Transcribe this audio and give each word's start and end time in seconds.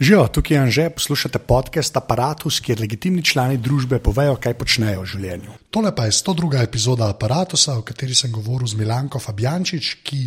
Živijo, 0.00 0.28
tukaj 0.28 0.56
je 0.56 0.60
Anže, 0.60 0.90
poslušate 0.90 1.38
podcast 1.38 1.96
Apparatus, 1.96 2.58
kjer 2.60 2.80
legitimni 2.80 3.22
člani 3.24 3.56
družbe 3.56 3.96
povejo, 3.98 4.34
kaj 4.36 4.52
počnejo 4.60 5.00
v 5.00 5.06
življenju. 5.08 5.54
Tole 5.72 5.92
pa 5.96 6.04
je 6.04 6.12
102. 6.12 6.50
epizoda 6.60 7.06
Apparatusa, 7.08 7.78
v 7.78 7.84
kateri 7.88 8.12
sem 8.14 8.28
govoril 8.32 8.68
z 8.68 8.76
Milanko 8.76 9.16
Fabjančič, 9.16 9.94
ki 10.04 10.20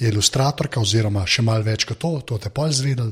je 0.00 0.08
ilustratorka, 0.08 0.80
oziroma 0.80 1.26
še 1.28 1.44
malo 1.44 1.66
več 1.66 1.84
kot 1.84 2.00
to, 2.00 2.14
to 2.24 2.38
te 2.40 2.48
pol 2.48 2.72
zvedel. 2.72 3.10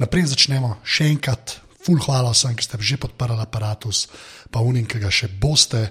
Naprej 0.00 0.30
začnemo 0.32 0.78
še 0.88 1.10
enkrat. 1.12 1.58
Ful, 1.84 2.00
hvala 2.00 2.32
vsem, 2.32 2.56
ki 2.56 2.64
ste 2.64 2.80
že 2.80 2.96
podprli 2.96 3.36
aparatus, 3.36 4.06
pa 4.48 4.64
unim, 4.64 4.88
ki 4.88 5.02
ga 5.04 5.12
še 5.12 5.28
boste. 5.28 5.82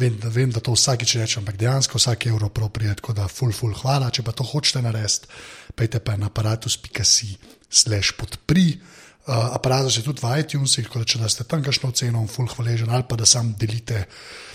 Vem, 0.00 0.16
da, 0.16 0.32
vem, 0.32 0.48
da 0.48 0.64
to 0.64 0.72
vsakeč 0.72 1.18
rečem, 1.20 1.44
ampak 1.44 1.60
dejansko 1.60 2.00
vsak 2.00 2.30
evro 2.32 2.48
proprije, 2.48 2.96
tako 2.96 3.12
da 3.12 3.28
ful, 3.28 3.52
ful, 3.52 3.76
hvala. 3.76 4.08
Če 4.08 4.24
pa 4.24 4.32
to 4.32 4.40
hočete 4.40 4.80
narediti, 4.80 5.28
pejte 5.76 6.00
pa 6.00 6.16
na 6.16 6.32
aparatus.si 6.32 7.36
slash 7.68 8.16
podpri. 8.16 8.80
Uh, 9.22 9.54
aparat 9.54 9.86
je 9.86 10.02
tudi 10.02 10.18
v 10.18 10.40
iTunesih, 10.42 10.88
tako 10.88 10.98
da 10.98 11.06
če 11.06 11.18
da 11.22 11.28
ste 11.30 11.44
tam 11.46 11.62
kakšno 11.62 11.92
oceno, 11.92 12.24
ful, 12.26 12.48
hvaležen, 12.50 12.90
ali 12.90 13.06
pa 13.06 13.14
da 13.16 13.26
sam 13.26 13.52
delite 13.54 14.08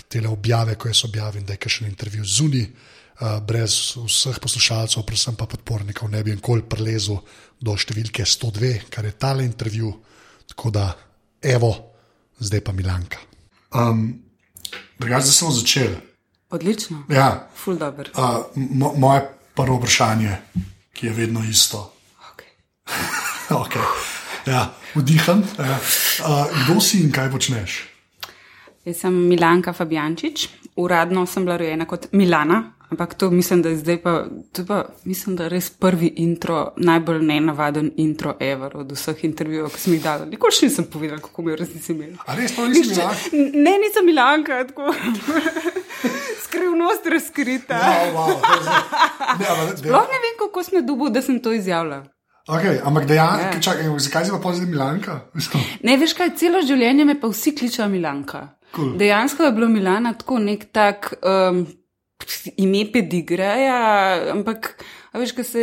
te 0.08 0.20
objave, 0.28 0.74
ko 0.76 0.90
jaz 0.90 1.06
objavim, 1.08 1.44
da 1.48 1.54
je 1.56 1.62
kakšen 1.64 1.88
intervju 1.88 2.24
zunaj. 2.24 2.66
Uh, 3.18 3.40
brez 3.42 3.96
vseh 3.98 4.36
poslušalcev, 4.38 5.02
predvsem 5.02 5.34
pa 5.34 5.48
podpornikov, 5.50 6.06
ne 6.12 6.20
bi 6.22 6.36
nikoli 6.36 6.62
prelezel 6.62 7.16
do 7.58 7.74
številke 7.74 8.22
102, 8.22 8.92
kar 8.94 9.08
je 9.08 9.16
tale 9.18 9.42
intervju. 9.42 9.90
Tako 10.52 10.70
da, 10.70 10.84
evo, 11.42 11.72
zdaj 12.38 12.62
pa 12.62 12.76
Milanka. 12.76 13.18
Um, 13.74 14.20
Drugače, 15.00 15.26
da 15.26 15.32
smo 15.32 15.50
začeli. 15.50 15.96
Odlično. 16.54 17.02
Ja, 17.10 17.48
Ful 17.56 17.80
dobr. 17.80 18.12
uh, 18.14 18.46
mo 18.54 18.92
moje 18.96 19.26
prvo 19.54 19.80
vprašanje, 19.80 20.36
ki 20.92 21.10
je 21.10 21.12
vedno 21.12 21.42
isto. 21.44 21.82
Okay. 22.30 22.54
okay. 23.64 24.17
Ja, 24.48 24.62
vdiham. 24.94 25.44
Ja. 25.58 25.78
Uh, 26.20 26.46
kdo 26.64 26.80
si 26.80 27.00
in 27.00 27.12
kaj 27.12 27.30
počneš? 27.30 27.78
Jaz 28.84 28.96
sem 28.98 29.14
Milanka 29.28 29.72
Fabjančič, 29.72 30.48
uradno 30.76 31.26
sem 31.26 31.44
bila 31.44 31.56
rojena 31.56 31.84
kot 31.84 32.06
Milana, 32.12 32.58
ampak 32.88 33.14
to 33.14 33.28
mislim, 33.30 33.60
da 33.60 33.68
je 33.68 33.76
zdaj 33.76 33.98
pa, 33.98 34.12
to 34.50 34.64
pa 34.64 34.78
mislim, 35.04 35.36
da 35.36 35.44
je 35.44 35.50
res 35.50 35.68
prvi 35.70 36.08
intro, 36.16 36.56
najbolj 36.78 37.20
nenavaden 37.22 37.90
intro 37.98 38.32
ever 38.40 38.72
od 38.74 38.92
vseh 38.92 39.24
intervjujev, 39.24 39.68
ki 39.68 39.80
sem 39.80 39.92
jih 39.92 40.02
dala. 40.02 40.24
Nikoli 40.26 40.52
še 40.52 40.66
nisem 40.66 40.86
povedala, 40.86 41.20
kako 41.20 41.42
mi 41.42 41.50
je 41.50 41.56
v 41.56 41.60
resnici 41.60 41.92
imelo. 41.92 42.16
A 42.24 42.34
res 42.34 42.56
to 42.56 42.64
nisi 42.66 42.94
Milanka? 42.94 43.42
Ne, 43.58 43.74
nisem 43.78 44.06
Milanka, 44.06 44.62
tako 44.64 44.88
skrivnost 46.44 47.06
razkrita. 47.06 47.74
Ja, 47.76 48.12
wow, 48.12 48.32
zdaj- 48.32 48.84
ne, 49.38 49.46
ampak 49.46 49.66
dejansko- 49.66 49.84
Sploh 49.84 50.06
ne 50.06 50.18
vem, 50.18 50.34
kako 50.38 50.62
sem 50.62 50.86
dobil, 50.86 51.10
da 51.10 51.22
sem 51.22 51.40
to 51.40 51.52
izjavila. 51.52 52.04
Okay, 52.48 52.78
ampak 52.80 53.04
dejansko, 53.06 53.56
Ja. 53.56 53.60
čakaj, 53.60 53.84
zakaj 54.00 54.24
si 54.24 54.30
pa 54.32 54.38
pozaj 54.40 54.66
Milanka? 54.66 55.20
Ne 55.86 55.96
veš 56.00 56.14
kaj, 56.16 56.30
celo 56.40 56.62
življenje 56.64 57.04
me 57.04 57.18
pa 57.20 57.28
vsi 57.28 57.52
kličejo 57.54 57.88
Milanka. 57.92 58.46
Cool. 58.74 58.94
Dejansko 59.00 59.44
je 59.44 59.52
bilo 59.52 59.68
Milana 59.68 60.12
tako 60.16 60.38
nek 60.38 60.64
tak 60.72 61.12
um, 61.24 61.66
ime 62.56 62.82
pedigreja, 62.92 63.76
ampak 64.32 64.74
a 65.12 65.18
veš, 65.18 65.32
ko 65.36 65.44
se 65.44 65.62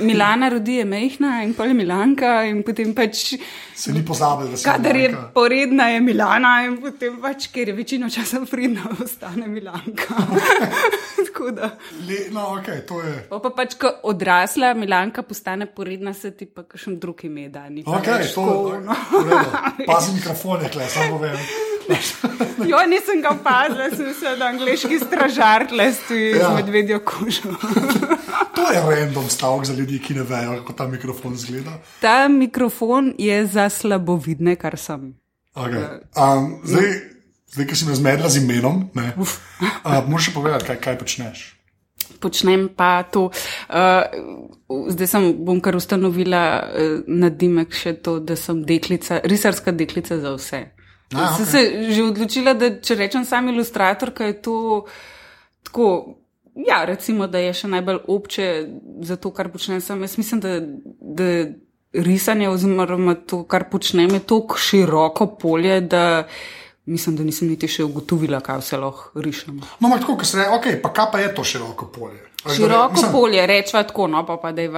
Milana 0.00 0.48
rodi, 0.52 0.78
je 0.80 0.84
mehna 0.84 1.42
in 1.44 1.54
pol 1.54 1.72
je 1.72 1.74
Milanka 1.74 2.44
in 2.48 2.62
potem 2.66 2.94
pač. 2.94 3.34
Se 3.74 3.92
ni 3.92 4.04
pozabil, 4.06 4.52
da 4.52 4.56
si 4.56 4.64
Kadar 4.64 4.96
je 4.96 5.08
Milanka. 5.08 5.30
poredna, 5.34 5.88
je 5.90 6.00
Milana, 6.00 6.52
in 6.68 6.78
potem 6.82 7.18
pač, 7.22 7.48
ker 7.54 7.68
je 7.72 7.74
večino 7.74 8.10
časa 8.10 8.44
pridna, 8.50 8.86
ostane 9.04 9.48
Milanka. 9.50 10.14
Da. 11.44 11.76
Le, 12.08 12.30
no, 12.32 12.56
okay, 12.56 12.86
to 12.88 13.02
je. 13.04 13.26
Po 13.28 13.36
pa 13.42 13.50
pač, 13.52 13.74
ko 13.76 13.90
odrasla 14.08 14.70
Milanka 14.78 15.20
postane 15.28 15.66
poredna, 15.68 16.14
se 16.16 16.30
ti 16.32 16.46
pa 16.48 16.62
kakšen 16.64 16.96
drug 17.02 17.20
ime 17.28 17.50
da. 17.52 17.66
ni 17.68 17.84
pa 17.84 17.98
Okay, 17.98 18.24
to, 18.32 18.40
tako, 18.40 18.80
no. 18.80 18.96
v 19.12 19.28
redu. 19.28 19.84
Pazi 19.84 20.14
mikrofon, 20.16 20.64
je 20.64 20.72
kle, 20.72 20.88
samo 20.88 21.18
povem. 21.18 21.73
Jo, 22.70 22.78
nisem 22.88 23.22
ga 23.22 23.30
opazila, 23.34 23.90
sem 23.90 24.14
se 24.14 24.36
da 24.38 24.46
angliški 24.46 24.98
stražar 24.98 25.66
tlesti 25.68 26.14
Ja. 26.14 26.36
ja. 26.36 26.50
z 26.50 26.54
medvedjo 26.54 27.00
kožo. 27.04 27.54
To 28.54 28.70
je 28.72 28.80
random 28.80 29.28
stavek 29.28 29.66
za 29.66 29.74
ljudi, 29.74 29.98
ki 29.98 30.14
ne 30.14 30.22
vejo, 30.22 30.56
kako 30.60 30.72
ta 30.72 30.86
mikrofon 30.86 31.34
izgleda. 31.34 31.78
Ta 32.00 32.28
mikrofon 32.28 33.14
je 33.18 33.46
za 33.46 33.68
slabovidne, 33.68 34.56
kar 34.56 34.78
sem. 34.78 35.14
Okay. 35.54 35.84
Um, 36.16 36.60
zdaj, 36.64 36.94
zdaj, 37.52 37.66
ki 37.66 37.76
si 37.76 37.86
me 37.86 37.94
zmedla 37.94 38.28
z 38.28 38.42
imenom, 38.42 38.88
ne, 38.94 39.12
uh, 39.18 40.08
moraš 40.08 40.32
povedati, 40.34 40.66
kaj, 40.66 40.80
kaj 40.80 40.98
počneš. 40.98 41.44
Počnem 42.20 42.68
pa 42.76 43.02
to. 43.02 43.30
Uh, 43.68 44.88
zdaj 44.90 45.06
sem 45.06 45.28
bom 45.44 45.60
kar 45.60 45.76
ustanovila 45.76 46.44
uh, 46.62 47.02
nadimek 47.06 47.74
še 47.74 47.94
to, 48.02 48.18
da 48.18 48.36
sem 48.36 48.64
deklica, 48.66 49.20
risarska 49.24 49.72
deklica 49.72 50.18
za 50.18 50.34
vse. 50.34 50.73
A, 51.14 51.36
Sem 51.36 51.46
okej. 51.46 51.52
se 51.52 51.92
že 51.94 52.02
odločila, 52.02 52.54
da 52.54 52.70
če 52.80 52.94
rečem 52.94 53.24
sam 53.24 53.48
ilustrator, 53.48 54.12
je 54.20 54.42
to 54.42 54.84
tako. 55.62 56.18
Ja, 56.54 56.84
recimo, 56.86 57.26
da 57.26 57.40
je 57.42 57.50
še 57.52 57.68
najbolj 57.68 58.04
obče 58.06 58.44
za 59.02 59.16
to, 59.16 59.32
kar 59.34 59.48
počnem 59.50 59.80
sam. 59.82 60.02
Jaz 60.06 60.14
mislim, 60.18 60.40
da, 60.40 60.60
da 60.62 61.30
risanje 61.94 62.48
oziroma 62.48 63.14
to, 63.14 63.42
kar 63.42 63.66
počnem, 63.70 64.14
je 64.14 64.20
tako 64.20 64.58
široko 64.58 65.26
polje, 65.38 65.80
da 65.80 66.26
mislim, 66.86 67.16
da 67.16 67.24
nisem 67.24 67.48
niti 67.48 67.68
še 67.68 67.84
ugotovila, 67.84 68.40
kaj 68.44 68.60
vse 68.62 68.78
lahko 68.78 69.20
rišem. 69.20 69.58
No, 69.80 69.88
ampak 69.88 70.04
tako, 70.04 70.16
ko 70.20 70.28
se 70.28 70.38
reče, 70.38 70.50
okay, 70.58 70.78
pa 70.82 70.92
kaj 70.94 71.10
pa 71.12 71.22
je 71.24 71.34
to 71.34 71.44
široko 71.44 71.90
polje? 71.94 72.22
Da 72.44 72.50
ne- 72.50 72.56
Široko 72.56 72.92
mislim, 72.92 73.12
polje, 73.12 73.46
rečva 73.46 73.82
tako, 73.82 74.06
no 74.06 74.26
pa 74.26 74.36
pa 74.36 74.52
da 74.52 74.62
je 74.62 74.68
uh, 74.70 74.76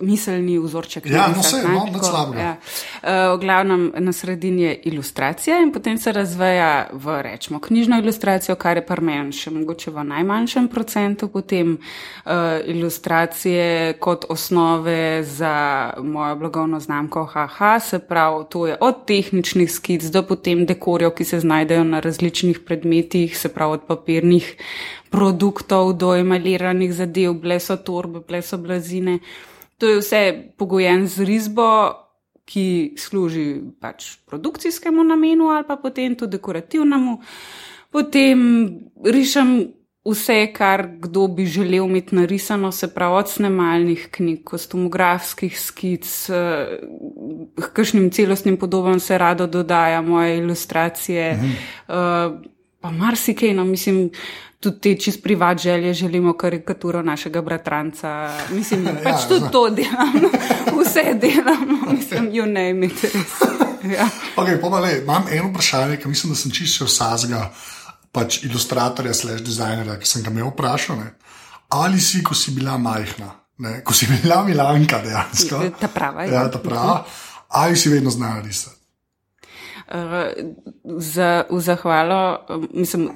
miselni 0.00 0.58
vzorček. 0.58 1.06
Ja, 1.06 1.26
no, 1.36 1.42
saj, 1.42 1.62
ne, 1.62 1.74
no, 1.74 1.84
nič 1.84 2.04
slabega. 2.04 2.40
Ja. 2.40 2.56
Uh, 3.02 3.36
v 3.36 3.40
glavnem 3.40 3.92
na 3.98 4.12
sredini 4.12 4.62
je 4.62 4.74
ilustracija 4.84 5.58
in 5.60 5.72
potem 5.72 5.98
se 5.98 6.12
razveja 6.12 6.86
v, 6.92 7.22
rečemo, 7.22 7.58
knjižno 7.60 7.98
ilustracijo, 7.98 8.54
kar 8.56 8.76
je 8.76 8.86
par 8.86 9.00
meni 9.00 9.32
še 9.32 9.50
mogoče 9.50 9.90
v 9.90 10.04
najmanjšem 10.04 10.68
procentu, 10.68 11.28
potem 11.28 11.74
uh, 11.74 12.32
ilustracije 12.64 13.92
kot 13.98 14.24
osnove 14.28 15.22
za 15.24 15.54
mojo 16.02 16.36
blagovno 16.36 16.80
znamko 16.80 17.24
HH, 17.24 17.78
se 17.80 17.98
pravi, 17.98 18.44
to 18.48 18.66
je 18.66 18.76
od 18.80 19.04
tehničnih 19.06 19.72
skic 19.72 20.04
do 20.04 20.22
potem 20.22 20.66
dekorjev, 20.66 21.10
ki 21.10 21.24
se 21.24 21.40
znajdejo 21.40 21.84
na 21.84 22.00
različnih 22.00 22.60
predmetih, 22.60 23.38
se 23.38 23.48
pravi 23.48 23.72
od 23.72 23.82
papirnih 23.88 24.54
produktov 25.10 25.92
do 25.98 26.14
emaliranih 26.16 26.92
zadev, 26.94 27.34
bleso 27.40 27.76
torbe, 27.76 28.20
bleso 28.28 28.58
blazine. 28.58 29.18
To 29.78 29.86
je 29.86 30.00
vse 30.00 30.22
pogojen 30.58 31.06
z 31.06 31.24
risbo, 31.24 31.68
ki 32.48 32.96
služi 32.96 33.60
pač 33.80 34.16
produkcijskemu 34.26 35.04
namenu 35.04 35.50
ali 35.52 35.66
pa 35.68 35.76
potem 35.76 36.16
tudi 36.16 36.38
dekorativnemu. 36.38 37.18
Potem 37.92 38.38
rišem 39.04 39.50
vse, 40.08 40.38
kar 40.52 40.86
kdo 41.00 41.26
bi 41.28 41.46
želel 41.46 41.84
imeti 41.84 42.16
narisano, 42.16 42.72
se 42.72 42.88
pravi 42.94 43.14
od 43.20 43.30
snemalnih 43.30 44.08
knjig, 44.10 44.44
kostumografskih 44.44 45.60
skic, 45.60 46.30
eh, 46.30 46.78
k 47.56 47.72
kakšnim 47.72 48.10
celostnim 48.10 48.56
podobam 48.56 49.00
se 49.00 49.18
rado 49.18 49.46
dodaja 49.46 50.02
moje 50.02 50.38
ilustracije. 50.38 51.32
Mhm. 51.34 51.50
Pa 52.80 52.90
marsikaj, 52.90 53.54
no, 53.54 53.64
mislim, 53.64 54.10
tudi 54.60 54.80
te 54.80 54.94
čist 55.00 55.22
privat 55.22 55.58
želje, 55.58 55.94
želimo 55.94 56.32
karikaturo 56.36 57.02
našega 57.02 57.42
bratranca. 57.42 58.30
Mislim, 58.50 58.86
ja, 58.86 58.94
pač 59.04 59.28
tudi 59.28 59.40
znam. 59.40 59.52
to 59.52 59.70
delamo, 59.70 60.30
vse 60.82 61.14
delamo, 61.14 61.92
mislim, 61.92 62.30
you 62.32 62.46
name 62.46 62.86
it. 62.86 63.02
Res. 63.02 63.12
Ja. 63.78 64.08
Okay, 64.36 64.58
pa 64.60 64.80
le, 64.82 64.98
imam 64.98 65.24
eno 65.30 65.48
vprašanje, 65.48 65.96
ki 65.96 66.08
mislim, 66.08 66.32
da 66.32 66.36
sem 66.36 66.50
čisto 66.50 66.84
vsazga, 66.84 67.44
pač 68.12 68.40
ilustratorja, 68.42 69.14
slash 69.14 69.44
dizajnerja, 69.46 69.94
ki 70.02 70.06
sem 70.06 70.22
ga 70.22 70.32
imel 70.34 70.50
vprašal. 70.50 70.98
Ne? 70.98 71.12
Ali 71.68 72.00
si, 72.00 72.18
ko 72.26 72.34
si 72.34 72.50
bila 72.56 72.74
majhna, 72.78 73.30
ne? 73.62 73.76
ko 73.86 73.94
si 73.94 74.10
bila 74.10 74.42
Milanka 74.44 74.98
dejansko, 75.04 75.62
Ta 75.80 75.88
prava, 75.94 76.26
ja. 76.26 76.42
ja, 76.42 76.50
ta 76.50 76.58
prava, 76.58 77.04
ali 77.48 77.76
si 77.76 77.88
vedno 77.88 78.10
znala 78.10 78.42
risati? 78.42 78.77
Uh, 79.88 80.28
za, 80.84 81.44
v 81.50 81.60
zahvalo, 81.64 82.44
uh, 82.48 82.64
mislim, 82.74 83.08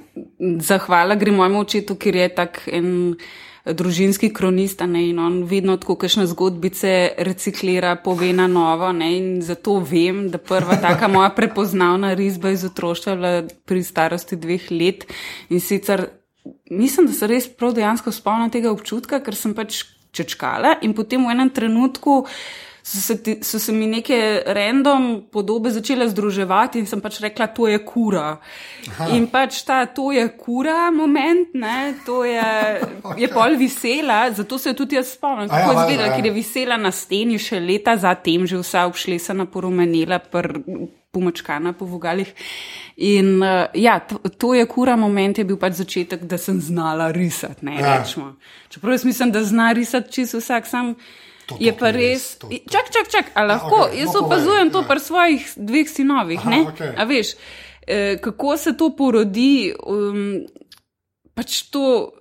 zahvala 0.60 1.14
gre 1.20 1.32
mojemu 1.32 1.60
očetu, 1.60 1.96
ker 2.00 2.16
je 2.16 2.28
tak 2.34 2.62
en 2.72 3.16
družinski 3.62 4.32
kronist 4.34 4.80
a 4.82 4.88
ne, 4.90 5.04
in 5.10 5.18
on 5.22 5.42
vedno 5.46 5.76
tako 5.78 5.94
kakšne 6.00 6.24
zgodbice 6.26 7.12
reciklira, 7.28 7.94
pove 8.02 8.32
na 8.34 8.48
novo. 8.50 8.90
Ne, 8.92 9.12
in 9.18 9.28
zato 9.42 9.76
vem, 9.78 10.24
da 10.32 10.40
prva 10.42 10.80
taka 10.82 11.08
moja 11.08 11.30
prepoznavna 11.36 12.14
risba 12.18 12.50
iz 12.50 12.64
otroštva 12.66 13.12
je 13.12 13.18
bila 13.20 13.34
pri 13.68 13.84
starosti 13.86 14.36
dveh 14.36 14.70
let. 14.72 15.06
In 15.50 15.60
sicer 15.60 16.08
mislim, 16.70 17.06
da 17.06 17.12
se 17.12 17.26
res 17.30 17.48
prav 17.48 17.76
dejansko 17.76 18.12
spomnim 18.12 18.50
tega 18.50 18.72
občutka, 18.72 19.22
ker 19.22 19.36
sem 19.38 19.54
pač 19.54 19.84
čečkala 20.12 20.78
in 20.82 20.92
potem 20.94 21.24
v 21.24 21.32
enem 21.32 21.50
trenutku 21.54 22.22
so 22.82 23.00
se, 23.00 23.22
ti, 23.22 23.38
so 23.42 23.58
se 23.58 23.72
mi 23.72 23.86
neke 23.86 24.42
random 24.46 25.22
podobe 25.32 25.70
začele 25.70 26.08
združevati 26.08 26.80
in 26.82 26.86
sem 26.86 27.00
pač 27.00 27.20
rekla, 27.22 27.46
to 27.54 27.68
je 27.70 27.78
kura. 27.86 28.36
Aha. 28.90 29.08
In 29.14 29.28
pač 29.30 29.62
ta, 29.66 29.84
to 29.86 30.10
je 30.12 30.24
kura 30.38 30.90
moment, 30.90 31.54
ne, 31.54 31.94
to 32.06 32.24
je, 32.26 32.42
okay. 33.02 33.20
je 33.22 33.30
pol 33.30 33.56
visela, 33.58 34.24
zato 34.34 34.58
se 34.58 34.74
tudi 34.74 34.98
jaz 34.98 35.14
spomnim, 35.14 35.48
kako 35.48 35.70
je 35.70 35.78
izgledala, 35.78 36.16
ker 36.16 36.26
je 36.26 36.34
visela 36.34 36.80
na 36.80 36.90
steni 36.90 37.38
še 37.38 37.62
leta 37.62 37.96
zatem, 37.96 38.46
že 38.50 38.58
vsa 38.58 38.84
obšlesana, 38.90 39.46
porumenila, 39.46 40.18
pomočkana 41.12 41.76
po 41.78 41.86
vogalih. 41.86 42.34
In 43.04 43.36
uh, 43.42 43.70
ja, 43.78 44.00
to, 44.00 44.18
to 44.38 44.54
je 44.58 44.66
kura 44.66 44.96
moment, 44.96 45.38
je 45.38 45.46
bil 45.46 45.58
pač 45.60 45.78
začetek, 45.78 46.24
da 46.26 46.38
sem 46.40 46.58
znala 46.60 47.12
risati, 47.14 47.62
ne 47.68 47.78
ja. 47.78 47.98
rečemo. 48.00 48.34
Čeprav 48.72 48.96
jaz 48.96 49.04
mislim, 49.04 49.32
da 49.32 49.44
zna 49.44 49.72
risati 49.76 50.12
čisto 50.12 50.42
vsak 50.42 50.66
sam. 50.66 50.96
To, 51.52 51.60
je 51.60 51.72
pa 51.76 51.90
res. 51.94 52.36
To, 52.40 52.48
to. 52.48 52.60
Čak, 52.70 52.90
čak, 52.94 53.10
čak, 53.12 53.30
a 53.34 53.44
lahko. 53.44 53.76
Ja, 53.76 53.90
okay. 53.90 54.00
Jaz 54.00 54.14
no, 54.14 54.24
opazujem 54.26 54.72
to 54.72 54.82
pri 54.88 55.00
svojih 55.00 55.52
dveh 55.56 55.88
sinovih. 55.90 56.40
Aha, 56.40 56.60
okay. 56.72 56.94
A 56.96 57.04
veš, 57.04 57.34
eh, 57.86 58.16
kako 58.22 58.56
se 58.56 58.76
to 58.76 58.90
porodi, 58.96 59.72
um, 59.86 60.46
pač 61.34 61.62
to 61.70 62.12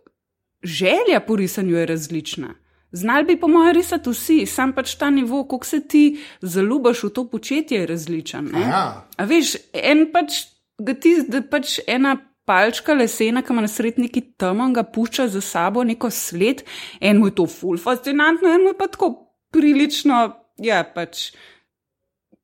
želja 0.63 1.19
po 1.28 1.36
risanju 1.36 1.78
je 1.78 1.86
različna. 1.86 2.54
Znali 2.92 3.25
bi, 3.25 3.39
po 3.39 3.48
mojem, 3.48 3.74
risati 3.74 4.10
vsi, 4.10 4.45
sam 4.45 4.74
pač 4.75 4.95
ta 4.95 5.10
nivo, 5.10 5.44
kako 5.48 5.66
se 5.66 5.80
ti 5.88 6.19
zaljubiš 6.42 7.04
v 7.04 7.10
to 7.10 7.24
početje, 7.30 7.80
je 7.80 7.88
različen. 7.88 8.50
Ja. 8.56 9.07
A 9.18 9.24
veš, 9.24 9.56
en 9.74 10.10
pač, 10.12 10.44
ga 10.77 10.94
ti, 10.94 11.16
da 11.27 11.39
pač 11.42 11.80
ena 11.88 12.18
palčka 12.51 12.94
lesena, 12.94 13.42
ki 13.45 13.53
ima 13.53 13.63
na 13.63 13.71
sredniki 13.71 14.24
tam 14.38 14.59
in 14.65 14.75
ga 14.75 14.83
pušča 14.83 15.27
za 15.31 15.42
sabo 15.42 15.83
neko 15.88 16.12
sled, 16.12 16.65
en 17.00 17.21
mu 17.21 17.31
je 17.31 17.38
to 17.39 17.48
ful 17.48 17.80
fascinantno, 17.80 18.51
en 18.51 18.65
mu 18.65 18.74
je 18.74 18.77
pa 18.77 18.89
tako 18.92 19.13
prilično, 19.56 20.21
ja, 20.59 20.83
pač. 20.95 21.31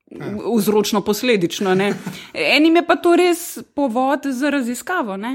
Vzročno 0.07 1.01
posledično. 1.03 1.73
Enim 2.33 2.75
je 2.79 2.83
pa 2.87 2.95
to 2.95 3.17
res 3.19 3.57
povod 3.75 4.29
za 4.31 4.49
raziskavo. 4.49 5.17
Ne? 5.19 5.33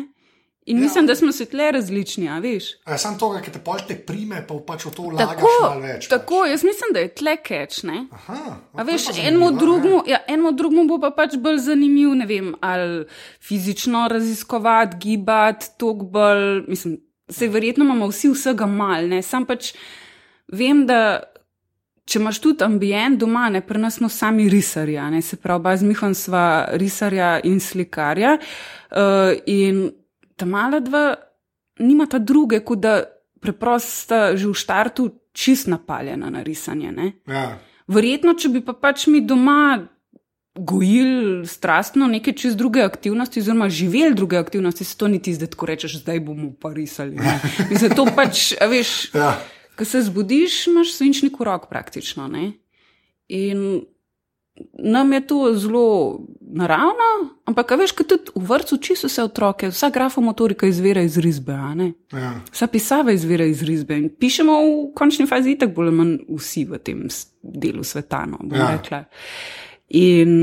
In 0.66 0.76
ja. 0.76 0.82
mislim, 0.82 1.06
da 1.06 1.14
smo 1.14 1.32
se 1.32 1.44
tle 1.44 1.72
različni, 1.72 2.28
a 2.28 2.38
veš. 2.38 2.64
Ja, 2.86 2.98
sam 2.98 3.18
to, 3.18 3.32
ki 3.42 3.50
te 3.50 3.58
polte 3.58 3.96
prime, 4.06 4.44
pa 4.46 4.54
pač 4.66 4.84
v 4.86 4.90
to 4.94 5.08
vlagaš 5.10 5.32
tako, 5.34 5.48
malo 5.62 5.80
več. 5.82 6.06
Tako, 6.10 6.42
pač. 6.44 6.50
jaz 6.50 6.64
mislim, 6.64 6.92
da 6.94 7.00
je 7.02 7.08
tle 7.18 7.32
keč, 7.42 7.78
ne. 7.88 8.04
Aha, 8.14 8.42
a 8.78 8.84
veš, 8.86 9.08
enemu 9.16 9.48
drugmu, 9.58 10.02
ja, 10.06 10.20
enemu 10.30 10.52
drugmu 10.54 10.84
bo 10.86 11.00
pa 11.02 11.10
pač 11.16 11.34
bolj 11.42 11.64
zanimiv, 11.64 12.12
ne 12.20 12.28
vem, 12.30 12.52
ali 12.62 13.08
fizično 13.42 14.04
raziskovati, 14.12 15.00
gibati, 15.02 15.72
tok 15.82 16.04
bolj, 16.12 16.62
mislim, 16.68 17.00
se 17.26 17.48
verjetno 17.50 17.84
imamo 17.84 18.06
vsi 18.12 18.30
vsega 18.30 18.68
mal, 18.70 19.08
ne. 19.10 19.18
Sam 19.26 19.48
pač 19.50 19.72
vem, 20.46 20.86
da. 20.86 21.22
Če 22.02 22.18
imaš 22.18 22.40
tudi 22.42 22.64
ambient 22.66 23.20
doma, 23.20 23.44
ne 23.54 23.60
pri 23.62 23.78
nas 23.78 24.00
smo 24.00 24.08
sami 24.10 24.48
risarja, 24.50 25.04
ne 25.10 25.20
se 25.22 25.36
pravi, 25.38 25.62
bazmihon 25.62 26.16
sva 26.18 26.44
risarja 26.74 27.36
in 27.46 27.60
slikarja. 27.62 28.32
Uh, 28.90 29.38
in 29.46 29.84
ta 30.42 30.46
mala 30.46 30.80
dva 30.82 31.14
nimata 31.78 32.18
druge, 32.18 32.64
kot 32.66 32.80
da 32.82 33.04
preprosto 33.42 34.34
že 34.34 34.50
v 34.50 34.58
štartu 34.58 35.04
čist 35.32 35.70
napaljena 35.70 36.30
na 36.30 36.42
risanje. 36.42 36.90
Ja. 37.30 37.58
Verjetno, 37.86 38.34
če 38.34 38.50
bi 38.50 38.62
pa 38.66 38.74
pač 38.74 39.06
mi 39.06 39.22
doma 39.22 39.86
gojili 40.58 41.46
strastno 41.46 42.08
neke 42.10 42.34
čist 42.36 42.58
druge 42.58 42.82
aktivnosti, 42.82 43.40
oziroma 43.40 43.70
živeli 43.70 44.18
druge 44.18 44.36
aktivnosti, 44.36 44.84
se 44.84 44.98
to 44.98 45.08
niti 45.08 45.34
zdaj 45.34 45.54
tako 45.54 45.70
rečeš, 45.70 46.00
zdaj 46.02 46.20
bomo 46.26 46.50
pa 46.60 46.74
risali. 46.74 47.16
Mislim, 47.70 47.94
to 47.94 48.06
pač, 48.16 48.52
veš, 48.58 49.14
ja. 49.14 49.36
ko 49.78 49.86
se 49.86 50.02
zbudiš, 50.02 50.66
imaš 50.74 50.92
svinčni 50.98 51.30
korak 51.32 51.70
praktično. 51.70 52.26
Ne? 52.28 52.50
In 53.28 53.86
nam 54.78 55.12
je 55.12 55.26
to 55.26 55.54
zelo 55.54 56.18
naravno, 56.40 57.08
ampak 57.44 57.70
veš, 57.70 57.92
kaj 57.96 58.06
tudi 58.06 58.32
v 58.34 58.44
vrtu 58.48 58.76
uči 58.76 58.96
so 58.96 59.08
se 59.08 59.22
otroke, 59.22 59.70
vsa 59.72 59.90
grafomotorika 59.90 60.66
izvira 60.66 61.02
iz 61.02 61.16
risbe, 61.16 61.52
ja. 61.52 62.34
vsa 62.52 62.66
pisava 62.66 63.12
izvira 63.12 63.44
iz 63.44 63.62
risbe. 63.62 63.96
In 63.98 64.10
pišemo 64.20 64.58
v 64.62 64.72
končni 64.94 65.26
fazi, 65.26 65.56
tako 65.58 65.72
bolj 65.80 65.88
ali 65.88 65.96
manj 65.96 66.16
vsi 66.28 66.64
v 66.68 66.80
tem 66.84 67.06
delu 67.42 67.84
sveta. 67.84 68.26
No, 68.28 68.42
ja. 68.52 69.04
In 69.88 70.34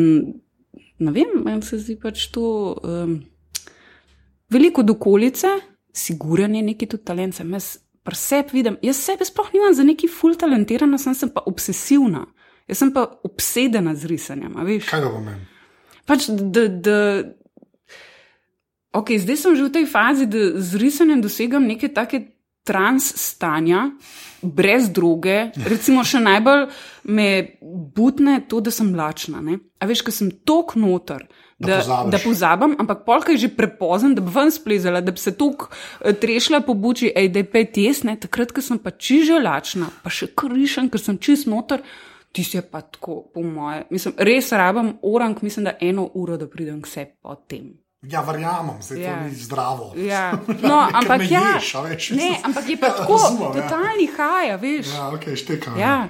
ne 0.99 1.11
vem, 1.11 1.37
meni 1.45 1.61
se 1.61 1.77
zdi 1.77 1.95
pač 2.01 2.27
to 2.33 2.73
um, 2.83 3.19
veliko 4.49 4.83
do 4.83 4.97
okolice, 4.97 5.53
siguren 5.93 6.55
je 6.55 6.65
neki 6.65 6.89
tudi 6.89 7.05
talent. 7.05 7.39
Jaz, 7.39 7.77
Vidim, 8.49 8.79
jaz 8.81 8.97
sebe 8.97 9.25
sploh 9.25 9.51
nimam 9.53 9.73
za 9.77 9.83
neki 9.85 10.07
ful 10.09 10.33
talentirana, 10.33 10.97
sem, 10.97 11.13
sem 11.13 11.29
pa 11.29 11.43
obsesivna. 11.45 12.23
Jaz 12.69 12.83
sem 12.83 12.93
pa 12.93 13.07
obsedena 13.25 13.95
z 13.97 14.09
risanjem. 14.11 14.53
Kaj 14.85 15.01
da 15.01 15.09
pomeni? 15.09 15.47
Pač, 16.09 16.29
da, 16.29 16.65
da, 16.69 16.97
okay, 18.97 19.17
zdaj 19.21 19.37
sem 19.41 19.57
že 19.57 19.65
v 19.67 19.73
tej 19.73 19.85
fazi, 19.89 20.25
da 20.29 20.53
z 20.57 20.81
risanjem 20.81 21.21
dosegam 21.21 21.65
neke 21.69 21.89
take 21.93 22.23
trans 22.69 23.09
stanja, 23.17 23.89
brez 24.41 24.89
druge. 24.93 25.49
Recimo, 25.65 26.05
še 26.05 26.21
najbolj 26.21 26.67
me 27.09 27.29
butne 27.95 28.39
to, 28.49 28.61
da 28.61 28.73
sem 28.73 28.91
lačna. 28.95 29.41
Ne? 29.41 29.59
A 29.81 29.89
veš, 29.89 30.03
ker 30.05 30.15
sem 30.15 30.29
tok 30.45 30.75
noter. 30.77 31.25
Da, 31.59 31.81
da 32.07 32.19
pozabim, 32.23 32.77
ampak 32.79 33.01
polk 33.03 33.33
je 33.33 33.41
že 33.41 33.49
prepozen, 33.51 34.13
da 34.15 34.23
bi 34.23 34.31
ven 34.31 34.47
splezala, 34.53 35.01
da 35.03 35.11
bi 35.11 35.19
se 35.19 35.33
tok 35.35 35.65
eh, 35.67 36.13
trešila 36.15 36.61
po 36.63 36.71
buči, 36.71 37.09
ej, 37.11 37.27
da 37.35 37.41
je 37.41 37.49
pet 37.51 37.75
jesne, 37.81 38.15
takrat, 38.15 38.53
ko 38.55 38.63
sem 38.63 38.79
pa 38.79 38.93
čiže 38.95 39.41
lačna, 39.43 39.89
pa 39.99 40.13
še 40.13 40.29
krišen, 40.39 40.87
ker 40.87 41.03
sem 41.03 41.19
čist 41.19 41.49
noter 41.51 41.83
ti 42.31 42.43
si 42.43 42.61
pa 42.61 42.81
tako, 42.81 43.23
po 43.33 43.41
moje. 43.41 43.83
Mislim, 43.89 44.13
res 44.17 44.51
rabim 44.51 44.97
orang, 45.01 45.37
mislim, 45.41 45.65
da 45.65 45.77
eno 45.81 46.09
uro, 46.13 46.37
da 46.37 46.47
pridem 46.47 46.81
k 46.81 46.87
sebi 46.87 47.11
po 47.21 47.35
tem. 47.35 47.73
Ja, 48.01 48.21
verjamem, 48.21 48.77
da 48.89 48.95
je 48.95 49.07
to 49.07 49.43
zdravo. 49.43 49.93
Ja. 49.97 50.31
No, 50.61 50.87
ampak, 50.93 51.21
ja, 51.31 51.41
ješ, 51.55 51.73
veš, 51.83 52.09
ne, 52.15 52.37
ampak 52.43 52.69
je 52.69 52.77
pa 52.79 52.93
tako, 52.95 53.19
ja. 53.41 53.51
totalni 53.61 54.07
haja, 54.17 54.55
veš. 54.55 54.93
Ja, 54.93 55.09
ok, 55.13 55.35
štekam. 55.35 55.79
Ja. 55.79 56.07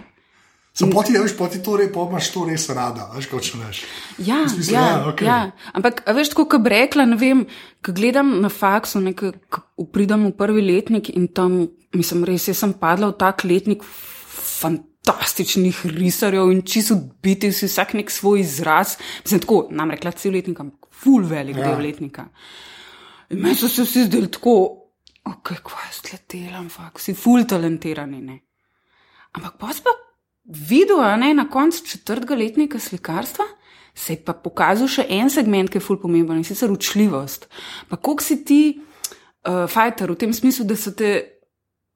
Sem 0.74 0.92
poti, 0.94 1.16
veš, 1.18 1.34
poti 1.38 1.64
to 1.66 1.80
res, 1.80 1.90
pa 1.92 2.06
imaš 2.06 2.30
to 2.32 2.46
res 2.46 2.68
rada, 2.70 3.08
veš, 3.16 3.28
kot 3.32 3.44
če 3.44 3.58
veš. 3.58 3.80
Ja, 4.22 4.44
Smisle, 4.48 4.76
ja, 4.76 4.84
ja, 4.86 5.00
okay. 5.10 5.26
ja, 5.26 5.40
ampak, 5.74 6.04
veš, 6.14 6.36
tako, 6.36 6.46
kot 6.54 6.64
bi 6.68 6.76
rekla, 6.76 7.08
ne 7.10 7.18
vem, 7.20 7.42
ko 7.84 7.96
gledam 7.96 8.38
na 8.44 8.54
faksu, 8.54 9.02
ko 9.18 9.90
pridem 9.90 10.30
v 10.30 10.36
prvi 10.38 10.62
letnik 10.62 11.10
in 11.10 11.26
tam, 11.34 11.64
mislim, 11.96 12.22
res, 12.30 12.52
jaz 12.52 12.62
sem 12.62 12.76
padla 12.78 13.10
v 13.10 13.18
tak 13.18 13.44
letnik, 13.50 13.82
fantastičen 13.82 14.89
fantastičnih 15.10 15.86
risarjev 15.86 16.52
in 16.52 16.62
čisto 16.62 16.96
biti 17.24 17.52
si 17.52 17.68
vsak 17.68 17.94
nek 17.94 18.12
svoj 18.12 18.40
izraz. 18.40 18.98
Mislim, 19.24 19.42
tako, 19.42 19.68
nam 19.72 19.92
rekla 19.92 20.12
cel 20.12 20.34
letnik, 20.34 20.60
ampak 20.60 20.90
ful 20.92 21.26
velik 21.26 21.58
ja. 21.58 21.68
del 21.68 21.82
letnika. 21.82 22.28
In 23.30 23.42
meni 23.42 23.56
so 23.56 23.68
se 23.68 23.84
vsi 23.84 24.06
zdeli 24.06 24.30
tako, 24.32 24.56
ok, 25.26 25.54
kva 25.64 25.86
je 25.88 25.94
sletela, 26.02 26.60
ampak 26.60 27.00
si 27.00 27.14
ful 27.14 27.46
talentirani. 27.46 28.22
Ne? 28.22 28.40
Ampak 29.38 29.58
pa 29.60 29.74
si 29.74 29.82
pa 29.86 29.94
videl, 30.46 31.02
ne, 31.18 31.34
na 31.34 31.50
koncu 31.50 31.86
četrtega 31.86 32.36
letnika 32.36 32.80
slikarstva. 32.80 33.46
Se 33.96 34.14
je 34.14 34.22
pa 34.24 34.34
pokazal 34.34 34.88
še 34.88 35.08
en 35.10 35.30
segment, 35.30 35.70
ki 35.70 35.80
je 35.80 35.84
fully 35.84 36.02
pomemben 36.02 36.38
in 36.40 36.46
sicer 36.48 36.72
učljivost. 36.72 37.50
Pa 37.90 37.98
koliko 37.98 38.24
si 38.24 38.44
ti, 38.46 38.62
uh, 39.48 39.66
fajter, 39.68 40.14
v 40.14 40.22
tem 40.22 40.34
smislu, 40.34 40.66
da 40.70 40.78
so 40.80 40.94
te 40.96 41.39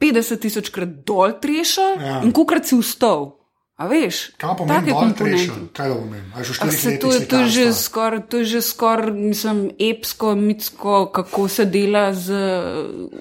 50 0.03 0.43
tisoč 0.43 0.73
krat 0.75 0.99
dol 1.07 1.39
trešil 1.39 1.95
ja. 2.03 2.19
in 2.27 2.35
kokrat 2.35 2.67
si 2.67 2.75
vstal. 2.79 3.31
A 3.73 3.87
veš, 3.89 4.37
kaj 4.37 4.53
pomeni 4.59 4.93
dol 4.93 5.15
trešil? 5.17 5.55
Kaj 5.73 5.89
to 5.89 5.95
pomeni? 5.97 6.99
To, 7.01 7.09
to 7.25 7.37
je 7.41 7.47
že 7.49 7.65
skoraj, 7.73 8.21
to 8.29 8.43
je 8.43 8.45
že 8.45 8.61
skoraj, 8.61 9.09
mislim, 9.17 9.73
epsko, 9.81 10.35
mitsko, 10.37 11.09
kako 11.09 11.47
se 11.49 11.65
dela 11.65 12.13
z 12.13 12.37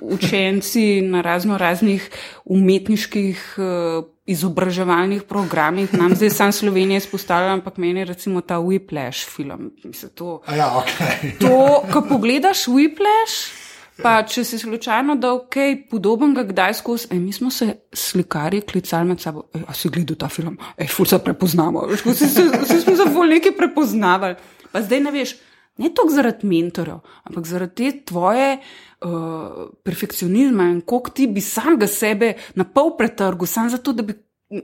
učenci 0.04 1.00
na 1.08 1.24
razno 1.24 1.56
raznih 1.56 2.04
umetniških 2.44 3.40
uh, 3.56 4.04
izobraževalnih 4.28 5.24
programih. 5.24 5.94
Nam 5.96 6.14
zdaj 6.14 6.30
sam 6.30 6.52
Slovenija 6.52 7.00
izpostavlja, 7.00 7.56
ampak 7.56 7.80
meni 7.80 8.04
recimo 8.04 8.44
ta 8.44 8.60
Whiplash 8.60 9.24
film. 9.32 9.72
Mislim, 9.84 10.12
to, 10.14 10.42
ja, 10.52 10.68
okay. 10.84 11.32
to, 11.40 11.82
ko 11.92 12.04
pogledaš 12.08 12.68
Whiplash. 12.68 13.61
Pa 14.00 14.22
če 14.24 14.44
si 14.46 14.58
slučajno 14.58 15.18
dal 15.20 15.42
kaj 15.52 15.74
podobnega, 15.90 16.46
kdaj 16.48 16.78
skozi, 16.80 17.10
ej, 17.12 17.20
mi 17.20 17.32
smo 17.32 17.50
se 17.52 17.68
slikari 17.92 18.62
klicali 18.64 19.10
med 19.10 19.20
sabo, 19.20 19.44
ej, 19.52 19.66
a 19.68 19.76
si 19.76 19.90
gledal 19.92 20.16
ta 20.16 20.30
film, 20.32 20.56
ej, 20.80 20.88
ful 20.88 21.08
se 21.08 21.18
prepoznamo, 21.20 21.84
vsi 21.92 22.80
smo 22.80 22.96
se 22.96 23.08
bolj 23.12 23.36
nekaj 23.36 23.56
prepoznavali. 23.58 24.38
Pa 24.72 24.80
zdaj 24.80 25.02
ne 25.04 25.12
veš, 25.12 25.34
ne 25.82 25.92
toliko 25.92 26.16
zaradi 26.16 26.48
mentorjev, 26.48 27.02
ampak 27.28 27.46
zaradi 27.48 27.76
te 27.76 28.04
tvoje 28.08 28.48
uh, 28.56 29.60
perfekcionizma 29.84 30.70
in 30.72 30.80
koliko 30.80 31.12
ti 31.12 31.28
bi 31.28 31.44
samega 31.44 31.86
sebe 31.86 32.32
na 32.56 32.64
pol 32.64 32.94
pretrgu, 32.96 33.46
sam 33.46 33.68
zato, 33.70 33.92
da 33.92 34.08
bi 34.08 34.16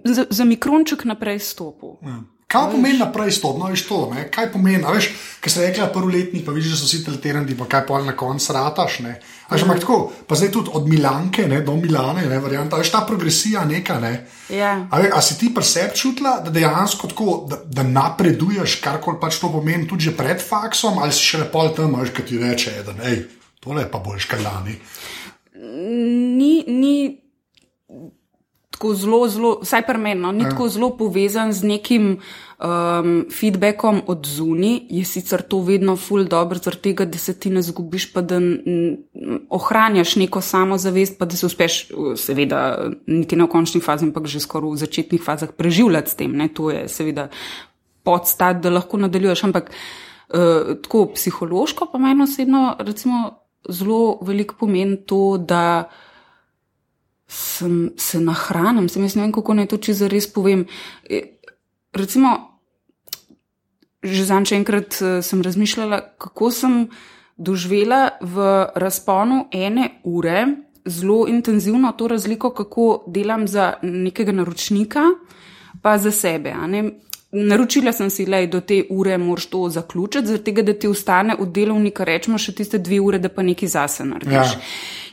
za, 0.05 0.25
za 0.31 0.49
mikronček 0.49 1.05
naprej 1.05 1.45
stopil. 1.45 1.99
Ja. 2.03 2.23
Kaj 2.49 2.71
pomeni 2.73 2.97
naprej 2.97 3.35
s 3.37 3.43
to, 3.45 3.51
no, 3.61 3.67
veš 3.69 3.83
to, 3.85 3.97
ne? 4.09 4.23
kaj 4.33 4.47
pomeni, 4.55 4.81
a 4.81 4.95
veš, 4.95 5.11
kaj 5.45 5.53
se 5.53 5.65
reče, 5.67 5.89
prvi 5.93 6.15
letnik, 6.15 6.47
pa 6.47 6.55
vidiš, 6.57 6.71
da 6.73 6.79
so 6.81 6.87
vsi 6.89 7.03
teleterandi, 7.05 7.57
pa 7.59 7.67
kaj 7.69 7.83
pa 7.85 7.99
na 8.01 8.15
koncu 8.17 8.55
rataš, 8.57 8.95
ne. 9.05 9.19
A 9.53 9.59
že 9.61 9.67
imaš 9.67 9.83
tako, 9.83 9.99
pa 10.25 10.33
zdaj 10.33 10.51
tudi 10.55 10.73
od 10.73 10.89
Milanke, 10.89 11.45
ne, 11.49 11.61
do 11.61 11.75
Milane, 11.77 12.25
ne, 12.25 12.39
varianta, 12.41 12.81
veš 12.81 12.95
ta 12.95 13.03
progresija 13.05 13.67
neka, 13.69 13.99
ne. 14.01 14.13
Ja. 14.49 14.71
A, 14.89 14.97
ve, 14.97 15.11
a 15.13 15.21
si 15.21 15.37
ti 15.37 15.53
preseb 15.53 15.93
čutila, 15.93 16.39
da 16.41 16.49
dejansko 16.51 17.13
tako, 17.13 17.37
da, 17.53 17.61
da 17.69 17.85
napreduješ, 17.85 18.81
karkoli 18.81 19.21
pač 19.21 19.43
to 19.45 19.53
pomeni, 19.53 19.85
tudi 19.85 20.09
že 20.09 20.17
pred 20.17 20.41
faksom, 20.41 21.05
ali 21.05 21.13
si 21.13 21.29
še 21.29 21.45
lepo 21.45 21.69
tam, 21.77 22.01
veš, 22.01 22.17
kaj 22.17 22.31
ti 22.33 22.41
reče, 22.41 22.79
da 22.89 22.97
ne, 22.97 23.17
tole 23.61 23.85
pa 23.93 24.01
boljš 24.01 24.25
kaj 24.33 24.41
lani. 24.49 24.81
Ni, 25.61 26.65
ni 26.65 26.97
tako 28.79 28.95
zelo, 28.95 29.19
zelo, 29.29 29.51
vsaj 29.63 29.83
pri 29.87 29.99
meni, 29.99 30.21
no, 30.23 30.31
ni 30.33 30.45
ja. 30.47 30.53
tako 30.53 30.69
zelo 30.71 30.93
povezan 30.95 31.51
z 31.53 31.67
nekim 31.67 32.05
um, 32.15 33.09
feedbackom 33.27 34.05
od 34.07 34.27
zunaj. 34.27 34.77
Je 34.95 35.03
sicer 35.05 35.43
to 35.43 35.59
vedno 35.67 35.97
ful 35.99 36.23
dobro, 36.31 36.61
zaradi 36.63 36.83
tega, 36.83 37.05
da 37.11 37.19
se 37.19 37.35
ti 37.35 37.51
ne 37.51 37.63
zgubiš, 37.63 38.13
pa 38.13 38.23
da 38.23 38.39
ohranjaš 39.51 40.15
neko 40.23 40.41
samozavest, 40.41 41.19
pa 41.19 41.27
da 41.27 41.37
se 41.37 41.47
uspeš, 41.47 41.81
seveda, 42.17 42.61
niti 43.07 43.37
na 43.37 43.49
končni 43.51 43.83
fazi, 43.83 44.07
ampak 44.07 44.31
že 44.31 44.45
skoraj 44.47 44.77
v 44.77 44.83
začetnih 44.87 45.25
fazah 45.27 45.51
preživljati 45.59 46.15
s 46.15 46.15
tem. 46.15 46.37
Ne, 46.39 46.47
to 46.49 46.71
je 46.71 46.87
seveda 46.89 47.29
podstat, 48.07 48.63
da 48.63 48.71
lahko 48.71 49.03
nadaljuješ. 49.03 49.43
Ampak 49.51 49.73
uh, 49.75 50.77
tako 50.87 51.09
psihološko, 51.19 51.91
pa 51.91 51.99
meni 51.99 52.23
osebno, 52.23 52.77
recimo, 52.79 53.41
zelo 53.69 54.21
veliko 54.23 54.55
pomeni 54.61 55.03
to, 55.03 55.35
da 55.39 55.91
sem 57.29 57.93
se 57.97 58.21
nahranim, 58.21 58.89
sem 58.89 59.03
jaz 59.05 59.17
ne 59.17 59.27
vem, 59.27 59.33
kako 59.33 59.55
naj 59.55 59.69
to 59.69 59.77
čisto 59.77 60.09
res 60.09 60.27
povem. 60.33 60.65
E, 61.05 61.21
recimo, 61.93 62.37
že 64.03 64.25
zanče 64.25 64.57
enkrat 64.57 65.01
e, 65.03 65.11
sem 65.23 65.43
razmišljala, 65.45 66.01
kako 66.19 66.51
sem 66.51 66.79
doživela 67.37 68.17
v 68.21 68.49
razponu 68.75 69.47
ene 69.53 70.01
ure 70.05 70.47
zelo 70.89 71.27
intenzivno 71.29 71.93
to 71.93 72.09
razliko, 72.09 72.51
kako 72.51 73.05
delam 73.07 73.49
za 73.49 73.75
nekega 73.83 74.33
naročnika, 74.33 75.03
pa 75.83 75.99
za 75.99 76.11
sebe. 76.11 76.55
Naročila 77.33 77.93
sem 77.93 78.11
si, 78.11 78.25
da 78.25 78.47
do 78.47 78.61
te 78.61 78.85
ure 78.91 79.19
moraš 79.19 79.47
to 79.47 79.69
zaključiti, 79.69 80.27
zaradi 80.27 80.45
tega, 80.45 80.63
da 80.63 80.73
ti 80.73 80.89
ostane 80.89 81.37
od 81.39 81.53
delovnika, 81.53 82.05
rečemo, 82.05 82.39
še 82.39 82.55
tiste 82.57 82.79
dve 82.79 83.01
ure, 83.01 83.19
da 83.19 83.29
pa 83.29 83.43
nekaj 83.43 83.69
zase 83.69 84.05
narediš. 84.05 84.55
Ja. 84.57 84.61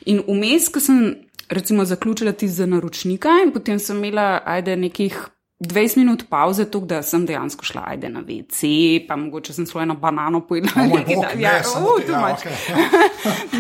In 0.05 0.21
vmes, 0.27 0.69
ko 0.71 0.79
sem 0.79 1.01
recimo 1.49 1.85
zaključila 1.85 2.31
ti 2.31 2.47
za 2.47 2.65
naročnika 2.65 3.29
in 3.45 3.51
potem 3.51 3.79
sem 3.79 3.97
imela, 3.97 4.41
ajde, 4.45 4.75
nekih 4.75 5.19
20 5.59 5.97
minut 5.97 6.23
pauze, 6.29 6.65
tako 6.65 6.85
da 6.85 7.01
sem 7.03 7.25
dejansko 7.25 7.65
šla, 7.65 7.83
ajde, 7.87 8.09
na 8.09 8.21
WC, 8.21 8.67
pa 9.07 9.15
mogoče 9.15 9.53
sem 9.53 9.65
svojo 9.65 9.83
eno 9.83 9.95
banano 9.95 10.41
pojedla. 10.47 10.71
Oh, 10.75 10.87
nekaj, 10.87 11.15
bok, 11.15 11.25
ja, 11.39 11.61
uh, 11.79 12.01
tu 12.05 12.11
imaš. 12.11 12.39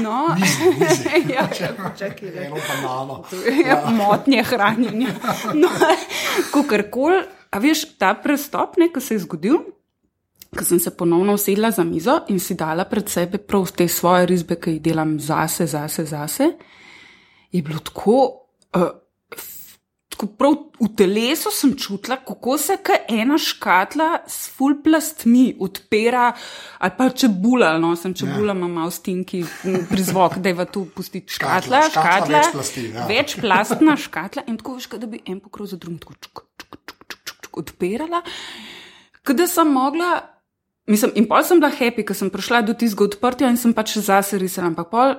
No, 0.03 0.35
ja, 1.35 1.47
čakaj, 1.97 2.45
eno 2.45 2.55
banano. 2.67 3.23
Ja, 3.67 3.81
motnje 3.91 4.43
hranjenja. 4.43 5.07
No, 5.61 5.69
kakorkoli, 6.51 7.23
a 7.51 7.59
veš, 7.59 7.85
ta 7.97 8.13
prestop, 8.13 8.77
ne, 8.77 8.91
ko 8.91 8.99
se 8.99 9.15
je 9.15 9.23
zgodil. 9.23 9.63
Ko 10.55 10.63
sem 10.63 10.79
se 10.79 10.91
ponovno 10.91 11.33
usedla 11.33 11.71
za 11.71 11.83
mizo 11.83 12.19
in 12.27 12.39
si 12.39 12.55
dala 12.55 12.85
pred 12.85 13.09
sebe 13.09 13.37
prav 13.37 13.71
te 13.75 13.87
svoje 13.87 14.25
risbe, 14.25 14.59
ki 14.59 14.75
jih 14.75 14.81
delam 14.81 15.19
zase, 15.19 15.67
zase, 15.67 16.05
zase, 16.05 16.51
je 17.55 17.63
bilo 17.63 17.79
tako, 17.79 18.17
uh, 18.75 18.91
tako 20.15 20.27
prav 20.39 20.55
v 20.79 20.89
telesu 20.97 21.51
sem 21.51 21.73
čutila, 21.79 22.17
kako 22.23 22.57
se 22.57 22.77
ena 23.07 23.37
škatla 23.37 24.09
s 24.27 24.49
full 24.51 24.81
plastmi 24.83 25.55
odpira, 25.59 26.33
ali 26.77 26.91
pa 26.97 27.09
čebula, 27.09 27.77
no 27.79 27.95
sem 27.95 28.13
čebula, 28.13 28.53
ja. 28.53 28.57
ima 28.57 28.67
malo 28.67 28.91
stinki 28.91 29.43
pri 29.89 30.03
zvok, 30.03 30.37
da 30.43 30.51
je 30.51 30.59
v 30.59 30.65
to 30.65 30.85
pustiti 30.95 31.33
škatla, 31.33 31.87
škatla, 31.89 32.01
škatla 32.01 32.37
več, 32.37 32.53
plasti, 32.53 32.85
ja. 32.91 33.07
več 33.07 33.35
plastna 33.39 33.97
škatla 33.97 34.45
in 34.47 34.59
tako 34.59 34.77
veš, 34.79 34.91
da 34.99 35.07
bi 35.07 35.23
en 35.25 35.39
pokrov 35.39 35.71
za 35.71 35.79
drugim 35.79 35.99
tako 36.03 36.19
čuk, 36.19 36.45
čuk, 36.57 36.79
čuk, 36.85 36.95
čuk, 37.07 37.19
čuk, 37.23 37.35
čuk, 37.47 37.59
odpirala. 37.63 38.23
Kada 39.25 39.47
sem 39.47 39.71
mogla, 39.71 40.19
mislim, 40.91 41.15
in 41.15 41.27
pol 41.27 41.43
sem 41.43 41.59
bila 41.59 41.71
happy, 41.73 42.05
ker 42.05 42.17
sem 42.17 42.29
prišla 42.29 42.61
do 42.67 42.75
tistega 42.77 43.07
odprtja 43.09 43.49
in 43.49 43.57
sem 43.57 43.73
pač 43.73 43.97
zase 43.97 44.39
risala, 44.41 44.69
ampak 44.73 44.91
pol 44.91 45.15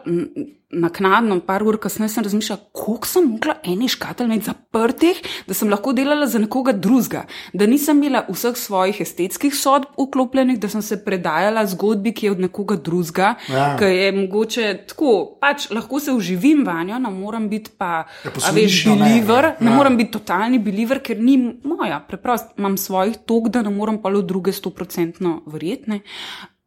naknadno, 0.71 1.39
par 1.47 1.63
ur 1.63 1.79
kasneje, 1.79 2.11
sem 2.11 2.25
razmišljala, 2.27 2.61
koliko 2.75 3.07
sem 3.07 3.29
mogla 3.31 3.55
eni 3.65 3.89
škatelj 3.89 4.27
imeti 4.27 4.49
zaprtih, 4.51 5.21
da 5.47 5.55
sem 5.55 5.71
lahko 5.71 5.93
delala 5.95 6.27
za 6.27 6.41
nekoga 6.43 6.73
drugega, 6.73 7.23
da 7.55 7.69
nisem 7.71 8.01
imela 8.03 8.25
vseh 8.27 8.57
svojih 8.59 9.01
estetskih 9.01 9.55
sodb 9.55 9.95
vklopljenih, 9.95 10.59
da 10.61 10.69
sem 10.69 10.83
se 10.83 10.99
predajala 11.05 11.63
zgodbi, 11.71 12.13
ki 12.13 12.27
je 12.27 12.33
od 12.35 12.43
nekoga 12.49 12.77
drugega, 12.77 13.35
ja. 13.53 13.69
ki 13.79 13.93
je 13.93 14.11
mogoče 14.19 14.67
tako, 14.91 15.13
pač 15.41 15.69
lahko 15.71 16.01
se 16.03 16.13
uživim 16.13 16.65
vanjo, 16.67 16.99
ne 16.99 17.15
moram 17.15 17.49
biti 17.49 17.71
pa, 17.79 18.03
ja, 18.25 18.35
veš, 18.53 18.83
biliver, 18.91 19.53
ne, 19.53 19.55
ne. 19.61 19.69
ne 19.69 19.71
ja. 19.71 19.77
moram 19.77 19.97
biti 19.97 20.17
totalni 20.19 20.59
biliver, 20.59 21.03
ker 21.03 21.23
ni 21.23 21.39
moja, 21.63 22.03
preprosto 22.09 22.59
imam 22.59 22.77
svojih 22.77 23.23
tok, 23.27 23.53
da 23.55 23.63
ne 23.63 23.71
moram 23.71 24.03
pa 24.03 24.11
v 24.11 24.27
druge 24.27 24.53
stoprocentno 24.53 25.41
verjetne. 25.47 26.03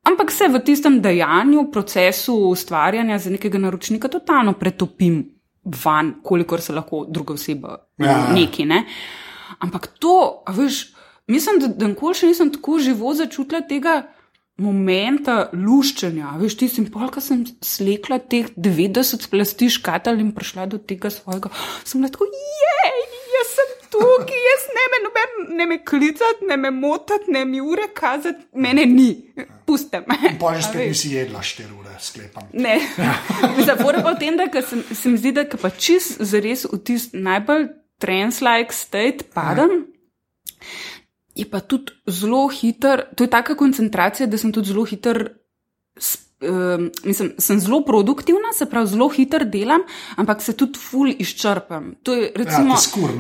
Ampak 0.10 0.32
se 0.32 0.48
v 0.50 0.62
tistem 0.66 1.00
dejanju, 1.01 1.68
procesu 1.72 2.36
ustvarjanja 2.50 3.20
za 3.20 3.30
nekega 3.30 3.60
naročnika 3.62 4.10
totalno 4.10 4.54
pretopim 4.58 5.24
van, 5.84 6.13
kolikor 6.24 6.62
se 6.62 6.74
lahko 6.74 7.06
druga 7.10 7.34
oseba 7.34 7.78
ja. 7.98 8.30
neki. 8.34 8.66
Ne? 8.66 8.86
Ampak 9.60 9.88
to, 10.00 10.44
veš, 10.56 10.94
mislim, 11.28 11.60
da, 11.60 11.68
da 11.68 11.89
nikoli 11.92 12.16
še 12.16 12.32
nisem 12.32 12.54
tako 12.54 12.80
živo 12.82 13.13
začutila 13.13 13.62
tega 13.68 14.01
momenta 14.60 15.50
luščenja. 15.56 16.36
Veš, 16.39 16.58
ti 16.60 16.70
si 16.72 16.84
polka 16.92 17.22
sem 17.24 17.46
slekla 17.63 18.20
teh 18.20 18.50
90 18.56 19.30
plasti 19.32 19.70
škatal 19.72 20.20
in 20.20 20.34
prišla 20.36 20.68
do 20.72 20.80
tega 20.80 21.12
svojega. 21.13 21.51
Sem 21.88 22.04
lahko, 22.04 22.28
jej, 22.28 23.09
tukaj, 23.91 24.41
jaz 24.48 24.65
ne 24.77 24.86
me, 24.91 25.00
noben, 25.05 25.34
ne 25.58 25.65
me 25.65 25.77
klicati, 25.86 26.48
ne 26.50 26.58
me 26.58 26.72
motati, 26.72 27.31
ne 27.31 27.46
mi 27.46 27.62
ure 27.62 27.89
kazati, 27.93 28.46
mene 28.53 28.86
ni, 28.86 29.10
puste 29.65 30.03
me. 30.08 30.17
Že 30.39 30.63
spet 30.67 30.88
nisi 30.88 31.13
jedla 31.15 31.41
4 31.41 31.67
ure, 31.79 31.96
sklepam. 32.00 32.50
Ne. 32.53 32.77
Zapore 33.67 34.03
pa 34.05 34.13
v 34.13 34.19
tem, 34.22 34.39
da 34.39 34.50
se, 34.62 34.84
se 34.93 35.10
mi 35.10 35.17
zdi, 35.17 35.34
da 35.36 35.46
pa 35.62 35.69
čist 35.69 36.22
zares 36.22 36.65
v 36.69 36.81
tisti 36.84 37.22
najbolj 37.25 37.69
trans-like 38.00 38.75
state 38.75 39.29
padem. 39.34 39.86
Je 41.36 41.46
pa 41.48 41.62
tudi 41.62 41.93
zelo 42.08 42.48
hiter, 42.51 43.08
to 43.15 43.24
je 43.24 43.31
taka 43.31 43.55
koncentracija, 43.55 44.27
da 44.27 44.38
sem 44.38 44.51
tudi 44.55 44.74
zelo 44.74 44.84
hiter 44.88 45.29
uh, 46.41 46.89
mislim, 47.03 47.34
sem 47.38 47.60
zelo 47.60 47.81
produktivna, 47.86 48.53
se 48.53 48.65
pravi, 48.65 48.88
zelo 48.88 49.10
hitro 49.10 49.46
delam, 49.46 49.81
ampak 50.15 50.41
se 50.41 50.53
tudi 50.58 50.79
ful 50.79 51.12
izčrpam. 51.12 51.93
To 52.03 52.13
je 52.13 52.31
recimo. 52.36 52.74
Ja, 52.74 52.77
skur, 52.77 53.13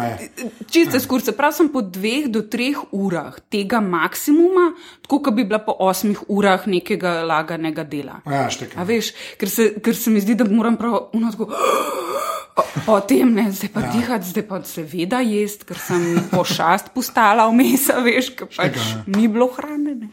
Čiste 0.71 0.97
ja. 0.97 1.03
skur, 1.03 1.21
se 1.21 1.35
pravi, 1.37 1.53
sem 1.53 1.69
po 1.73 1.81
dveh 1.81 2.29
do 2.31 2.41
treh 2.41 2.79
urah 2.91 3.39
tega 3.49 3.81
maksimuma, 3.81 4.71
tako 5.05 5.21
kot 5.27 5.35
bi 5.35 5.43
bila 5.43 5.59
po 5.65 5.75
osmih 5.79 6.21
urah 6.27 6.67
nekega 6.67 7.19
laganega 7.27 7.83
dela. 7.83 8.21
Ja, 8.29 8.47
veš, 8.83 9.13
ker, 9.39 9.49
se, 9.49 9.71
ker 9.83 9.95
se 9.95 10.13
mi 10.13 10.23
zdi, 10.23 10.37
da 10.39 10.47
moram 10.49 10.77
prav 10.79 11.09
unotko. 11.13 11.51
O 12.87 12.99
tem 13.01 13.33
ne, 13.33 13.47
zdaj 13.51 13.71
pa 13.73 13.83
ja. 13.85 13.91
dihati, 13.93 14.29
zdaj 14.31 14.45
pa 14.47 14.61
seveda 14.65 15.19
jesti, 15.25 15.67
ker 15.69 15.79
sem 15.81 16.05
pošast 16.31 16.93
postala 16.95 17.49
vmes, 17.51 17.89
veš, 18.05 18.31
ker 18.37 18.49
pač 18.49 18.77
Štega, 18.77 19.03
ni 19.15 19.27
bilo 19.31 19.49
hrane. 19.55 20.09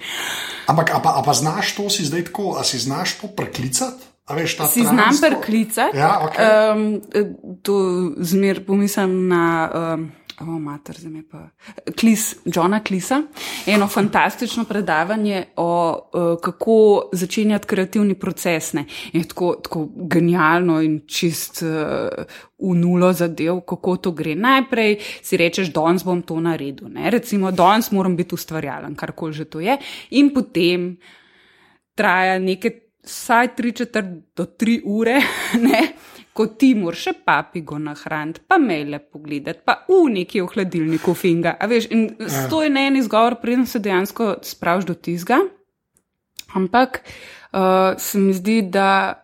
Ampak, 0.70 0.94
a 0.96 1.00
pa, 1.00 1.16
a 1.18 1.24
pa 1.26 1.32
znaš 1.36 1.76
to 1.78 1.88
si 1.92 2.06
zdaj 2.08 2.28
tako, 2.30 2.56
a 2.58 2.64
si 2.66 2.80
znaš 2.82 3.18
to 3.22 3.32
preklicati? 3.32 4.12
Veš, 4.26 4.58
si 4.72 4.82
znam 4.82 5.14
preklicati? 5.22 5.94
Ja, 5.94 6.18
okay. 6.26 6.42
um, 6.74 7.00
to 7.62 7.74
zmer 8.18 8.66
pomislim 8.66 9.28
na. 9.30 9.70
Um, 9.94 10.10
O, 10.10 10.25
oh, 10.40 10.58
mater, 10.60 10.96
zdaj 10.98 11.12
me 11.12 11.22
pa. 11.30 11.48
Klis, 11.98 12.36
Johna 12.44 12.82
Klisa, 12.84 13.22
eno 13.66 13.88
fantastično 13.88 14.64
predavanje 14.64 15.44
o 15.56 15.70
uh, 15.92 16.40
kako 16.42 17.08
začenjati 17.12 17.66
kreativni 17.66 18.14
proces. 18.14 18.72
Ne. 18.72 18.84
Je 19.12 19.24
tako, 19.28 19.54
tako 19.62 19.88
genialno 19.94 20.80
in 20.82 21.00
čist 21.08 21.62
uh, 21.62 22.24
v 22.58 22.74
nulo 22.76 23.12
zadev, 23.12 23.60
kako 23.68 23.96
to 23.96 24.12
gre. 24.12 24.34
Najprej 24.34 24.98
si 25.22 25.36
rečeš, 25.36 25.72
danes 25.72 26.04
bom 26.04 26.22
to 26.22 26.40
naredil. 26.40 26.88
Ne. 26.88 27.10
Recimo, 27.10 27.50
danes 27.50 27.90
moram 27.90 28.16
biti 28.16 28.34
ustvarjalen, 28.34 28.94
karkoli 28.94 29.32
že 29.32 29.44
to 29.44 29.60
je. 29.60 29.78
In 30.10 30.34
potem 30.34 30.96
traja 31.94 32.38
nekaj, 32.38 32.80
vsaj 33.06 33.54
tri 33.56 33.72
četrt 33.72 34.36
do 34.36 34.44
tri 34.44 34.82
ure. 34.84 35.20
Ne 35.68 36.05
ko 36.36 36.46
ti 36.60 36.74
moraš 36.76 37.08
še 37.08 37.12
papigo 37.26 37.78
nahraniti, 37.80 38.44
pa 38.48 38.58
mele 38.62 39.00
pogledati, 39.00 39.62
pa 39.64 39.80
uniki 39.96 40.42
v 40.42 40.48
hladilniku 40.54 41.14
finga. 41.16 41.56
Veš, 41.68 41.90
in 41.94 42.08
ja. 42.20 42.46
to 42.52 42.62
je 42.64 42.72
ne 42.72 42.86
en 42.90 42.98
izgovor, 43.00 43.38
preden 43.42 43.66
se 43.66 43.82
dejansko 43.82 44.36
spraviš 44.44 44.88
do 44.88 44.94
tizga. 44.94 45.40
Ampak 46.56 47.00
uh, 47.02 47.96
se 47.98 48.18
mi 48.18 48.34
zdi, 48.36 48.60
da 48.62 49.22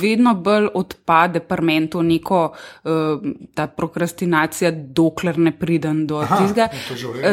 vedno 0.00 0.34
bolj 0.34 0.68
odpade 0.74 1.40
parmento 1.40 2.02
neko 2.02 2.40
uh, 2.52 3.28
ta 3.54 3.66
prokrastinacija, 3.66 4.70
dokler 4.70 5.38
ne 5.38 5.52
pridem 5.58 6.06
do 6.06 6.22
tega. 6.26 6.68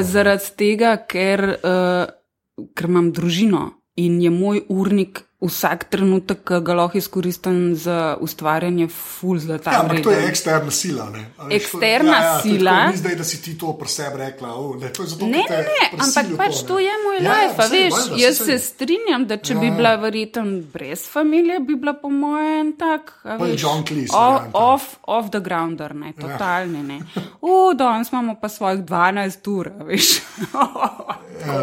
Zaradi 0.02 0.54
tega, 0.58 0.96
ker, 1.10 1.44
uh, 1.58 2.68
ker 2.76 2.90
imam 2.90 3.12
družino 3.12 3.66
in 3.96 4.20
je 4.22 4.32
moj 4.32 4.62
urnik 4.70 5.24
vsak 5.44 5.90
trenutek, 5.92 6.42
ki 6.48 6.60
ga 6.64 6.76
lahko 6.80 6.98
izkoristim 6.98 7.76
za 7.76 8.16
ustvarjanje 8.24 8.88
ful 8.88 9.40
zlata. 9.40 9.72
Ja, 9.72 9.82
ampak 9.84 10.02
to 10.04 10.14
je 10.14 10.24
eksterna 10.30 10.72
sila. 10.72 11.10
Ne? 11.12 11.26
Eksterna 11.52 12.16
ja, 12.16 12.24
ja, 12.24 12.40
sila. 12.42 12.76
Ni 12.92 12.98
zdaj, 12.98 13.16
da 13.20 13.28
si 13.28 13.42
ti 13.44 13.58
to 13.60 13.74
pri 13.78 13.92
sebi 13.92 14.22
rekla. 14.24 14.54
Oh, 14.56 14.76
ne, 14.80 14.90
to 14.96 15.04
zato, 15.04 15.28
ne, 15.28 15.44
ne, 15.50 15.60
ne 15.68 15.90
ampak 15.92 16.32
pač 16.40 16.62
to, 16.62 16.68
to 16.74 16.80
je 16.80 16.96
moj 17.04 17.20
ja, 17.20 17.36
life. 17.36 17.60
Ja, 17.62 17.68
veš, 17.74 17.98
vse, 18.00 18.22
jaz 18.24 18.42
se 18.48 18.58
strinjam, 18.64 19.28
da 19.28 19.38
če 19.38 19.58
ja, 19.58 19.60
bi 19.60 19.74
bila 19.76 19.96
verjetno 20.02 20.46
brez 20.74 21.06
familije, 21.12 21.60
bi 21.68 21.78
bila 21.84 21.98
po 22.00 22.10
mojem 22.10 22.72
tak. 22.80 23.14
John 23.60 23.84
Cleese. 23.88 24.16
Off, 24.16 24.96
off 25.04 25.30
the 25.36 25.44
grounder, 25.44 25.94
ne, 25.96 26.14
ja. 26.16 26.20
totalni 26.24 26.84
ne. 26.86 27.02
U, 27.44 27.74
danes 27.78 28.14
imamo 28.14 28.38
pa 28.42 28.50
svojih 28.50 28.86
12 28.88 29.52
ur, 29.52 29.72
veš. 29.92 30.16
ja. 31.44 31.60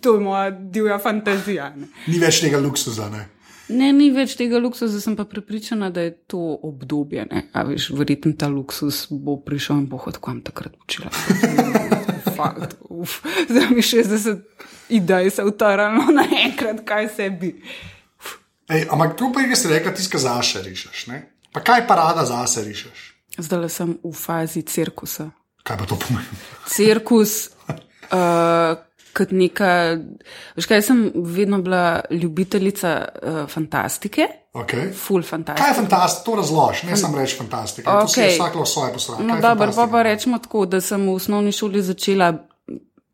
To 0.00 0.14
je 0.14 0.20
moja 0.20 0.50
divja 0.50 0.96
fantazija. 0.98 1.68
Ne. 1.76 1.90
Ni 2.08 2.18
več 2.18 2.40
tega 2.42 2.58
luksusa 2.58 2.77
luksusa. 2.78 3.10
Ne? 3.10 3.28
ne, 3.68 3.90
ni 3.92 4.08
več 4.14 4.36
tega 4.38 4.60
luksusa, 4.62 5.00
sem 5.00 5.16
pa 5.16 5.26
prepričana, 5.28 5.90
da 5.90 6.06
je 6.06 6.14
to 6.30 6.40
obdobje. 6.62 7.26
Ne? 7.30 7.44
A 7.52 7.64
veš, 7.68 7.90
verjetno 7.96 8.32
ta 8.38 8.48
luksus 8.48 9.06
bo 9.10 9.38
prišel 9.44 9.82
in 9.82 9.88
bo 9.90 10.00
hodil 10.00 10.22
kam 10.24 10.40
takrat 10.44 10.76
počela. 10.78 11.12
Fakt, 12.38 12.78
uf, 12.88 13.18
zdaj 13.48 13.70
mi 13.74 13.82
60 13.82 14.44
idej 14.94 15.30
se 15.34 15.44
utaralo 15.44 16.06
naenkrat, 16.14 16.84
kaj 16.86 17.10
se 17.16 17.30
bi. 17.30 17.52
Ej, 18.68 18.86
ampak 18.92 19.16
tu 19.18 19.32
pa 19.32 19.42
je, 19.42 19.56
si 19.56 19.68
rekel, 19.68 19.94
ti 19.96 20.04
ska 20.04 20.20
zase 20.20 20.62
rišeš. 20.62 21.06
Ne? 21.08 21.22
Pa 21.52 21.64
kaj 21.64 21.86
pa 21.88 21.96
rada 21.98 22.24
zase 22.28 22.64
rišeš? 22.64 23.06
Zdaj 23.38 23.68
sem 23.72 23.94
v 24.02 24.12
fazi 24.16 24.62
cirkusa. 24.62 25.30
Kaj 25.64 25.78
pa 25.80 25.88
to 25.88 25.96
pomeni? 26.00 26.40
Cirkus. 26.68 27.48
Uh, 28.08 28.76
kot 29.18 29.32
neka. 29.34 29.70
Veš 30.56 30.68
kaj, 30.70 30.82
sem 30.86 31.06
vedno 31.14 31.60
bila 31.62 32.00
ljubiteljica 32.10 32.92
uh, 33.04 33.40
fantastike. 33.50 34.28
Okay. 34.58 34.90
Ful 34.94 35.22
fantastike. 35.22 35.62
Kaj 35.62 35.70
je 35.70 35.76
fantastika? 35.82 36.24
To 36.24 36.36
razložiš, 36.40 36.82
ne 36.88 36.96
samo 36.96 37.18
reči 37.18 37.36
fantastika. 37.36 37.98
Okay. 38.02 38.32
Vsak 38.34 38.40
lahko 38.40 38.66
svoje 38.66 38.92
posloje. 38.92 39.26
No, 39.26 39.40
dobro, 39.40 39.72
pa 39.76 39.86
pa 39.90 40.02
rečemo 40.02 40.38
tako, 40.38 40.66
da 40.66 40.80
sem 40.80 41.06
v 41.06 41.14
osnovni 41.14 41.52
šoli 41.52 41.82
začela. 41.82 42.32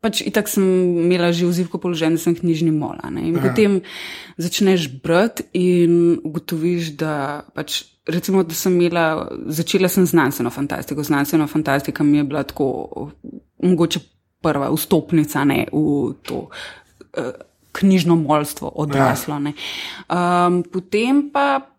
Pač 0.01 0.21
itak 0.21 0.49
sem 0.49 0.63
imela 1.01 1.31
že 1.33 1.47
vzivko 1.49 1.79
položaj, 1.81 2.13
da 2.13 2.21
sem 2.21 2.35
knjižni 2.37 2.71
mola. 2.71 3.09
Ne? 3.09 3.27
In 3.29 3.39
Aha. 3.39 3.49
potem 3.49 3.79
začneš 4.37 4.87
brati 5.01 5.47
in 5.53 6.21
ugotoviš, 6.23 6.95
da 7.01 7.43
pač. 7.53 7.83
Recimo, 8.05 8.43
da 8.45 8.53
sem 8.53 8.75
imela, 8.77 9.31
začela 9.49 9.89
sem 9.89 10.05
znanstveno 10.05 10.51
fantastiko. 10.53 11.01
Znanstveno 11.03 11.47
fantastika 11.49 12.03
mi 12.05 12.17
je 12.17 12.23
bila 12.23 12.43
tako, 12.45 13.09
mogoče 13.65 13.99
prva 14.45 14.69
vstopnica 14.69 15.41
ne, 15.49 15.65
v 15.73 16.13
to 16.21 16.45
uh, 16.45 17.33
knjižno 17.75 18.15
molstvo 18.21 18.71
odraslo. 18.85 19.41
Ja. 19.41 19.53
Um, 20.07 20.61
potem 20.63 21.25
pa 21.33 21.74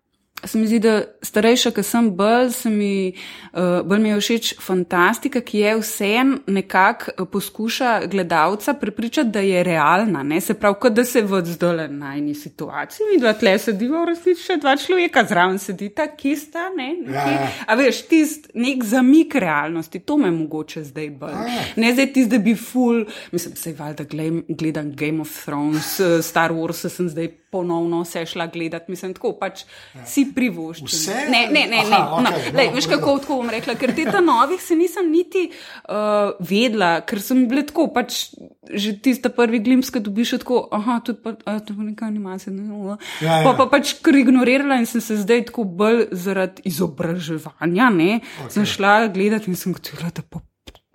se 0.46 0.58
mi 0.58 0.66
zdi, 0.66 0.78
da 0.78 1.02
starejša, 1.22 1.70
ki 1.70 1.82
sem 1.82 2.10
bolj, 2.16 2.50
se 2.54 2.70
mi, 2.70 3.12
uh, 3.52 3.80
bolj 3.86 4.00
mi 4.02 4.08
je 4.08 4.18
všeč 4.20 4.50
fantastika, 4.62 5.40
ki 5.40 5.58
je 5.58 5.74
vsem 5.80 6.32
nekako 6.46 7.10
eh, 7.10 7.24
poskuša 7.32 8.06
gledalca 8.06 8.74
prepričati, 8.74 9.30
da 9.30 9.40
je 9.40 9.62
realna. 9.62 10.22
Ne? 10.22 10.40
Se 10.40 10.54
pravi, 10.54 10.76
kot 10.80 10.92
da 10.92 11.04
se 11.04 11.22
v 11.22 11.42
zdole 11.44 11.88
najni 11.88 12.34
situaciji, 12.34 13.06
mi 13.12 13.20
dva 13.20 13.32
tle 13.32 13.56
sediva, 13.58 14.02
v 14.04 14.10
resnici 14.12 14.42
še 14.42 14.58
dva 14.62 14.76
človeka 14.80 15.24
zraven 15.28 15.58
sedita, 15.62 16.08
ki 16.16 16.36
sta, 16.36 16.68
ne? 16.76 16.90
Ja, 17.06 17.26
ja. 17.30 17.48
A 17.66 17.78
veš, 17.78 18.02
tist 18.10 18.50
nek 18.54 18.84
zamik 18.84 19.34
realnosti, 19.34 20.00
to 20.00 20.18
me 20.20 20.30
mogoče 20.30 20.84
zdaj 20.90 21.10
bolj. 21.20 21.36
Ja. 21.36 21.64
Ne 21.82 21.94
zdaj 21.96 22.12
tist, 22.14 22.30
da 22.30 22.38
bi 22.42 22.54
full, 22.58 23.04
mislim, 23.32 23.56
se 23.56 23.74
valjda 23.78 24.06
gledam 24.48 24.92
Game 24.96 25.20
of 25.20 25.32
Thrones, 25.44 25.98
eh, 26.00 26.22
Star 26.22 26.52
Wars, 26.52 26.86
sem 26.88 27.08
zdaj 27.08 27.32
ponovno 27.56 28.04
se 28.04 28.26
šla 28.26 28.46
gledati, 28.46 28.90
mislim, 28.92 29.14
tako 29.16 29.32
pač 29.40 29.62
ja. 29.94 30.04
si 30.06 30.26
privoščila. 30.34 30.90
Vse? 30.92 31.14
Ne, 31.32 31.46
ne, 31.48 31.62
ne, 31.70 31.80
ne. 31.88 31.96
Aha, 31.96 32.20
no, 32.20 32.32
okay, 32.32 32.52
lej, 32.56 32.68
no, 32.68 32.76
veš, 32.76 32.88
kako 32.92 33.14
tako 33.24 33.38
bom 33.40 33.52
rekla, 33.54 33.76
ker 33.80 33.94
te 33.96 34.04
ta 34.10 34.20
novih 34.24 34.60
se 34.62 34.76
nisem 34.76 35.08
niti 35.12 35.46
uh, 35.48 36.34
vedla, 36.50 36.90
ker 37.08 37.22
sem 37.24 37.46
bila 37.48 37.64
tako, 37.66 37.88
pač 37.94 38.26
že 38.66 38.96
tista 39.00 39.30
prvi 39.32 39.62
glimps, 39.64 39.92
ki 39.94 40.02
dobiš 40.04 40.36
tako, 40.42 40.64
aha, 40.74 40.98
tudi 41.06 41.22
pa, 41.24 41.36
a, 41.46 41.56
to 41.64 41.76
pa 41.78 41.86
neka 41.86 42.08
animacija. 42.08 42.52
Ne, 42.52 42.66
no, 42.66 42.98
ja, 43.22 43.40
ja. 43.40 43.46
Pa 43.46 43.54
pa 43.56 43.68
pač 43.72 43.94
kar 44.04 44.18
ignorirala 44.20 44.80
in 44.82 44.90
sem 44.90 45.04
se 45.04 45.20
zdaj 45.22 45.46
tako 45.52 45.64
bolj 45.80 46.08
zaradi 46.26 46.66
izobraževanja, 46.68 47.88
ne, 47.94 48.20
okay. 48.20 48.58
sem 48.58 48.68
šla 48.76 48.98
gledati 49.14 49.52
in 49.52 49.58
sem 49.58 49.76
gotovila, 49.76 50.12
da 50.12 50.26
pa. 50.26 50.44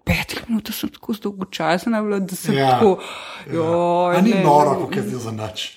Pet 0.01 0.33
minut 0.47 0.71
sem 0.73 0.89
tako 0.89 1.13
dolgočasna, 1.23 1.99
da 2.01 2.35
sem 2.35 2.55
ja, 2.57 2.71
tako. 2.73 2.95
Ja. 3.53 4.21
Ni 4.25 4.33
noro, 4.41 4.79
kako 4.81 4.97
je 4.97 5.03
bilo 5.05 5.19
za 5.21 5.31
noč. 5.31 5.67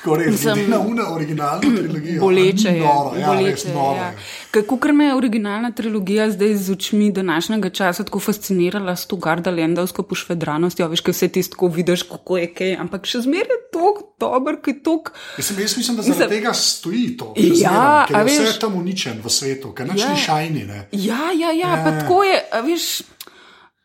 Tako 0.00 0.16
res, 0.16 0.40
Sem, 0.40 0.62
na 0.70 0.78
une 0.80 1.04
originalne 1.04 1.60
trilogije. 1.60 2.18
Boleče 2.20 2.68
je. 2.68 2.80
Noro, 2.80 3.12
ja, 3.20 3.26
boleče, 3.26 3.72
noro, 3.74 3.96
ja. 4.00 4.12
Kako 4.50 4.78
ker 4.80 4.94
me 4.96 5.10
je 5.10 5.14
originalna 5.14 5.70
trilogija 5.76 6.30
zdaj 6.32 6.54
z 6.56 6.72
očmi 6.72 7.10
današnjega 7.12 7.70
časa 7.70 8.04
tako 8.04 8.20
fascinirala 8.20 8.96
s 8.96 9.06
to 9.06 9.16
garda 9.16 9.50
lendavsko 9.50 10.02
pošvedranostjo, 10.02 10.88
veš, 10.88 11.02
kaj 11.04 11.12
vse 11.12 11.28
ti 11.28 11.42
tako 11.50 11.68
vidiš, 11.68 12.02
kako 12.08 12.38
je 12.40 12.46
kaj, 12.54 12.72
ampak 12.80 13.04
še 13.06 13.20
zmeraj 13.26 13.52
je 13.52 13.60
tok 13.76 14.00
dober, 14.20 14.56
ki 14.64 14.78
tok. 14.80 15.12
Jaz, 15.36 15.52
jaz 15.58 15.76
mislim, 15.76 16.00
da 16.00 16.06
zaradi 16.08 16.38
tega 16.38 16.54
stoji 16.56 17.04
to. 17.20 17.34
Ja, 17.36 18.06
zmeraj, 18.08 18.24
veš, 18.24 18.38
vse 18.38 18.48
je 18.48 18.58
tam 18.64 18.80
uničen 18.80 19.20
v 19.24 19.34
svetu, 19.36 19.74
ker 19.76 19.92
nič 19.92 20.00
ja, 20.00 20.14
ni 20.14 20.24
šajni. 20.24 20.64
Ne? 20.70 20.80
Ja, 20.96 21.28
ja, 21.36 21.52
ja, 21.52 21.76
ja, 21.76 21.76
pa 21.84 21.92
tako 22.00 22.22
je, 22.24 22.40
veš, 22.70 22.88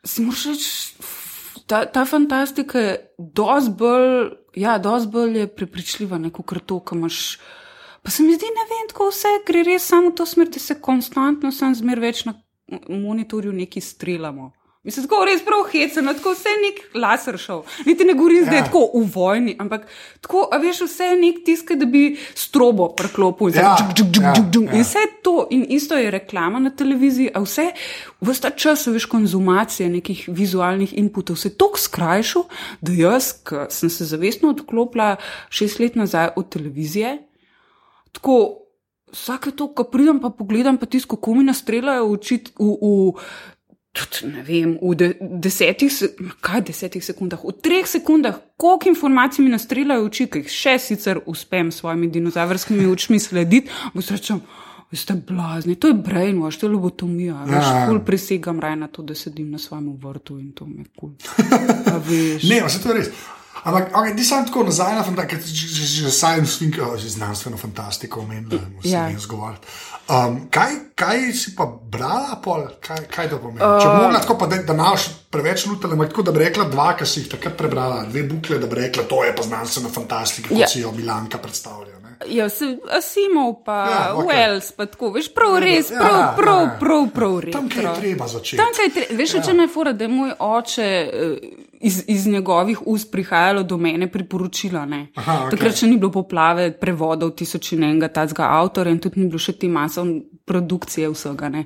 si 0.08 0.24
moraš 0.24 0.48
reči 0.54 1.14
ta, 1.68 1.86
ta 1.86 2.06
fantastika 2.06 2.80
je 2.80 2.96
dosti 3.18 3.72
bolj, 3.78 4.32
ja, 4.56 4.78
dosti 4.78 5.12
bolj 5.12 5.40
je 5.40 5.48
prepričljiva, 5.56 6.20
kot 6.32 6.58
to, 6.66 6.80
kar 6.80 6.98
imaš. 6.98 7.40
Pa 8.04 8.12
se 8.12 8.24
mi 8.24 8.36
zdi, 8.36 8.46
ne 8.46 8.66
vem, 8.70 8.88
kako 8.92 9.10
vse 9.10 9.32
gre 9.48 9.64
res 9.66 9.88
samo 9.88 10.12
v 10.12 10.16
to 10.20 10.26
smer, 10.30 10.50
da 10.50 10.60
se 10.60 10.78
konstantno, 10.82 11.52
sem 11.52 11.74
zmer 11.76 12.00
več 12.00 12.26
na 12.26 12.36
monitorju 12.90 13.54
neki 13.54 13.82
streljamo. 13.82 14.52
Mislim, 14.86 15.08
tako 15.08 15.24
res 15.26 15.40
prav 15.42 15.64
heceno, 15.72 16.14
tako 16.14 16.36
vse 16.36 16.52
je 16.52 16.58
nek 16.62 16.82
laser 17.02 17.38
šel. 17.42 17.64
Niti 17.88 18.06
ne 18.06 18.14
govorim 18.14 18.44
zdaj 18.46 18.60
ja. 18.60 18.66
tako 18.68 18.84
v 18.94 19.08
vojni, 19.16 19.56
ampak 19.60 19.88
tako, 20.22 20.44
a 20.54 20.60
veš, 20.62 20.84
vse 20.86 21.08
je 21.08 21.16
nek 21.18 21.40
tisk, 21.46 21.72
da 21.74 21.88
bi 21.90 22.04
strobo 22.38 22.92
preklopil. 22.94 23.50
Ja. 23.56 23.72
Džuk, 23.80 23.96
džuk, 23.98 24.12
džuk, 24.14 24.28
džuk, 24.36 24.52
džuk. 24.54 24.68
Ja. 24.70 24.76
In 24.78 24.86
vse 24.86 25.06
to, 25.26 25.34
in 25.50 25.64
isto 25.74 25.98
je 25.98 26.12
reklama 26.14 26.62
na 26.62 26.70
televiziji, 26.70 27.32
a 27.34 27.42
vse, 27.42 27.72
vsta 28.30 28.52
čas, 28.54 28.86
veš, 28.94 29.08
konzumacija 29.10 29.90
nekih 29.90 30.28
vizualnih 30.30 30.94
inputov 31.02 31.40
se 31.42 31.50
je 31.50 31.58
tako 31.58 31.82
skrajšal, 31.82 32.46
da 32.86 32.94
jaz, 32.94 33.32
ki 33.42 33.66
sem 33.74 33.90
se 33.90 34.06
zavestno 34.06 34.54
odklopila 34.54 35.16
šest 35.50 35.82
let 35.82 35.98
nazaj 35.98 36.36
od 36.36 36.52
televizije, 36.54 37.18
tako. 38.14 38.62
Vsake 39.16 39.54
to, 39.56 39.70
ko 39.72 39.86
pridem, 39.88 40.18
pa 40.20 40.28
pogledam, 40.34 40.76
pa 40.76 40.90
tisto, 40.92 41.14
kako 41.14 41.38
mi 41.38 41.46
nastreljajo 41.48 42.10
v, 42.10 42.18
v, 42.60 42.66
v 42.82 43.22
tudi 43.96 44.32
ne 44.34 44.44
vem, 44.44 44.76
v 44.82 44.96
de, 45.00 45.10
desetih, 45.44 45.94
kaj 46.44 46.66
desetih 46.68 47.04
sekundah, 47.06 47.42
v 47.44 47.56
treh 47.64 47.88
sekundah, 47.88 48.38
koliko 48.60 48.92
informacij 48.92 49.46
mi 49.46 49.54
nastreljajo 49.54 50.04
v 50.04 50.12
oči, 50.12 50.28
ki 50.32 50.44
jih 50.44 50.52
še 50.52 50.76
sicer 50.84 51.22
uspem 51.26 51.72
s 51.72 51.82
svojimi 51.82 52.12
dinozavrskimi 52.12 52.88
očmi 52.92 53.20
slediti, 53.20 53.72
bo 53.94 54.04
srečam. 54.06 54.44
Vi 54.92 55.00
ste 55.02 55.16
blazni, 55.18 55.74
to 55.82 55.90
je 55.90 55.96
brainwash, 55.98 56.60
to 56.62 56.68
je 56.68 56.72
lobotomija. 56.76 57.40
Ja, 57.50 57.62
ja. 57.62 57.88
Kul 57.90 58.04
prisegam 58.06 58.60
raj 58.62 58.76
na 58.84 58.88
to, 58.88 59.04
da 59.04 59.16
sedim 59.18 59.50
na 59.52 59.58
svojem 59.60 59.90
vrtu 59.98 60.38
in 60.40 60.52
to 60.54 60.68
me 60.70 60.86
kul. 60.96 61.16
ne, 62.52 62.62
vse 62.68 62.84
to 62.84 62.94
je 62.94 63.00
res. 63.00 63.10
Ampak, 63.66 63.90
okay, 63.98 64.14
ti 64.14 64.22
sem 64.22 64.46
tako 64.46 64.68
nazaj 64.68 64.94
na 64.94 65.02
fantastiko, 65.02 65.42
že, 65.42 65.86
že 65.90 66.12
science 66.14 66.60
fiction, 66.62 66.98
že 67.02 67.10
znanstveno 67.10 67.58
fantastiko 67.58 68.22
omenil, 68.22 68.50
da 68.50 68.82
se 68.82 68.94
ja. 68.94 69.08
ne 69.10 69.18
zgovarjati. 69.18 69.68
Um, 70.06 70.36
kaj, 70.54 70.94
kaj 70.94 71.34
si 71.34 71.56
pa 71.58 71.66
brala, 71.66 72.38
pol? 72.38 72.68
kaj, 72.78 73.08
kaj 73.10 73.30
to 73.32 73.40
pomeni? 73.42 73.66
Uh, 73.66 73.82
Če 73.82 73.90
bi 73.90 74.04
mogla 74.04 74.22
tako, 74.22 74.38
pa, 74.38 74.46
da, 74.52 74.62
da 74.62 74.78
imaš 74.78 75.08
preveč 75.34 75.66
lutel, 75.66 75.98
tako 75.98 76.28
da 76.28 76.36
bi 76.36 76.44
rekla 76.46 76.68
dva, 76.70 76.92
ki 76.94 77.10
si 77.10 77.24
jih 77.24 77.32
takrat 77.34 77.58
prebrala, 77.58 78.04
dve 78.06 78.28
bukle, 78.30 78.62
da 78.62 78.70
bi 78.70 78.84
rekla, 78.84 79.08
to 79.10 79.24
je 79.26 79.34
pa 79.34 79.50
znanstvena 79.50 79.90
fantastika, 79.90 80.54
kot 80.54 80.62
ja. 80.62 80.70
si 80.70 80.86
jo 80.86 80.94
Milanka 80.94 81.42
predstavlja. 81.42 81.96
Ja, 82.30 82.46
Asimov 82.96 83.66
pa 83.66 83.76
ja, 83.90 84.04
okay. 84.16 84.30
Wells, 84.30 84.72
pa 84.78 84.86
tako, 84.88 85.10
veš, 85.18 85.34
prav 85.36 85.58
res, 85.60 85.90
ja, 85.92 86.00
prav, 86.00 86.22
prav, 86.38 86.62
ja, 86.62 86.72
prav, 86.80 87.08
prav 87.14 87.40
res. 87.44 87.58
Tam, 87.58 87.68
kjer 87.70 87.90
je 87.90 87.96
treba 87.98 88.28
začeti. 88.30 88.62
Tam, 88.62 88.78
kjer 88.78 88.88
je 88.88 88.94
treba, 89.00 89.18
veš, 89.20 89.34
ja. 89.36 89.46
če 89.50 89.56
me 89.58 89.68
fura, 89.74 89.94
da 89.98 90.06
je 90.06 90.14
moj 90.14 90.36
oče. 90.54 90.92
Uh, 91.10 91.64
iz, 91.86 92.04
iz 92.08 92.28
njegovih 92.28 92.80
ust 92.86 93.12
prihajalo 93.12 93.64
do 93.64 93.78
mene 93.78 94.08
priporočila. 94.12 94.86
Okay. 94.88 95.50
Takrat 95.52 95.78
še 95.78 95.90
ni 95.92 96.00
bilo 96.02 96.12
poplave 96.12 96.72
prevodov 96.80 97.36
tisočinenega 97.38 98.10
tazga 98.14 98.50
avtorja 98.58 98.94
in 98.96 99.02
tudi 99.04 99.22
ni 99.22 99.30
bilo 99.30 99.42
še 99.42 99.54
ti 99.60 99.70
masov 99.70 100.10
produkcije 100.46 101.10
vsega. 101.14 101.50
Ne. 101.54 101.66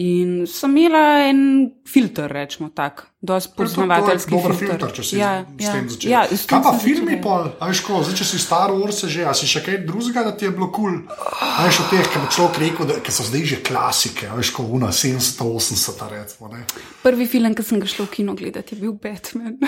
In 0.00 0.46
sem 0.48 0.76
imela 0.80 1.28
en 1.28 1.40
filter, 1.84 2.30
rečemo 2.32 2.70
tako, 2.72 3.10
dosti 3.20 3.52
poznavateljski 3.56 4.30
dober 4.30 4.54
filter. 4.56 4.78
filter, 4.78 4.92
če 4.96 5.02
si 5.04 5.18
ja, 5.18 5.32
s 5.44 5.66
ja, 5.66 5.72
tem 5.76 5.90
začel. 5.92 6.08
Ja, 6.10 6.22
s 6.24 6.46
tem 6.46 6.54
Kaj 6.54 6.62
pa 6.64 6.72
filmi, 6.80 7.18
začela. 7.18 7.22
pol, 7.26 7.50
a 7.60 7.68
veš, 7.68 7.82
ko, 7.84 7.98
zdaj, 8.00 8.16
če 8.22 8.28
si 8.30 8.40
star 8.40 8.72
urse 8.72 9.10
že, 9.12 9.26
a 9.28 9.34
si 9.36 9.44
še 9.50 9.60
kaj 9.66 9.82
drugega, 9.84 10.24
da 10.24 10.32
ti 10.32 10.48
je 10.48 10.54
bilo 10.56 10.70
kul. 10.72 10.96
Cool. 11.04 11.28
A 11.44 11.66
veš, 11.68 11.82
od 11.84 11.92
teh, 11.92 12.08
ki 12.08 12.22
bi 12.24 12.30
človek 12.32 12.60
rekel, 12.64 12.88
da 12.88 12.96
ki 13.04 13.12
so 13.12 13.26
zdaj 13.28 13.44
že 13.52 13.58
klasike, 13.68 14.30
a 14.32 14.38
veš, 14.38 14.54
ko 14.56 14.64
una 14.64 14.88
70, 14.96 15.44
80, 15.44 16.08
recimo. 16.14 16.48
Ne. 16.54 16.64
Prvi 17.04 17.28
film, 17.28 17.52
ki 17.52 17.66
sem 17.68 17.84
ga 17.84 17.92
šla 17.92 18.08
v 18.08 18.12
kino 18.16 18.32
gledati, 18.38 18.72
je 18.72 18.80
bil 18.80 18.96
Batman. 18.96 19.60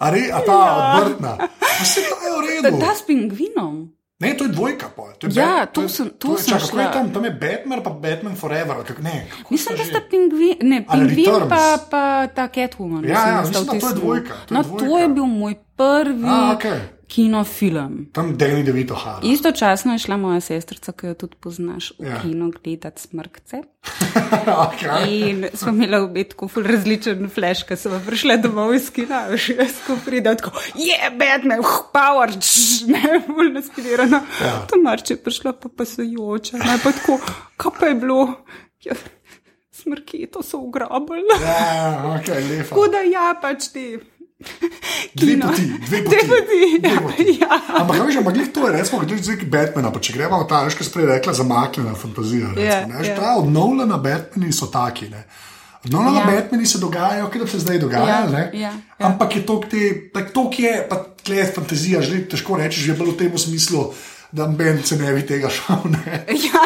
A, 0.00 0.08
re, 0.08 0.24
a 0.32 0.40
ta 0.40 0.56
odvrtna. 0.72 1.36
A 1.52 1.84
se 1.84 2.00
ta 2.00 2.16
je 2.24 2.32
v 2.32 2.40
redu. 2.48 2.80
Ta 2.80 2.96
s 2.96 3.04
pingvinom. 3.04 3.92
Ne, 4.18 4.32
to 4.32 4.44
je 4.44 4.48
dvojka. 4.48 4.88
pol. 4.88 5.12
To 5.18 5.26
je 5.26 5.32
Ja, 5.34 5.46
Bat- 5.58 5.72
to 5.72 5.82
je- 5.82 5.88
sem- 5.88 6.10
to 6.10 6.32
je- 6.32 6.38
sem 6.38 6.46
čakaj, 6.48 6.60
kako 6.62 6.78
je 6.78 6.84
šla. 6.84 6.92
Tam, 6.94 7.12
tam 7.12 7.24
je 7.24 7.30
Batman, 7.32 7.82
pa 7.82 7.90
Batman 7.92 8.34
Forever. 8.34 8.76
Kak, 8.82 8.98
ne, 9.00 9.26
Mislim, 9.50 9.76
da 9.76 9.84
sta 9.84 10.00
pingvin, 10.10 10.56
ne, 10.62 10.84
pingvin 10.84 11.48
pa, 11.48 11.62
pa 11.90 12.02
ta 12.26 12.48
Catwoman. 12.48 13.04
Ja, 13.04 13.10
ja, 13.10 13.44
sta 13.44 13.60
mislim, 13.60 13.64
da 13.66 13.80
to 13.80 13.88
je 13.88 13.94
dvojka, 13.94 14.34
to 14.40 14.54
je 14.54 14.56
no, 14.56 14.62
dvojka. 14.62 14.86
to 14.86 14.98
je 14.98 15.08
bil 15.08 15.26
moj 15.26 15.54
prvi 15.76 16.24
A, 16.26 16.52
okej. 16.54 16.80
Kinofilm. 17.08 18.06
Tam 18.12 18.36
Danny 18.38 18.64
DeVito 18.64 18.94
Hara. 18.94 19.20
Istočasno 19.22 19.92
je 19.92 19.98
šla 19.98 20.16
moja 20.16 20.40
sestrica, 20.40 20.92
ki 20.92 21.06
jo 21.06 21.14
tudi 21.14 21.36
poznaš, 21.40 21.92
v 21.98 22.04
Ja. 22.04 22.10
ja. 22.10 22.20
kino 22.22 22.50
gledati 22.64 23.02
smrkce. 23.02 23.62
okay. 24.66 25.30
In 25.30 25.46
smo 25.54 25.72
imeli 25.72 26.24
tako 26.24 26.48
ful 26.48 26.62
različen 26.66 27.28
flash, 27.30 27.66
ki 27.68 27.76
smo 27.76 28.00
prišli 28.06 28.38
domov 28.42 28.74
iz 28.74 28.90
kina, 28.90 29.26
še 29.36 29.54
jaz, 29.60 29.78
ko 29.86 29.98
pridem 30.04 30.36
tako, 30.36 30.50
je 30.74 31.10
Batman, 31.18 31.62
uh, 31.62 31.76
power, 31.94 32.34
čš, 32.40 32.56
ne, 32.94 33.20
ful 33.26 33.52
naspirana. 33.54 34.22
Ja. 34.40 34.46
Ja. 34.46 34.56
Tomarče 34.70 35.14
je 35.14 35.22
prišla 35.22 35.52
pa 35.52 35.68
pasujoča, 35.68 36.58
ne 36.58 36.78
pa 36.82 36.92
tako, 36.92 37.20
kaj 37.56 37.78
pa 37.80 37.92
je 37.92 38.00
bilo? 38.02 38.20
Ja, 38.84 38.94
smrki, 39.70 40.26
to 40.26 40.42
so 40.42 40.58
ugrabili. 40.58 41.22
Ja, 41.42 42.18
ok, 42.18 42.28
lepo. 42.28 42.68
Tako 42.68 42.88
da 42.88 43.00
ja, 43.06 43.30
pač 43.42 43.70
ti. 43.72 43.86
Dve 45.16 45.40
poti, 45.40 45.64
dve 45.86 46.04
poti. 46.04 46.16
Dve 46.16 46.28
poti, 46.28 46.78
Dve 46.80 46.88
ja, 46.92 47.00
poti. 47.00 47.24
ja. 47.40 47.60
Ampak, 47.80 47.96
veš, 48.06 48.16
ampak 48.20 48.36
to 48.52 48.66
je, 48.68 48.72
recimo, 48.76 49.00
kot 49.00 49.12
zdaj 49.16 49.36
Batmana, 49.48 49.88
pa 49.92 50.00
če 50.00 50.12
gremo 50.12 50.42
v 50.42 50.48
ta, 50.50 50.60
veš, 50.66 50.76
kaj 50.76 50.88
sprej 50.90 51.06
rekla, 51.08 51.32
zamaknjena 51.32 51.94
fantazija. 51.96 52.52
Recimo, 52.52 52.66
Ja, 52.66 52.78
ne, 52.86 52.98
veš, 53.00 53.08
ja. 53.08 53.16
ta 53.16 53.34
odnovljena 53.40 53.96
Batmani 53.96 54.52
so 54.52 54.68
taki. 54.68 55.08
Ne. 55.08 55.24
Odnovljena 55.86 56.20
Ja. 56.20 56.26
Batmani 56.26 56.66
se 56.66 56.78
dogajajo, 56.78 57.30
da 57.32 57.46
se 57.46 57.58
zdaj 57.58 57.78
dogajajo. 57.78 58.08
Ja, 58.08 58.26
ne. 58.28 58.50
ja, 58.52 58.72
ja. 58.98 59.06
Ampak 59.08 59.36
je 59.36 59.46
to, 59.46 59.60
to 59.64 59.76
je, 59.76 60.08
pa 60.88 61.00
tle 61.24 61.36
je 61.36 61.46
fantazija, 61.54 62.02
že 62.02 62.28
težko 62.28 62.56
reči, 62.60 62.80
že 62.84 62.94
bolj 62.94 63.14
v 63.14 63.18
tem 63.24 63.38
smislu, 63.38 63.94
da 64.32 64.46
Ben 64.46 64.82
se 64.82 64.96
ne 64.96 65.12
bi 65.12 65.26
tega 65.26 65.48
šel. 65.48 65.76
Ne. 65.90 66.24
Ja, 66.46 66.62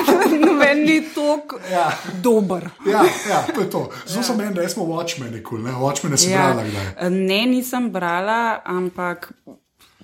noben 0.46 0.84
ni 0.84 1.00
tako 1.14 1.58
Ja. 1.72 1.92
dober. 2.22 2.68
Ja, 2.86 3.04
ja, 3.28 3.46
to 3.54 3.60
je 3.60 3.70
to. 3.70 3.90
Zelo 4.06 4.22
sem 4.22 4.36
meni, 4.36 4.54
da 4.54 4.68
smo 4.68 4.84
Watchmen, 4.84 5.42
kul, 5.44 5.62
ne, 5.62 5.72
Watchmen 5.72 6.16
si 6.16 6.30
ja. 6.30 6.38
brala 6.38 6.64
kdaj. 6.64 7.10
Ne, 7.10 7.46
nisem 7.46 7.90
brala, 7.90 8.60
ampak 8.64 9.32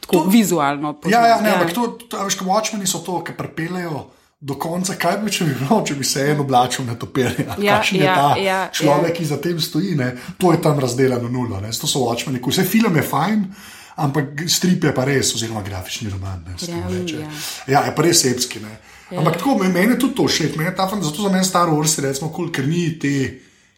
tako 0.01 0.17
to, 0.17 0.25
vizualno. 0.31 0.99
Ja, 1.07 1.27
ja, 1.27 1.41
ne, 1.41 1.51
ampak 1.51 1.75
to, 1.75 1.87
to, 2.09 2.25
veš, 2.25 2.39
Watchmeni 2.41 2.87
so 2.87 2.99
to, 2.99 3.23
ki 3.25 3.33
pripeljejo 3.37 4.07
do 4.41 4.55
konca, 4.55 4.95
kaj 5.01 5.17
bi 5.25 5.33
če 5.33 5.47
bi 5.49 5.55
bilo, 5.57 5.81
če 5.87 5.95
bi 5.97 6.05
se 6.05 6.27
en 6.31 6.41
oblačil 6.41 6.85
na 6.85 6.95
topirje. 6.95 7.47
Ja, 7.59 7.77
Kakšen 7.79 7.99
je 7.99 8.05
ja, 8.05 8.15
ta 8.15 8.37
ja, 8.41 8.59
človek, 8.73 9.11
ja. 9.11 9.17
ki 9.17 9.25
za 9.25 9.41
tem 9.43 9.61
stoji, 9.61 9.95
ne? 9.97 10.13
to 10.39 10.53
je 10.53 10.61
tam 10.63 10.81
razdeljeno 10.81 11.29
nulo. 11.29 11.61
Ne? 11.61 11.73
To 11.73 11.89
so 11.89 12.05
Watchmeni, 12.05 12.43
vse 12.45 12.65
film 12.69 12.97
je 12.97 13.03
fajn. 13.03 13.49
Ampak 13.97 14.45
strip 14.47 14.85
je 14.85 14.93
pa 14.93 15.05
res, 15.05 15.35
oziroma 15.35 15.63
grafični 15.63 16.11
roman. 16.11 16.43
Ne, 16.45 16.55
temu 16.57 16.91
Ja, 17.09 17.21
ja. 17.21 17.31
ja, 17.67 17.81
je 17.83 17.95
pa 17.95 18.03
res 18.03 18.21
sepski. 18.21 18.61
Ne. 18.61 18.75
Ampak 19.11 19.37
tako, 19.37 19.59
me- 19.59 19.69
meni 19.69 19.93
je 19.93 19.99
tudi 19.99 20.15
to 20.15 20.27
všeč, 20.27 20.57
meni 20.57 20.69
je 20.69 20.77
ta 20.77 20.89
fan, 20.89 21.03
zato 21.03 21.23
za 21.23 21.29
mene 21.29 21.45
Star 21.45 21.69
Wars 21.69 21.97
je 21.97 22.05
recimo 22.05 22.29
kul, 22.29 22.47
cool, 22.47 22.53
ker 22.53 22.67
ni 22.67 22.99
te, 22.99 23.13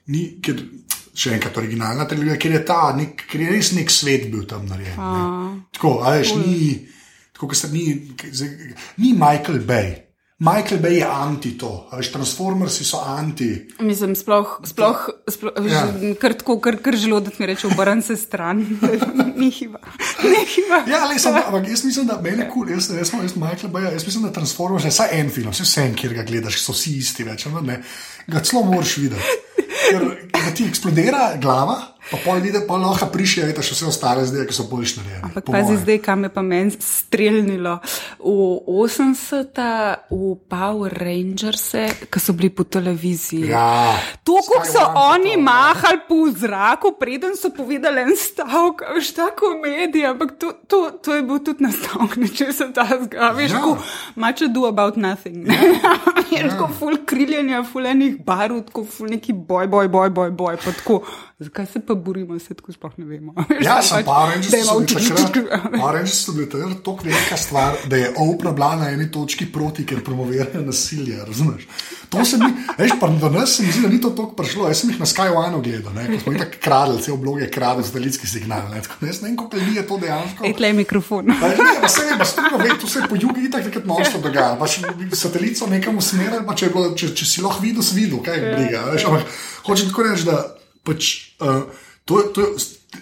ni, 0.07 0.41
ker, 0.43 0.59
še 1.15 1.33
enkrat 1.33 1.57
originalna 1.57 2.05
trilogija, 2.05 2.37
ker 2.37 2.53
je 2.53 2.65
ta, 2.65 2.97
nek, 2.97 3.25
ker 3.31 3.41
je 3.41 3.51
res 3.51 3.73
nek 3.73 3.91
svet 3.91 4.31
bil 4.31 4.43
tam 4.45 4.67
narejen. 4.67 4.97
ne. 4.97 5.63
Tako, 5.71 6.01
a 6.03 6.17
veš, 6.17 6.35
ni, 6.35 6.89
tako, 7.33 7.47
kot 7.47 7.57
se 7.57 7.69
ni, 7.69 7.87
ni 8.97 9.13
Michael 9.13 9.61
Bay. 9.63 10.08
Michael 10.39 10.79
Bay 10.81 11.01
je 11.01 11.07
anti 11.11 11.59
to, 11.59 11.89
veš, 11.93 12.13
Transformersi 12.15 12.85
so 12.87 13.01
anti. 13.03 13.49
Mislim, 13.81 14.15
sploh, 14.15 14.61
sploh, 14.65 15.09
sploh 15.27 15.53
Ja. 15.67 15.83
kar 16.21 16.35
tako, 16.39 16.61
kar, 16.63 16.77
kar 16.79 16.95
želodec 16.97 17.39
mi 17.39 17.47
reče, 17.47 17.67
obrn 17.67 18.03
se 18.03 18.17
stran. 18.17 18.63
Ni 19.41 19.51
hiva. 19.51 19.81
Ja, 20.87 21.05
le, 21.11 21.19
sem, 21.19 21.35
ampak 21.35 21.67
jaz 21.69 21.83
mislim, 21.85 22.07
da 22.07 22.21
meni 22.23 22.47
kul, 22.47 22.69
cool, 22.69 22.71
jaz, 22.71 22.91
jaz, 22.91 23.11
jaz, 23.23 23.35
Michael 23.35 23.73
Bay, 23.73 23.93
jaz 23.93 24.07
mislim, 24.07 24.29
da 24.29 24.33
Transformers 24.33 24.85
je 24.85 24.95
vsaj 24.95 25.09
en 25.19 25.31
film, 25.31 25.51
vse 25.51 25.67
vse, 25.67 25.89
kjer 25.99 26.15
ga 26.15 26.23
gledaš, 26.31 26.63
so 26.63 26.73
vsi 26.73 26.95
isti, 27.03 27.27
več, 27.27 27.47
ali 27.51 27.67
ne, 27.67 27.83
ga 28.31 28.43
celo 28.47 28.63
moraš 28.71 28.97
videti. 29.03 29.39
Ker 29.89 30.07
da 30.33 30.55
ti 30.55 30.71
eksplodira 30.71 31.33
glava, 31.43 31.81
pa 32.11 32.17
pol 32.19 32.41
vidi, 32.41 32.59
pa 32.63 32.77
lahko 32.77 33.07
prišije, 33.07 33.47
veš, 33.49 33.67
še 33.67 33.75
vse 33.75 33.87
ostale 33.87 34.25
zdaj, 34.25 34.47
ki 34.47 34.55
so 34.55 34.65
boljš 34.65 34.97
narejene. 34.97 35.23
Ampak 35.25 35.45
po 35.45 35.53
pazi 35.53 35.73
moje. 35.73 35.83
zdaj, 35.83 35.99
kam 36.01 36.23
je 36.23 36.31
pa 36.31 36.43
meni 36.43 36.73
streljnilo. 36.73 37.75
V 38.19 38.37
80-ta, 38.69 39.71
v 40.11 40.21
Power 40.47 40.93
Rangerse, 40.93 41.83
ki 42.07 42.19
so 42.19 42.33
bili 42.33 42.51
po 42.51 42.65
televiziji. 42.65 43.49
Ja, 43.49 43.93
To, 44.25 44.39
kako 44.39 44.67
so 44.67 44.83
oni 45.07 45.35
to, 45.35 45.39
ja. 45.39 45.43
mahali 45.43 46.01
po 46.05 46.19
zraku, 46.31 46.93
preden 46.95 47.37
so 47.37 47.51
povedali 47.51 48.01
en 48.03 48.15
stavek, 48.15 48.83
veš, 48.95 49.13
ta 49.13 49.29
komedija, 49.31 50.11
ampak 50.11 50.37
to, 50.37 50.53
to, 50.67 50.91
to 50.99 51.15
je 51.15 51.23
bil 51.23 51.39
tudi 51.41 51.65
nastavek, 51.65 52.17
če 52.31 52.53
se 52.53 52.71
ta 52.71 52.85
zgodi, 52.87 53.17
veš, 53.37 53.51
Ja. 53.51 53.59
ja. 53.59 53.77
much 54.17 54.43
ado 54.43 54.67
about 54.67 54.97
nothing. 54.97 55.45
Ne? 55.45 55.57
je 56.31 56.39
Ja. 56.39 56.49
tako 56.49 56.69
full 56.71 56.97
kriljenja, 57.05 57.63
full 57.65 57.87
enih 57.87 58.19
barv, 58.21 58.61
tako 58.63 58.85
full 58.87 59.09
neki 59.09 59.33
boj, 59.33 59.67
boj, 59.67 59.89
boj, 59.89 60.11
boj, 60.11 60.31
boj, 60.31 60.57
pa 60.57 60.73
tako. 60.73 61.01
Zakaj 61.39 61.67
se 61.67 61.81
pa 61.87 61.95
borimo, 61.95 62.39
se 62.39 62.55
tako 62.55 62.73
sploh 62.73 62.93
ne 62.99 63.05
vemo. 63.05 63.35
Ja, 63.67 63.79
sem 63.83 64.03
Power 64.05 64.33
Rangers, 64.33 64.51
dajmo 64.51 66.07
so 66.07 66.33
bili 66.33 66.49
takrat, 66.51 66.81
tako 66.85 67.05
velika 67.05 67.37
stvar, 67.37 67.77
da 67.87 67.97
je 67.97 68.09
Oprah 68.17 68.55
bila 68.55 68.77
na 68.77 68.89
eni 68.91 69.11
točki 69.11 69.47
proti, 69.53 69.87
ker 69.87 70.03
promovirajo 70.05 70.65
nasilje, 70.67 71.21
razumeš? 71.27 71.69
To 72.09 72.25
se 72.25 72.39
mi, 72.39 72.51
veš, 72.79 72.91
pa 73.01 73.09
do 73.09 73.31
nas 73.31 73.57
se 73.57 73.63
mi 73.63 73.73
zdi, 73.73 73.83
da 73.83 73.89
ni 73.89 74.01
to 74.01 74.11
tako 74.11 74.35
prišlo. 74.35 74.67
Jaz 74.69 74.81
sem 74.81 74.91
jih 74.91 74.99
na 75.01 75.07
Sky 75.07 75.31
One 75.37 75.63
gledal, 75.63 75.95
ne, 75.95 76.09
ko 76.11 76.21
smo 76.25 76.33
jih 76.33 76.43
tako 76.43 76.61
kradli, 76.65 77.03
cel 77.07 77.17
blog 77.17 77.41
je 77.41 77.51
kradel 77.51 77.87
satelitski 77.87 78.27
signal. 78.27 78.67
Ne, 78.75 78.83
tako, 78.83 78.99
da 79.01 79.07
jaz 79.07 79.23
ne 79.23 79.29
vem, 79.29 79.37
koliko 79.37 79.57
ljudi 79.57 79.77
je 79.77 79.87
to 79.87 79.99
dejansko. 80.03 80.45
Ej, 80.45 80.59
tle 80.59 80.73
je 80.75 80.79
mikrofon. 80.83 81.35
Pa 81.41 81.55
že, 81.55 81.71
pa 81.81 81.89
se 81.89 82.07
vem, 82.11 82.19
pa 82.19 82.25
strunno 82.25 82.59
ve, 82.59 82.75
to 82.81 82.91
se 82.91 82.99
je 82.99 83.09
po 83.09 83.15
jugu 83.21 83.47
itak 83.47 83.71
takrat 83.71 83.87
nočno 83.87 84.27
dogaja. 84.27 84.57
Pač 84.59 84.81
satelit 85.15 85.59
so 85.59 85.71
nekam 85.71 86.03
usmerili, 86.03 86.43
pa 86.47 86.59
če, 86.59 86.75
bilo, 86.75 86.97
če, 86.99 87.15
če 87.15 87.35
si 87.37 87.47
lahko 87.47 87.63
videl, 87.63 87.87
si 87.87 87.95
videl, 87.95 88.19
kaj 88.27 88.41
je 88.41 88.55
briga. 88.57 88.87
veš, 88.91 89.07
Ampak 89.07 89.37
hočem 89.69 89.93
tako 89.93 90.11
reči, 90.11 90.27
da 90.27 90.58
pač, 90.89 91.13
uh, 91.45 91.69
to, 92.09 92.23
je- 92.25 92.33
to 92.33 92.41
je. 92.41 92.51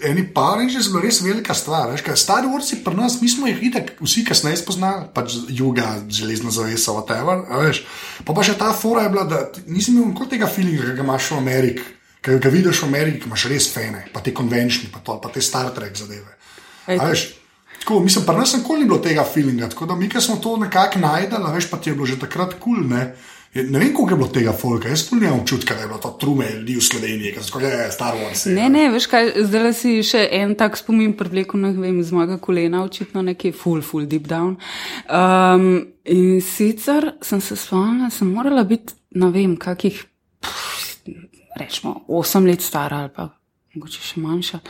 Eni 0.02 0.24
pari 0.34 0.66
že 0.66 0.82
zelo 0.82 0.98
res 0.98 1.20
velika 1.22 1.54
stvar. 1.54 1.86
Veš, 1.94 2.02
kaj, 2.02 2.16
Stari 2.18 2.48
vrsti 2.50 2.80
pri 2.82 2.98
nas, 2.98 3.20
mi 3.22 3.30
smo 3.30 3.46
jih 3.46 3.60
itak 3.70 3.92
vsi 4.02 4.24
kasneje 4.26 4.58
spoznali, 4.58 5.06
pač 5.14 5.36
juga, 5.46 6.02
železna 6.10 6.50
zavesa, 6.50 6.90
whatever. 6.90 7.46
Veš. 7.62 7.84
Pa 8.26 8.34
pa 8.34 8.42
še 8.42 8.56
ta 8.58 8.72
fora 8.74 9.06
je 9.06 9.12
bila, 9.14 9.24
da 9.30 9.38
nisem 9.70 9.94
imel 9.94 10.10
nikoli 10.10 10.34
tega 10.34 10.50
feelinga, 10.50 10.90
ki 10.90 10.96
ga 10.98 11.06
imaš 11.06 11.30
v 11.30 11.38
Ameriki. 11.38 11.86
Ker 12.18 12.42
ga 12.42 12.50
vidiš 12.50 12.82
v 12.82 12.88
Ameriki, 12.90 13.30
imaš 13.30 13.46
res 13.46 13.70
fene, 13.70 14.02
pa 14.10 14.18
te 14.20 14.34
konvenčni, 14.34 14.90
pa, 14.90 14.98
to, 15.06 15.20
pa 15.22 15.30
te 15.30 15.38
Star 15.40 15.70
Trek 15.70 15.94
zadeve. 15.94 16.34
Veš, 17.06 17.22
tako, 17.78 18.02
mislim, 18.02 18.26
pa 18.26 18.34
nas 18.34 18.56
nikoli 18.58 18.82
ni 18.82 18.90
bilo 18.90 18.98
tega 18.98 19.22
feelinga, 19.22 19.70
tako 19.70 19.86
da 19.86 19.94
mi, 19.94 20.10
ki 20.10 20.18
smo 20.20 20.42
to 20.42 20.58
nekako 20.66 20.98
najdeli, 20.98 21.46
a 21.46 21.54
veš, 21.54 21.70
pa 21.70 21.78
ti 21.78 21.94
je 21.94 21.94
bilo 21.94 22.10
že 22.10 22.18
takrat 22.18 22.58
kul. 22.58 22.82
Cool, 22.82 22.90
ne? 22.90 23.14
Ne 23.54 23.78
vem, 23.78 23.94
koliko 23.94 24.10
je 24.10 24.16
bilo 24.16 24.28
tega 24.28 24.52
folka, 24.52 24.88
jaz 24.88 25.06
tudi 25.08 25.24
nimam 25.24 25.40
občutka, 25.40 25.74
da 25.74 25.80
je 25.80 25.88
bilo 25.88 25.98
to 25.98 26.10
trume 26.20 26.50
ljudi 26.54 26.74
v 26.76 26.82
Sloveniji, 26.82 27.32
ki 27.32 27.44
so 27.44 27.60
že 27.60 27.70
Star 27.90 28.14
Wars. 28.14 28.46
je, 28.46 28.54
Ne, 28.54 28.68
ne, 28.68 28.90
veš 28.92 29.06
kaj, 29.06 29.32
zdaj 29.48 29.72
si 29.72 30.02
še 30.02 30.28
en 30.32 30.54
tak 30.54 30.76
spomin 30.76 31.14
privlekel, 31.16 31.62
vem, 31.80 32.02
z 32.02 32.12
mojega 32.12 32.36
kolena, 32.38 32.84
očitno 32.84 33.22
nekje 33.22 33.52
full, 33.52 33.80
full 33.82 34.04
deep 34.06 34.28
down. 34.28 34.58
Um, 35.08 35.86
in 36.04 36.40
sicer 36.40 37.14
sem 37.22 37.40
se 37.40 37.56
spomnila, 37.56 38.10
sem 38.10 38.28
morala 38.28 38.64
biti, 38.64 38.92
ne 39.16 39.30
vem, 39.32 39.56
kakih, 39.56 40.04
pff, 40.40 41.00
rečemo, 41.56 42.04
osem 42.08 42.46
let 42.46 42.60
stara 42.60 43.06
ali 43.06 43.12
pa 43.16 43.30
mogoče 43.74 44.02
še 44.02 44.20
manjša. 44.20 44.60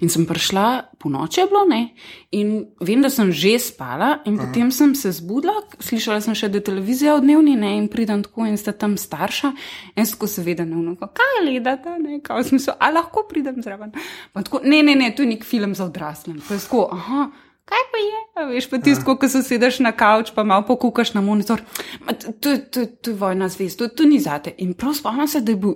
In 0.00 0.12
sem 0.12 0.26
prišla, 0.28 0.92
po 1.00 1.08
noči 1.08 1.40
je 1.40 1.46
bilo, 1.48 1.64
ne, 1.68 1.96
in 2.36 2.66
vem, 2.84 3.00
da 3.00 3.08
sem 3.12 3.32
že 3.32 3.56
spala, 3.62 4.20
in 4.28 4.36
potem 4.36 4.68
sem 4.74 4.92
se 4.94 5.12
zbudila, 5.16 5.64
slišala 5.80 6.20
sem 6.20 6.36
še, 6.36 6.50
da 6.52 6.60
je 6.60 6.66
televizija 6.68 7.16
v 7.16 7.24
dnevni, 7.24 7.56
ne, 7.56 7.72
in 7.80 7.88
pridem 7.92 8.20
tako 8.26 8.44
in 8.44 8.60
sta 8.60 8.76
tam 8.76 8.98
starša, 9.00 9.54
in 9.96 10.04
tako 10.04 10.28
seveda 10.28 10.68
ne 10.68 10.76
vnuko, 10.76 11.08
kaj 11.16 11.40
gledate, 11.46 11.96
ne, 12.02 12.20
kaj 12.20 12.42
v 12.42 12.48
smislu, 12.52 12.76
a 12.76 12.92
lahko 12.92 13.24
pridem 13.30 13.62
zraven. 13.64 13.96
Pa 14.36 14.44
Tako, 14.46 14.60
ne, 14.68 14.82
ne, 14.84 14.94
ne, 14.94 15.10
to 15.16 15.24
je 15.24 15.32
nek 15.32 15.48
film 15.48 15.74
za 15.74 15.88
odrasle. 15.88 16.36
Pa 16.46 16.54
je 16.54 16.64
tako, 16.68 16.86
aha. 16.92 17.30
Kaj 17.66 17.82
pa 17.90 17.98
je? 17.98 18.18
A 18.38 18.44
veš, 18.46 18.68
pa 18.70 18.78
tisto, 18.78 19.16
ko 19.18 19.28
se 19.28 19.42
sedeš 19.42 19.80
na 19.82 19.90
kavč, 19.90 20.30
pa 20.30 20.44
malo 20.46 20.62
pokukaš 20.68 21.16
na 21.16 21.20
monitor. 21.20 21.64
To, 22.06 22.32
to, 22.38 22.50
to, 22.70 22.86
to 22.86 23.10
je 23.10 23.16
vojna 23.18 23.48
zvest, 23.50 23.80
to, 23.80 23.88
to 23.90 24.06
ni 24.06 24.20
zate. 24.22 24.54
In 24.62 24.76
prav 24.78 24.94
spomnim 24.94 25.26
se, 25.26 25.42
da 25.42 25.50
je 25.50 25.58
bil 25.64 25.74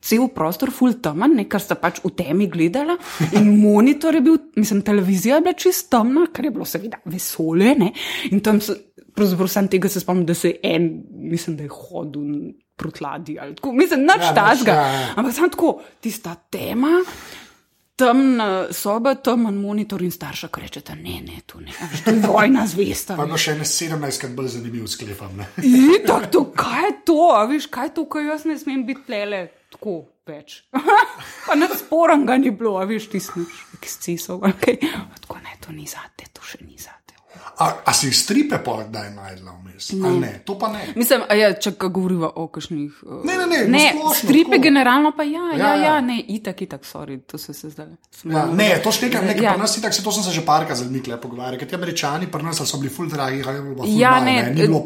cel 0.00 0.28
prostor 0.34 0.70
full 0.70 0.96
temen, 1.02 1.36
ne, 1.36 1.44
ker 1.50 1.60
sta 1.60 1.74
pač 1.76 2.00
v 2.04 2.10
temi 2.16 2.46
gledala. 2.48 2.96
In 3.38 3.50
monitor 3.60 4.14
je 4.14 4.20
bil, 4.24 4.38
mislim, 4.56 4.80
televizija 4.86 5.36
je 5.36 5.44
bila 5.48 5.54
čist 5.58 5.90
temna, 5.92 6.26
kar 6.32 6.44
je 6.48 6.54
bilo 6.54 6.64
seveda 6.68 7.02
vesolje. 7.04 7.74
Ne? 7.78 7.92
In 8.30 8.40
tam 8.40 8.60
se, 8.60 8.78
pravzaprav 9.14 9.48
sem 9.52 9.68
tega 9.68 9.88
se 9.92 10.00
spomnim, 10.00 10.24
da 10.26 10.34
se 10.34 10.54
je 10.54 10.60
en, 10.74 10.90
mislim, 11.32 11.56
da 11.56 11.66
je 11.68 11.72
hodil 11.72 12.52
prtladi. 12.76 13.36
Mislim, 13.72 14.06
nič 14.08 14.24
Ja, 14.24 14.34
tazga. 14.34 14.72
ja, 14.72 14.86
ja. 14.88 15.08
Ampak 15.16 15.34
samo 15.34 15.48
tako, 15.48 15.72
tista 16.00 16.34
tema. 16.50 17.02
Temna 17.96 18.72
soba, 18.72 19.12
temen 19.20 19.54
monitor 19.60 20.00
in 20.02 20.10
starša, 20.10 20.48
ki 20.50 20.62
rečete, 20.64 20.94
ne, 20.96 21.20
ne, 21.22 21.42
tu 21.46 21.60
ne, 21.60 21.70
veš, 21.70 22.00
to 22.06 22.10
je 22.10 22.22
vojna 22.24 22.64
zvesta. 22.66 23.14
Pa 23.20 23.26
no 23.28 23.36
še 23.38 23.52
ne 23.60 23.66
17, 23.68 24.16
kar 24.18 24.32
bolj 24.34 24.48
zanimiv 24.56 24.88
sklepam. 24.90 25.42
Itak, 25.60 26.30
to, 26.32 26.46
kaj 26.56 26.86
je 26.88 26.92
to, 27.06 27.18
a 27.36 27.44
veš, 27.46 27.68
kaj 27.70 27.90
je 27.90 27.94
to, 28.00 28.06
kaj 28.10 28.26
jaz 28.32 28.46
ne 28.48 28.56
smem 28.58 28.86
biti 28.88 29.04
plele 29.06 29.42
tako 29.72 29.96
več. 30.28 30.62
pa 31.46 31.56
na 31.58 31.68
sporen 31.76 32.26
ga 32.28 32.38
ni 32.38 32.52
bilo, 32.54 32.76
a 32.80 32.86
veš, 32.88 33.10
ti 33.12 33.20
sniš, 33.20 33.62
ekscesov, 33.80 34.44
okay. 34.48 34.78
tako 35.20 35.40
ne, 35.42 35.56
to 35.64 35.74
ni 35.74 35.88
zate, 35.90 36.30
to 36.32 36.44
še 36.46 36.62
ni 36.62 36.78
zate. 36.78 37.01
A, 37.62 37.82
a 37.86 37.92
si 37.94 38.10
stripe 38.12 38.58
pa 38.58 38.72
kdaj 38.82 39.10
najdla 39.14 39.52
vmes? 39.54 39.92
Ne. 39.92 40.10
ne, 40.18 40.32
to 40.46 40.54
pa 40.58 40.68
ne. 40.68 40.82
Mislim, 40.94 41.22
a 41.28 41.34
ja, 41.34 41.52
če 41.54 41.72
ga 41.74 41.88
govoriva 41.88 42.28
o 42.36 42.46
kakšnih. 42.48 43.00
uh, 43.02 43.22
Ne, 43.24 43.36
ne, 43.36 43.46
ne, 43.46 43.58
ne 43.68 43.84
splošno, 43.90 44.14
stripe 44.18 44.50
tako. 44.50 44.62
generalno 44.62 45.12
pa 45.16 45.22
ja, 45.22 45.46
ja, 45.52 45.58
Ja, 45.58 45.66
ja, 45.66 45.74
ja. 45.76 45.84
ja 45.84 46.00
ne, 46.00 46.16
itak, 46.28 46.62
itak, 46.62 46.82
sorry, 46.82 47.20
to 47.22 47.38
se 47.38 47.54
se 47.54 47.70
zdaj. 47.70 47.86
Ja, 48.24 48.46
ne, 48.46 48.80
to 48.84 48.92
štekam 48.92 49.26
nekaj, 49.26 49.44
Ja. 49.44 49.52
ja. 49.52 49.56
nas 49.56 49.78
itak, 49.78 49.94
se 49.94 50.02
to 50.02 50.12
sem 50.12 50.22
se 50.22 50.30
že 50.30 50.44
parka 50.46 50.74
z 50.74 50.82
ljudmi 50.82 51.02
pogovarjal, 51.20 51.58
ker 51.58 51.68
ti 51.68 51.74
američani 51.74 52.26
pri 52.26 52.42
nas 52.42 52.62
so 52.62 52.78
bili 52.78 52.90
full 52.90 53.08
dragi, 53.08 53.42
ali 53.46 53.56
je 53.56 53.62
bilo 53.62 53.84
Ja, 53.86 54.10
malo, 54.10 54.24
ne, 54.24 54.36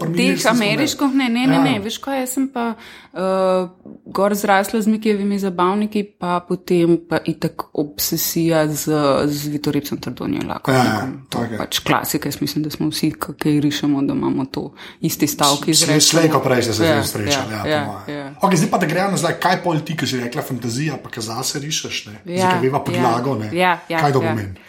pri 0.01 0.09
meni, 0.09 0.37
teh 0.37 0.47
ameriških, 0.47 1.15
ne, 1.15 1.29
ne, 1.29 1.47
ne, 1.47 1.55
Ja. 1.55 1.63
ne, 1.63 1.79
veš 1.81 1.99
kaj, 1.99 2.21
jaz 2.21 2.33
sem 2.33 2.49
pa 2.49 2.75
uh, 3.13 3.69
gor 4.07 4.35
zrasla 4.35 4.81
z 4.81 4.87
Mikijevimi 4.87 5.39
zabavniki, 5.39 6.03
pa 6.19 6.41
potem 6.41 6.99
pa 7.09 7.19
itak 7.25 7.63
obsesija 7.73 8.67
z, 8.69 8.85
z 9.27 9.49
Vitoripcem 9.49 9.99
Trdonjem 9.99 10.49
Lakovnikom. 10.49 11.13
Ja, 11.35 11.41
je. 11.41 11.53
je 11.53 11.59
pač 11.59 11.79
klasika, 11.81 12.29
jaz 12.29 12.41
mislim, 12.41 12.66
da 12.67 12.71
smo 12.75 12.89
vsi, 12.91 13.13
ki 13.39 13.53
rišemo, 13.61 14.03
da 14.03 14.15
imamo 14.15 14.45
to 14.51 14.73
isti 15.01 15.27
stavek 15.31 15.69
izrečen. 15.73 16.01
Slej, 16.01 16.29
ko 16.33 16.41
prej 16.43 16.63
ste 16.67 16.73
se 16.73 16.83
zdaj 16.83 17.05
srečali. 17.07 17.55
Ja, 17.55 17.67
ja, 17.67 17.77
ja, 17.77 18.05
ja, 18.09 18.15
ja. 18.15 18.35
Okay, 18.43 18.59
zdaj 18.59 18.71
pa 18.71 18.81
da 18.83 18.87
gremo 18.91 19.15
nazaj, 19.15 19.37
kaj 19.43 19.61
pol 19.65 19.79
ti, 19.87 19.97
ki 19.97 20.09
si 20.11 20.21
rekla 20.21 20.43
fantazija, 20.43 20.99
pa 21.03 21.13
kaj 21.15 21.29
zase 21.29 21.63
rišeš, 21.63 22.01
ne? 22.11 22.17
Ja, 22.25 22.51
Zdaj, 22.51 22.61
veva 22.65 22.83
podlago, 22.85 23.37
ne? 23.39 23.51
ja, 23.55 23.77
ja, 23.89 24.01
kaj 24.03 24.17
to 24.19 24.23
ja. 24.25 24.33
pomeni? 24.35 24.67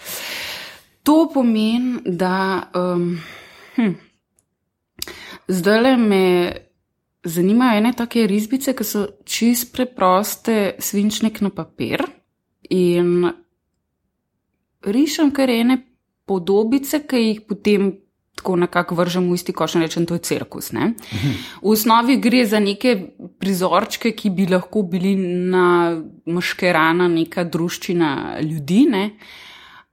To 1.08 1.18
pomeni, 1.34 2.00
da 2.06 2.38
um, 2.76 3.10
hm, 3.76 3.98
zdaj 5.48 5.82
le 5.82 5.98
me 5.98 6.24
zanimajo 7.24 7.82
ene 7.82 7.94
take 7.98 8.28
risbice, 8.28 8.76
ki 8.78 8.86
so 8.86 9.08
čist 9.26 9.74
preproste, 9.74 10.76
svinčnik 10.80 11.42
na 11.42 11.50
papir 11.50 12.06
in 12.70 13.26
rišem 14.86 15.32
kar 15.36 15.50
ene 15.50 15.82
podobice, 16.28 17.06
ki 17.08 17.24
jih 17.30 17.42
potem. 17.48 17.96
Tako 18.38 18.54
nekako 18.62 18.94
vržem 19.00 19.32
v 19.32 19.34
isti 19.34 19.50
koš 19.50 19.74
in 19.76 19.82
rečem, 19.82 20.04
to 20.06 20.14
je 20.14 20.22
cirkus. 20.22 20.68
Ne? 20.70 20.92
V 21.58 21.72
osnovi 21.74 22.20
gre 22.22 22.44
za 22.46 22.60
neke 22.62 22.92
prizorčke, 23.42 24.12
ki 24.14 24.30
bi 24.30 24.46
lahko 24.46 24.84
bili 24.86 25.16
na 25.50 25.98
maškerana, 26.30 27.08
neka 27.10 27.48
druščina 27.50 28.38
ljudi, 28.46 28.84
ne? 28.94 29.04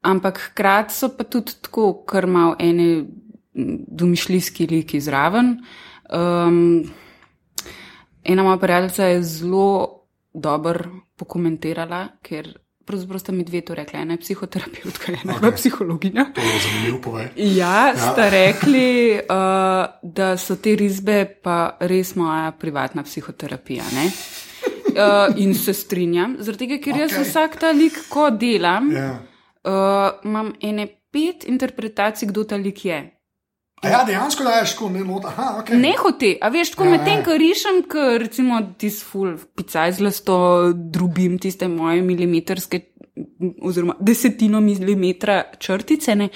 ampak 0.05 0.43
hkrati 0.51 0.93
so 0.93 1.09
pa 1.17 1.25
tudi 1.25 1.57
tako, 1.65 2.05
kar 2.05 2.27
malo 2.29 2.53
ene 2.61 3.07
domišljijski 3.55 4.67
liki 4.67 5.01
zraven. 5.01 5.55
Um, 6.13 6.85
ena 8.25 8.43
moja 8.43 8.59
prijateljica 8.61 9.05
je 9.07 9.23
zelo 9.23 9.69
dobro 10.35 10.91
pokomentirala, 11.17 12.09
ker 12.23 12.53
pravzaprav 12.85 13.21
sta 13.21 13.33
mi 13.33 13.45
dve 13.45 13.61
to 13.61 13.75
rekla, 13.75 14.01
ena 14.01 14.15
je 14.15 14.19
psihoterapeutka, 14.19 15.13
ena 15.13 15.33
je 15.33 15.39
okay. 15.39 15.55
psihologinja. 15.57 16.25
To 16.35 16.41
je 16.41 16.59
zanimivo, 16.67 16.99
povej. 17.03 17.29
Ja, 17.37 17.93
sta 17.97 18.29
rekli, 18.29 19.21
uh, 19.21 19.87
da 20.03 20.37
so 20.37 20.57
te 20.57 20.77
risbe 20.77 21.25
pa 21.43 21.77
res 21.81 22.15
moja 22.17 22.53
privatna 22.53 23.03
psihoterapija. 23.03 23.85
Ne? 23.95 24.11
Uh, 24.95 25.33
in 25.43 25.55
se 25.55 25.73
strinjam, 25.75 26.37
zaradi 26.39 26.67
tega, 26.67 26.83
ker 26.85 27.01
jaz 27.05 27.13
Okej. 27.13 27.25
vsak 27.25 27.57
ta 27.61 27.73
lik, 27.75 27.97
ko 28.09 28.31
delam, 28.31 28.93
Ja. 28.93 29.19
uh, 29.65 30.21
imam 30.25 30.53
ene 30.61 30.87
pet 31.11 31.45
interpretacij, 31.49 32.29
kdo 32.29 32.45
ta 32.45 32.57
lik 32.57 32.85
je. 32.85 33.14
A 33.83 33.89
ja, 33.89 34.05
dejansko 34.07 34.45
daješ 34.45 34.73
tako, 34.73 34.89
ne 34.91 35.03
mota. 35.05 35.29
Aha, 35.29 35.59
ok. 35.61 35.71
Ne 35.77 35.93
hote, 35.99 36.37
a 36.41 36.49
veš, 36.49 36.71
tako 36.73 36.85
Ja, 36.85 36.91
medtem, 36.91 37.19
ja. 37.19 37.25
ko 37.25 37.35
rišem, 37.37 37.83
ker 37.91 38.21
recimo 38.23 38.61
tis 38.79 39.03
ful 39.05 39.35
picaj 39.57 39.93
zlasto 39.93 40.37
drobim 40.73 41.39
tiste 41.39 41.69
moje 41.69 42.03
milimetrske 42.03 42.81
oziroma 43.63 43.95
desetino 44.01 44.61
milimetra 44.61 45.43
črtice, 45.59 46.15
ne. 46.17 46.29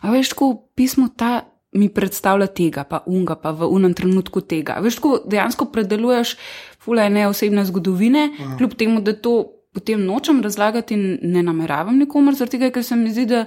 A 0.00 0.10
veš, 0.10 0.28
tako 0.32 0.48
pismo 0.74 1.08
ta 1.16 1.42
mi 1.76 1.88
predstavlja 1.92 2.46
tega, 2.46 2.84
pa 2.88 3.02
unga, 3.06 3.34
pa 3.36 3.50
v 3.52 3.68
unem 3.68 3.92
trenutku 3.94 4.40
tega. 4.40 4.78
A 4.78 4.80
veš, 4.80 4.96
tako 4.96 5.18
dejansko 5.28 5.68
predeluješ 5.68 6.36
fule 6.80 7.04
ne 7.10 7.26
osebne 7.28 7.64
zgodovine, 7.68 8.30
Ja. 8.38 8.56
kljub 8.56 8.74
temu, 8.74 9.00
da 9.00 9.12
to 9.12 9.34
potem 9.74 10.00
nočem 10.04 10.40
razlagati 10.42 10.94
in 10.94 11.18
ne 11.22 11.42
nameravam 11.42 11.98
nikomer, 11.98 12.34
zaradi 12.34 12.56
tega, 12.56 12.70
ker 12.70 12.84
se 12.84 12.96
mi 12.96 13.12
zdi, 13.12 13.26
da 13.26 13.44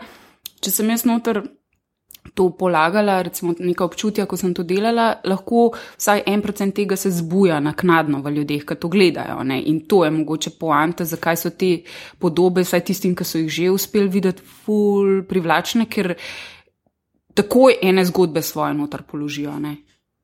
če 0.61 0.71
sem 0.71 0.89
jaz 0.89 1.03
noter 1.05 1.41
to 2.33 2.49
polagala, 2.49 3.21
recimo 3.21 3.53
neka 3.59 3.85
občutja, 3.85 4.25
ko 4.25 4.37
sem 4.37 4.53
to 4.55 4.63
delala, 4.63 5.19
lahko 5.27 5.71
vsaj 5.97 6.23
en 6.25 6.41
procent 6.41 6.75
tega 6.75 6.95
se 6.95 7.11
zbuja 7.11 7.59
naknadno 7.59 8.21
v 8.23 8.35
ljudeh, 8.37 8.63
ki 8.65 8.77
to 8.79 8.89
gledajo. 8.91 9.41
Ne? 9.43 9.59
In 9.67 9.81
to 9.87 10.03
je 10.05 10.11
mogoče 10.15 10.55
poanta, 10.59 11.05
zakaj 11.05 11.37
so 11.37 11.51
te 11.51 11.71
podobe, 12.19 12.63
vsaj 12.63 12.85
tistim, 12.87 13.15
ki 13.15 13.27
so 13.27 13.41
jih 13.41 13.51
že 13.51 13.69
uspeli 13.73 14.09
videti, 14.09 14.45
ful 14.65 15.21
privlačne, 15.27 15.89
ker 15.91 16.15
takoj 17.35 17.79
ene 17.81 18.05
zgodbe 18.07 18.41
svoje 18.41 18.73
noter 18.77 19.03
položijo. 19.03 19.59
Ne? 19.59 19.77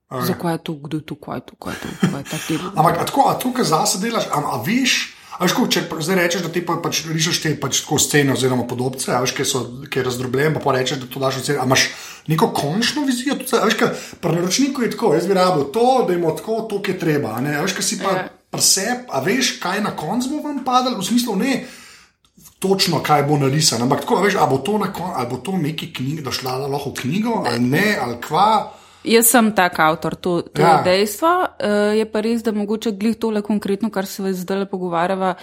Ok. 0.09 0.23
Zakaj 0.31 0.53
je 0.53 0.63
to, 0.63 0.73
kdo 0.73 0.97
je 0.97 1.05
to, 1.05 1.15
kaj 1.19 1.37
je 1.37 1.45
to, 1.51 1.55
kaj 1.59 1.73
je 1.73 1.79
to, 1.83 1.87
kaj 2.07 2.19
je 2.19 2.29
ta 2.31 2.37
tip. 2.47 2.61
Ampak 2.75 3.05
tako, 3.05 3.27
a 3.27 3.35
tukaj 3.39 3.67
zase 3.67 3.99
delaš, 3.99 4.29
a, 4.31 4.39
a 4.39 4.63
veš, 4.63 5.16
a 5.37 5.45
veš, 5.45 5.53
ko, 5.53 5.67
če 5.69 5.85
zdaj 6.01 6.17
rečeš, 6.17 6.43
da 6.45 6.49
ti 6.53 6.63
pa, 6.65 6.79
pač 6.81 7.03
rišeš 7.05 7.41
te 7.43 7.53
pač 7.61 7.83
tako 7.83 7.99
scene 8.01 8.33
oziroma 8.33 8.65
podobce, 8.69 9.11
veš, 9.13 9.33
ki 9.37 9.45
so 9.45 9.63
ki 9.85 10.01
je 10.01 10.05
razdrobljen, 10.07 10.55
pa, 10.57 10.63
pa 10.63 10.73
rečeš, 10.77 11.03
da 11.03 11.09
to 11.13 11.21
daš 11.21 11.41
v 11.41 11.57
a 11.61 11.67
imaš 11.67 11.87
neko 12.27 12.49
končno 12.57 13.05
vizijo, 13.05 13.37
tudi, 13.39 13.53
veš, 13.53 13.77
kaj, 13.77 13.93
pri 14.23 14.39
naročniku 14.39 14.83
je 14.83 14.91
tako, 14.95 15.13
jaz 15.13 15.27
bi 15.29 15.37
rabil 15.37 15.67
to, 15.73 15.85
da 16.07 16.15
jim 16.15 16.25
tako, 16.41 16.61
to, 16.69 16.81
ki 16.81 16.95
je 16.95 17.01
treba, 17.05 17.35
ne, 17.45 17.53
veš, 17.61 17.77
kaj 17.77 17.85
si 17.85 17.99
pa 18.01 18.15
Ja. 18.17 18.25
presep, 18.49 19.05
a 19.13 19.21
veš, 19.21 19.57
kaj 19.61 19.83
na 19.83 19.93
koncu 19.95 20.31
bo 20.31 20.41
vam 20.47 20.63
padalo, 20.65 20.97
v 20.97 21.05
smislu 21.05 21.35
ne. 21.35 21.65
Točno, 22.57 23.03
kaj 23.05 23.27
bo 23.29 23.37
narisano. 23.37 23.85
Ampak 23.85 24.01
tako, 24.01 24.23
veš, 24.23 24.39
ali 24.41 24.49
bo 24.49 24.57
to, 24.57 24.79
kon, 24.89 25.13
ali 25.13 25.29
bo 25.29 25.37
to 25.37 25.53
neki 25.61 25.91
knjig, 25.93 26.23
da 26.25 26.33
šla 26.33 26.55
lahko 26.65 26.89
v 26.89 27.01
knjigo, 27.03 27.43
ali 27.45 27.59
ne, 27.59 27.97
ali 28.01 28.17
kva. 28.21 28.73
Jaz 29.07 29.29
sem 29.31 29.51
tak 29.55 29.79
avtor, 29.79 30.15
to, 30.15 30.41
to 30.41 30.61
Ja. 30.61 30.77
je 30.77 30.83
dejstvo. 30.83 31.29
Uh, 31.63 31.95
je 31.97 32.05
pa 32.11 32.21
res, 32.25 32.43
da 32.43 32.51
mogoče 32.51 32.91
glih 32.99 33.15
tole 33.15 33.41
konkretno, 33.41 33.89
kar 33.89 34.05
se 34.05 34.33
zdaj 34.33 34.65
pogovarjava, 34.67 35.35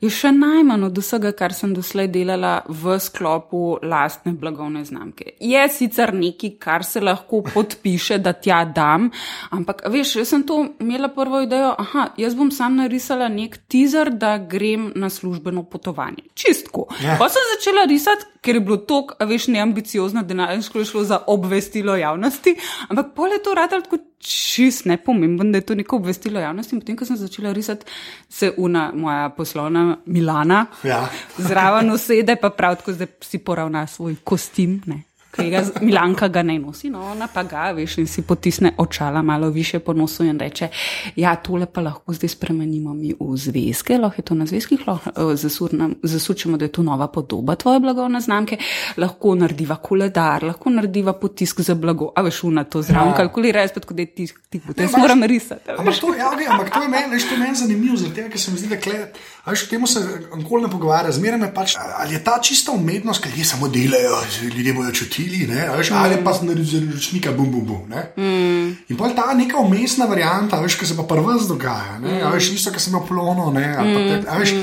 je 0.00 0.10
še 0.10 0.32
najmanj 0.32 0.86
od 0.88 0.98
vsega, 1.02 1.32
kar 1.36 1.52
sem 1.56 1.74
doslej 1.76 2.08
delala 2.12 2.60
v 2.68 2.96
sklopu 3.02 3.78
lastne 3.84 4.32
blagovne 4.32 4.82
znamke. 4.88 5.36
Je 5.40 5.60
sicer 5.72 6.14
nekaj, 6.16 6.54
kar 6.62 6.84
se 6.84 7.02
lahko 7.04 7.42
podpiše, 7.44 8.18
da 8.18 8.32
tja 8.32 8.62
dam, 8.64 9.10
ampak 9.52 9.84
veš, 9.92 10.16
jaz 10.22 10.32
sem 10.32 10.44
to 10.48 10.62
imela 10.80 11.10
prvo 11.12 11.42
idejo, 11.44 11.74
aha, 11.78 12.10
jaz 12.20 12.36
bom 12.38 12.50
sam 12.54 12.80
narisala 12.80 13.28
nek 13.28 13.60
teaser, 13.68 14.12
da 14.16 14.36
grem 14.38 14.90
na 14.96 15.10
službeno 15.12 15.66
potovanje. 15.68 16.30
Čistko. 16.34 16.88
Ja. 17.04 17.18
Pa 17.20 17.28
sem 17.32 17.44
začela 17.54 17.84
risati, 17.90 18.28
ker 18.40 18.56
je 18.56 18.64
bilo 18.64 18.80
to, 18.88 19.02
veš, 19.20 19.50
neambiciozno, 19.52 20.24
dejansko 20.24 20.80
je 20.80 20.88
šlo 20.88 21.04
za 21.04 21.20
obvestilo 21.28 21.96
javnosti, 21.96 22.56
ampak 22.88 23.12
pol 23.16 23.36
je 23.36 23.42
to 23.44 23.54
radil 23.54 23.84
tako 23.84 24.00
čist 24.20 24.84
nepomemben, 24.84 25.52
da 25.52 25.58
je 25.58 25.66
to 25.66 25.74
neko 25.74 25.96
obvestilo 25.96 26.40
javnosti. 26.40 26.74
In 26.76 26.80
potem, 26.80 26.96
ko 26.96 27.04
sem 27.04 27.16
začela 27.16 27.52
risati, 27.52 27.86
se 28.28 28.52
una 28.56 28.92
moja 28.94 29.28
poslovna 29.36 29.96
Milana 30.06 30.66
Ja. 30.84 31.08
zraven 31.38 31.90
usede, 31.90 32.36
pa 32.36 32.50
prav 32.50 32.76
tako 32.76 32.92
zdaj 32.92 33.06
si 33.20 33.38
poravna 33.38 33.86
svoj 33.86 34.16
kostim. 34.24 34.82
Ne. 34.86 35.02
Ki 35.30 35.50
ga 35.50 35.60
Milanka 35.80 36.28
ga 36.28 36.42
ne 36.42 36.58
nosi, 36.58 36.88
no 36.90 37.04
ona 37.12 37.26
pa 37.30 37.42
ga, 37.42 37.70
veš, 37.72 37.98
in 37.98 38.06
si 38.06 38.22
potisne 38.22 38.72
očala 38.78 39.22
malo 39.22 39.50
više 39.50 39.78
po 39.78 39.92
nosu 39.92 40.24
in 40.24 40.38
reče: 40.38 40.68
Ja, 41.16 41.36
tole 41.36 41.66
pa 41.66 41.80
lahko 41.80 42.12
zdaj 42.12 42.28
spremenimo 42.28 42.94
mi 42.94 43.12
v 43.20 43.36
zvezke, 43.36 43.98
lahko 43.98 44.18
je 44.18 44.24
to 44.24 44.34
na 44.34 44.46
zvezkih, 44.46 44.80
lahko 44.88 45.10
eh, 45.10 45.36
zasurnem- 45.36 45.94
zasučemo, 46.02 46.56
da 46.56 46.64
je 46.64 46.72
to 46.72 46.82
nova 46.82 47.06
podoba 47.08 47.54
tvoje 47.54 47.80
blagovne 47.80 48.20
znamke, 48.20 48.56
lahko 48.96 49.34
narediva 49.34 49.76
koledar, 49.76 50.42
lahko 50.44 50.70
narediva 50.70 51.12
potisk 51.12 51.60
za 51.60 51.74
blago, 51.74 52.12
a 52.16 52.22
veš, 52.22 52.42
una 52.44 52.64
to 52.64 52.82
zraven 52.82 53.08
Ja. 53.12 53.16
kalkulira, 53.16 53.60
jaz 53.60 53.70
pa 53.74 53.80
tako, 53.80 53.94
da 53.94 54.06
ti, 54.06 54.26
ti, 54.26 54.32
ti, 54.50 54.60
Ne, 54.76 54.88
moram 54.98 55.22
risati. 55.22 55.70
Ampak 55.78 55.94
to, 56.00 56.14
ja, 56.14 56.30
okay, 56.34 56.50
ampak 56.50 56.70
to 56.74 56.82
je 56.82 56.88
meni, 56.88 57.14
veš, 57.14 57.28
to 57.28 57.36
meni 57.36 57.54
zanimivo, 57.56 57.96
zaradi 57.96 58.14
tega, 58.14 58.28
ker 58.28 58.40
se 58.40 58.50
mi 58.50 58.58
zdi, 58.58 58.68
da 58.68 58.76
kle, 58.76 58.98
a 59.44 59.50
veš, 59.50 59.62
o 59.62 59.70
tem 59.70 59.86
se 59.86 60.00
nikoli 60.36 60.62
ne 60.62 60.70
pogovarja. 60.70 61.12
Zmeraj 61.12 61.38
me 61.38 61.54
pač, 61.54 61.76
ali 61.98 62.14
je 62.14 62.24
ta 62.24 62.38
čista 62.42 62.72
umetnost, 62.72 63.22
ki 63.22 63.28
ljudje 63.28 63.44
samo 63.44 63.68
delajo, 63.68 64.16
ljudje 64.56 64.72
bodo 64.74 64.92
čutili, 64.92 65.19
ne, 65.48 65.60
a 65.68 65.76
veš, 65.76 65.90
ali 65.96 66.18
pa 66.24 66.32
z 66.32 66.80
ročnika, 66.92 67.32
bum, 67.32 67.50
bum, 67.50 67.64
bum. 67.66 67.84
Ne? 67.88 68.02
Mm. 68.16 68.66
In 68.88 68.96
pa 68.96 69.10
ta 69.14 69.34
neka 69.34 69.58
umestna 69.58 70.06
varianta, 70.06 70.56
a 70.56 70.64
veš, 70.64 70.78
ki 70.80 70.86
se 70.86 70.96
pa 70.96 71.02
prvi 71.02 71.38
dogaja, 71.48 71.98
ne, 72.02 72.20
a 72.22 72.30
veš, 72.34 72.52
isto, 72.56 72.72
ki 72.72 72.80
sem 72.80 72.94
imel 72.94 73.06
plono, 73.08 73.50
ne, 73.54 73.66
ali 73.76 73.94
pa 73.94 74.00
te, 74.06 74.20
a 74.28 74.38
veš, 74.40 74.54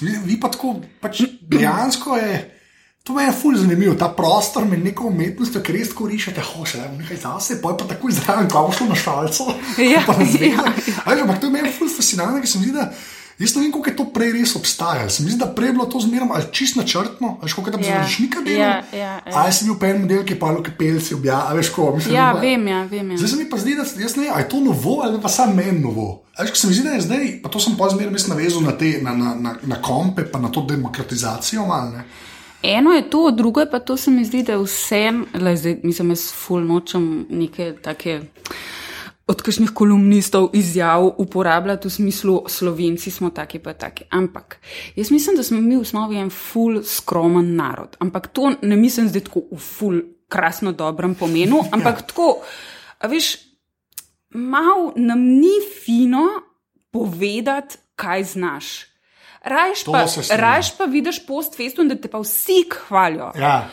zdi, 0.00 0.18
vi 0.24 0.40
pa 0.40 0.52
tako, 0.52 0.78
pač 1.00 1.24
dejansko 1.40 2.16
je. 2.16 2.36
To 3.06 3.14
me 3.14 3.22
je 3.22 3.32
ful 3.32 3.54
zanimivo, 3.54 3.94
ta 3.94 4.08
prostor 4.10 4.64
med 4.66 4.80
neko 4.82 5.04
umetnostjo, 5.12 5.60
ki 5.62 5.74
res 5.76 5.92
koriščete, 5.94 6.42
hoče 6.42 6.80
le 6.80 6.88
nekaj 6.96 7.20
zase, 7.22 7.60
pa 7.62 7.70
je 7.70 7.78
pa 7.78 7.86
tako 7.92 8.10
izraven, 8.10 8.48
kako 8.50 8.72
šlo 8.74 8.86
na 8.88 8.96
šalco. 8.98 9.46
Ja, 9.78 10.00
pa 10.06 10.16
na 10.18 10.26
zvezde. 10.26 10.48
ja, 10.56 10.72
ja. 10.90 11.20
Ampak 11.22 11.38
to 11.38 11.46
je 11.46 11.54
meni 11.54 11.70
ful 11.70 11.86
fascinantno, 11.86 12.42
ker 12.42 12.50
se 12.50 12.58
mi 12.58 12.66
zdi, 12.66 12.74
da. 12.74 12.88
Jaz 13.38 13.52
ne 13.54 13.62
vem, 13.62 13.72
kako 13.72 13.90
je 13.90 13.96
to 13.96 14.04
prej 14.06 14.32
res 14.32 14.56
obstajalo. 14.56 15.10
Se 15.10 15.22
mi 15.22 15.30
zdi, 15.30 15.38
da 15.38 15.46
prej 15.46 15.68
je 15.68 15.72
bilo 15.72 15.84
to 15.86 16.00
zmerno 16.00 16.32
ali 16.34 16.44
čist 16.52 16.76
načrtno, 16.76 17.36
ali 17.36 17.50
kako 17.50 17.68
je 17.68 17.72
tam 17.72 17.80
Ja, 17.80 17.86
zelo 17.86 17.98
rečnika 18.00 18.40
delo. 18.40 18.72
Ali 19.32 19.52
si 19.52 19.64
bil 19.64 19.74
pa 19.76 19.86
en 19.86 20.00
model, 20.00 20.24
ki 20.24 20.32
je 20.32 20.38
pa 20.38 20.50
luke 20.50 20.70
pelci 20.72 21.14
objavil, 21.14 21.56
veš, 21.56 21.68
ko 21.68 21.92
mislim. 21.96 22.14
Ja, 22.14 22.32
da- 22.32 22.40
vem, 22.40 22.68
ja, 22.68 22.82
vem. 22.84 23.10
Ja. 23.10 23.16
Zdaj 23.16 23.28
se 23.28 23.36
mi 23.36 23.50
pa 23.50 23.56
zdi, 23.56 23.74
da 23.74 23.84
jaz 23.96 24.16
ne 24.16 24.22
vem, 24.22 24.32
ali 24.32 24.42
je 24.42 24.48
to 24.48 24.60
novo 24.60 25.00
ali 25.02 25.20
pa 25.20 25.28
samo 25.28 25.54
meni 25.54 25.80
novo. 25.80 26.22
A 26.32 26.42
Veš, 26.42 26.50
ko 26.50 26.56
se 26.56 26.66
mi 26.66 26.74
zdi, 26.74 26.82
da 26.82 26.90
je 26.90 27.00
zdaj, 27.00 27.42
pa 27.42 27.48
to 27.48 27.60
sem 27.60 27.76
pa 27.76 27.88
zmerno 27.88 28.12
res 28.12 28.26
navezal 28.26 28.62
na, 28.62 28.72
te, 28.72 28.98
na, 29.02 29.12
na, 29.12 29.34
na, 29.34 29.54
na 29.62 29.82
kompe, 29.82 30.24
pa 30.24 30.38
na 30.38 30.48
to 30.48 30.60
demokratizacijo. 30.62 31.66
Mal, 31.66 31.92
ne. 31.92 32.04
Eno 32.62 32.90
je 32.90 33.10
to, 33.10 33.30
drugo 33.30 33.60
je 33.60 33.70
pa 33.70 33.78
to, 33.78 33.96
se 33.96 34.10
mi 34.10 34.24
zdi, 34.24 34.42
da 34.42 34.56
vse, 34.56 35.12
le 35.34 35.56
zdaj, 35.56 35.76
mislim, 35.82 36.10
jaz 36.10 36.32
ful 36.32 36.60
nočem 36.60 37.26
neke 37.30 37.74
take. 37.82 38.20
Od 39.26 39.40
kakšnih 39.42 39.72
kolumnistov 39.74 40.52
izjav 40.54 41.08
uporabljati 41.18 41.88
v 41.88 41.90
smislu, 41.90 42.44
slovenci 42.48 43.10
smo 43.10 43.30
taki 43.30 43.58
pa 43.58 43.72
taki. 43.72 44.04
Ampak 44.10 44.60
jaz 44.96 45.10
mislim, 45.10 45.36
da 45.36 45.42
smo 45.42 45.60
mi 45.60 45.76
v 45.76 45.80
osnovi 45.80 46.16
en 46.16 46.30
ful 46.30 46.82
skromen 46.84 47.56
narod. 47.56 47.96
Ampak 47.98 48.28
to 48.28 48.52
ne 48.62 48.76
mislim 48.76 49.08
zdaj 49.08 49.24
tako 49.26 49.42
v 49.50 49.58
ful 49.58 50.00
krasno 50.28 50.72
dobrem 50.72 51.14
pomenu, 51.14 51.58
ampak 51.74 51.98
ja. 51.98 52.06
tako, 52.06 52.36
a 52.98 53.10
veš, 53.10 53.36
mal 54.30 54.92
nam 54.96 55.18
ni 55.18 55.58
fino 55.84 56.26
povedati, 56.90 57.78
kaj 57.96 58.24
znaš. 58.24 58.86
Rajš 59.46 59.82
To 59.84 59.92
pa, 59.92 60.06
rajš 60.36 60.76
pa 60.78 60.84
vidiš 60.84 61.26
post 61.26 61.56
festum, 61.56 61.88
da 61.88 61.94
te 61.94 62.08
pa 62.08 62.18
vsi 62.18 62.64
hvalijo. 62.70 63.32
Ja. 63.38 63.68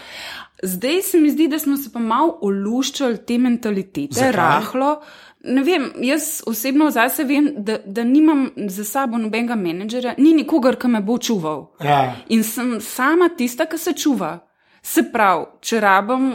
Zdaj 0.64 1.02
se 1.02 1.20
mi 1.20 1.32
zdi, 1.32 1.48
da 1.48 1.60
smo 1.60 1.78
se 1.78 1.90
pa 1.94 2.00
malo 2.00 2.38
oluščali 2.42 3.26
te 3.28 3.38
mentalitete, 3.38 4.16
Zakaj? 4.16 4.32
rahlo. 4.32 5.02
Ne 5.44 5.64
vem, 5.64 5.90
jaz 6.00 6.42
osebno 6.48 6.88
zase 6.92 7.24
vem, 7.28 7.50
da, 7.58 7.78
da 7.86 8.04
nimam 8.04 8.46
za 8.68 8.86
sabo 8.88 9.18
nobenega 9.20 9.56
menedžera, 9.60 10.14
ni 10.18 10.32
nikogar, 10.34 10.78
ki 10.80 10.88
me 10.88 11.02
bo 11.04 11.18
čuval. 11.20 11.66
Ja. 11.84 12.16
In 12.32 12.46
sem 12.48 12.78
sama 12.82 13.28
tista, 13.38 13.68
ki 13.68 13.78
se 13.78 13.94
čuva. 13.94 14.38
Se 14.84 15.04
pravi, 15.12 15.46
če 15.62 15.82
rabim, 15.84 16.30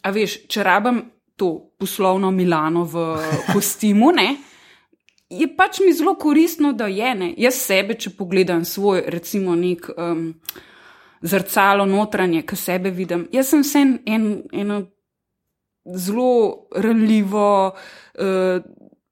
a 0.00 0.12
veš, 0.12 0.38
če 0.48 0.64
rabim 0.64 1.02
to 1.36 1.50
poslovno 1.78 2.30
Milano 2.32 2.86
v 2.88 3.04
kostimu, 3.52 4.12
ne, 4.16 4.30
je 5.28 5.48
pač 5.56 5.82
mi 5.84 5.92
zelo 5.92 6.14
koristno, 6.16 6.72
da 6.72 6.86
je 6.88 7.14
ne. 7.14 7.32
Jaz 7.36 7.60
sebe, 7.60 7.98
če 8.00 8.16
pogledam 8.16 8.64
svoj, 8.64 9.04
recimo, 9.12 9.56
nek 9.60 9.90
um, 9.92 10.30
zrcalo 11.20 11.84
notranje, 11.84 12.46
ki 12.48 12.56
sebe 12.56 12.92
vidim, 12.96 13.28
jaz 13.32 13.52
sem 13.52 13.64
vse 13.64 13.84
en, 14.08 14.30
eno 14.52 14.86
zelo 15.94 16.68
ranljivo, 16.76 17.72
uh, 17.72 18.62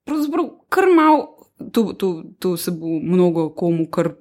pravzaprav 0.04 0.50
kar 0.68 0.88
mal, 0.96 1.26
to, 1.72 1.92
to, 1.92 2.22
to 2.38 2.56
se 2.56 2.70
bo 2.70 2.98
mnogo 3.02 3.48
komu 3.56 3.88
kar 3.90 4.12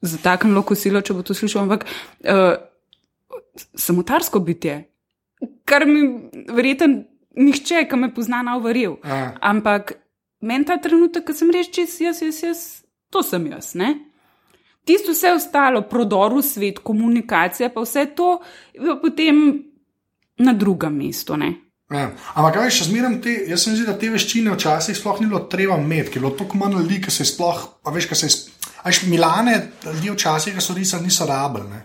zataknilo 0.00 0.62
kosilo, 0.62 1.02
če 1.04 1.14
bo 1.14 1.22
to 1.26 1.36
slišal, 1.36 1.66
ampak 1.66 1.84
uh, 2.24 2.54
samotarsko 3.76 4.40
bitje, 4.44 4.82
kar 5.68 5.86
mi 5.88 6.04
verjeten 6.48 7.02
nihče, 7.36 7.84
ki 7.88 7.98
me 7.98 8.10
pozna, 8.14 8.42
nav 8.46 8.62
verjel. 8.64 8.96
Ja. 9.04 9.34
Ampak 9.52 9.94
meni 10.40 10.66
ta 10.68 10.78
trenutek, 10.82 11.26
ko 11.26 11.36
sem 11.36 11.52
res 11.54 11.70
čez 11.72 11.98
jaz, 12.02 12.22
jaz, 12.24 12.42
jaz, 12.44 12.62
to 13.12 13.22
sem 13.26 13.46
jaz. 13.52 13.74
Ne? 13.78 13.94
Tisto 14.88 15.12
vse 15.14 15.34
ostalo, 15.36 15.84
prodor 15.88 16.34
v 16.38 16.44
svet, 16.44 16.80
komunikacija, 16.84 17.70
pa 17.72 17.84
vse 17.84 18.06
to 18.16 18.38
potem 19.02 19.42
na 20.40 20.54
drugem 20.56 20.96
mestu. 20.96 21.36
Ne? 21.40 21.52
Ja. 21.90 22.12
Ampak 22.38 22.54
kaj 22.54 22.70
še 22.70 22.84
zmeraj 22.86 23.16
te, 23.24 23.32
jaz 23.50 23.64
se 23.64 23.72
mi 23.72 23.80
zdi, 23.80 23.86
da 23.88 23.96
te 23.98 24.10
veščine 24.12 24.52
včasih 24.54 24.94
sploh 24.94 25.18
ni 25.18 25.26
bilo 25.26 25.40
treba 25.50 25.74
imeti, 25.74 26.12
ker 26.12 26.20
je 26.20 26.22
bilo 26.22 26.36
tako 26.38 26.60
manj 26.60 26.76
ljudi, 26.78 27.00
ki 27.02 27.10
se 27.10 27.26
sploh, 27.26 27.64
a 27.82 27.90
veš, 27.90 28.06
kaj 28.06 28.20
se 28.20 28.28
je, 28.28 28.34
sp- 28.36 28.68
a 28.78 28.92
veš, 28.92 29.00
Milane, 29.10 29.56
ljudje 29.88 30.14
včasih, 30.14 30.54
ki 30.54 30.62
so 30.62 30.76
risali, 30.76 31.08
niso 31.08 31.26
rabili. 31.26 31.66
ne. 31.72 31.80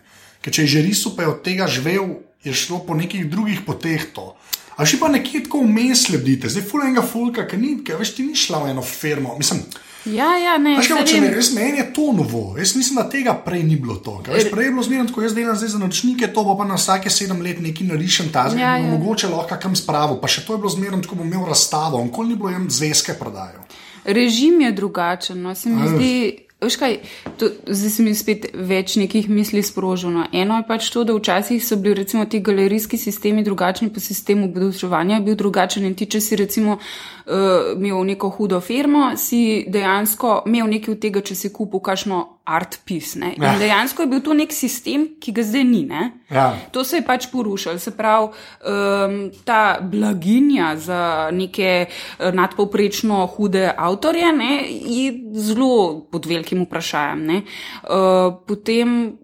Ker 0.45 0.53
če 0.53 0.61
je 0.67 0.73
že 0.75 0.83
risal, 0.85 1.15
pa 1.17 1.25
je 1.25 1.31
od 1.33 1.41
tega 1.41 1.65
živel, 1.65 2.19
je 2.45 2.53
šlo 2.53 2.83
po 2.85 2.93
nekih 2.93 3.25
drugih 3.25 3.65
poteh 3.65 4.05
to. 4.13 4.35
A 4.77 4.85
še 4.85 4.99
pa 5.01 5.09
nekje 5.09 5.47
tako 5.47 5.63
vmes 5.65 6.05
lebdite, 6.13 6.51
zdaj 6.53 6.67
fula 6.69 6.85
enega 6.85 7.01
fulka, 7.01 7.47
ki 7.49 7.57
ni, 7.57 7.71
ker 7.81 7.97
veš, 7.97 8.13
ti 8.13 8.27
ni 8.27 8.35
šla 8.37 8.61
v 8.61 8.75
eno 8.75 8.83
firmo. 8.85 9.33
Mislim, 9.39 9.63
Ja, 10.05 10.37
ja, 10.37 10.57
ne, 10.61 10.75
Veš, 10.77 10.91
kaj 10.93 11.01
reči? 11.01 11.19
Res 11.33 11.49
meni 11.55 11.79
je 11.81 11.85
to 11.93 12.11
novo. 12.13 12.43
Jaz 12.59 12.75
mislim, 12.77 12.99
da 13.01 13.07
tega 13.09 13.33
prej 13.45 13.63
ni 13.65 13.75
bilo 13.81 13.95
to. 13.95 14.19
Veš, 14.27 14.51
prej 14.51 14.69
je 14.69 14.73
bilo 14.75 14.85
zmerno, 14.85 15.09
ko 15.13 15.23
jaz 15.25 15.33
delam 15.33 15.57
zdaj 15.57 15.71
za 15.73 15.81
naročnike, 15.81 16.29
to 16.33 16.45
pa 16.45 16.67
na 16.69 16.77
vsake 16.77 17.09
sedem 17.09 17.41
let 17.41 17.59
neki 17.61 17.87
narišen 17.89 18.29
ta 18.33 18.45
zgled, 18.49 18.61
Ja, 18.61 18.77
ja, 18.77 18.91
mogoče 18.91 19.31
lahko 19.33 19.57
kam 19.61 19.75
spravo. 19.75 20.19
Pa 20.21 20.29
še 20.29 20.45
to 20.45 20.53
je 20.53 20.61
bilo 20.61 20.69
zmerno, 20.69 21.01
ko 21.01 21.17
bom 21.17 21.25
imel 21.25 21.49
razstavo, 21.49 22.03
nikoli 22.05 22.33
ni 22.33 22.39
bilo 22.39 22.53
jim 22.53 22.69
zvezke 22.69 23.17
prodajo. 23.19 23.65
Režim 24.05 24.61
je 24.61 24.71
drugačen. 24.71 25.41
No. 25.41 25.55
Se 25.55 25.73
mi 25.73 25.81
Uf. 25.81 25.97
zdi, 25.97 26.13
veš 26.61 26.77
kaj, 26.77 26.99
to, 27.41 27.49
zdaj 27.65 27.89
se 27.97 28.05
mi 28.05 28.13
spet 28.13 28.45
več 28.53 28.99
nekih 29.01 29.25
misli 29.29 29.65
sprožilo. 29.65 30.27
Eno 30.29 30.61
je 30.61 30.67
pač 30.69 30.93
to, 30.93 31.01
da 31.01 31.17
včasih 31.17 31.65
so 31.65 31.81
bili 31.81 31.97
recimo 32.03 32.29
ti 32.29 32.45
galerijski 32.45 33.01
sistemi 33.01 33.41
drugačni, 33.43 33.89
pa 33.89 33.99
sistem 33.99 34.45
obdrževanja 34.45 35.17
je 35.17 35.25
bil 35.31 35.41
drugačen. 35.41 35.89
In 35.89 35.97
ti, 35.97 36.05
če 36.05 36.21
si 36.21 36.37
recimo 36.37 36.77
uh, 36.77 36.85
imel 37.25 38.03
neko 38.05 38.29
hudo 38.29 38.59
firmo, 38.61 39.17
si 39.17 39.65
dejansko 39.67 40.43
imel 40.45 40.67
nekaj 40.69 40.93
od 40.93 41.01
tega, 41.01 41.21
če 41.25 41.35
si 41.35 41.49
kupil 41.53 41.81
kakšno 41.81 42.19
art 42.45 42.77
piece. 42.85 43.17
Ne? 43.19 43.31
Ja. 43.38 43.53
In 43.53 43.59
dejansko 43.59 44.05
je 44.05 44.09
bil 44.11 44.21
to 44.21 44.35
nek 44.38 44.53
sistem, 44.53 45.07
ki 45.21 45.33
ga 45.33 45.45
zdaj 45.45 45.65
ni. 45.65 45.81
Ne? 45.89 46.11
Ja. 46.29 46.51
To 46.75 46.83
se 46.85 46.99
je 46.99 47.05
pač 47.05 47.27
porušilo. 47.31 47.79
Se 47.81 47.95
pravi, 47.97 48.29
um, 48.29 49.17
ta 49.45 49.79
blaginja 49.81 50.75
za 50.77 51.01
neke 51.33 51.71
eh, 51.88 52.31
nadpovprečno 52.31 53.25
hude 53.35 53.65
avtorje 53.73 54.31
ne, 54.38 54.53
je 54.69 55.11
zelo 55.41 56.05
pod 56.11 56.29
velikim 56.29 56.61
vprašanjem. 56.67 57.25
ne. 57.25 57.41
Uh, 57.83 58.38
potem, 58.45 59.17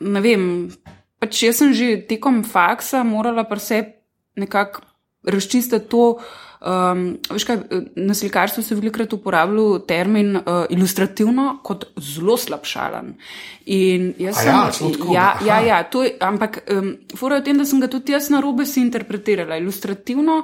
ne 0.00 0.20
vem, 0.20 0.44
pač 1.22 1.44
jaz 1.46 1.62
sem 1.62 1.74
že 1.76 1.94
tekom 2.08 2.42
faksa 2.44 3.04
morala 3.04 3.44
pa 3.44 3.58
se 3.58 3.84
nekako 4.36 4.82
razčistiti 5.22 5.88
to. 5.88 6.18
Um, 6.60 7.14
veš 7.32 7.44
kaj, 7.48 7.56
na 7.96 8.14
slikarstvu 8.14 8.62
se 8.62 8.76
velikokrat 8.76 9.14
uporablja 9.16 9.78
termin 9.88 10.36
uh, 10.36 10.42
ilustrativno 10.68 11.54
kot 11.64 11.86
zelo 11.96 12.36
slabšalen. 12.36 13.14
In 13.72 14.10
jaz 14.20 14.36
A 14.36 14.42
sem, 14.42 14.52
ja, 14.52 14.66
celo 14.76 14.90
tako, 14.92 15.14
ja, 15.14 15.28
aha. 15.30 15.46
ja, 15.46 15.60
ja, 15.66 15.78
to 15.88 16.02
je, 16.04 16.10
ampak 16.20 16.58
um, 16.68 16.90
fora 17.16 17.38
je 17.38 17.40
v 17.40 17.46
tem, 17.46 17.62
da 17.62 17.64
sem 17.64 17.80
ga 17.80 17.88
tudi 17.88 18.12
jaz 18.12 18.28
na 18.28 18.42
robe 18.44 18.66
si 18.68 18.84
interpretirala. 18.84 19.56
Ilustrativno 19.56 20.42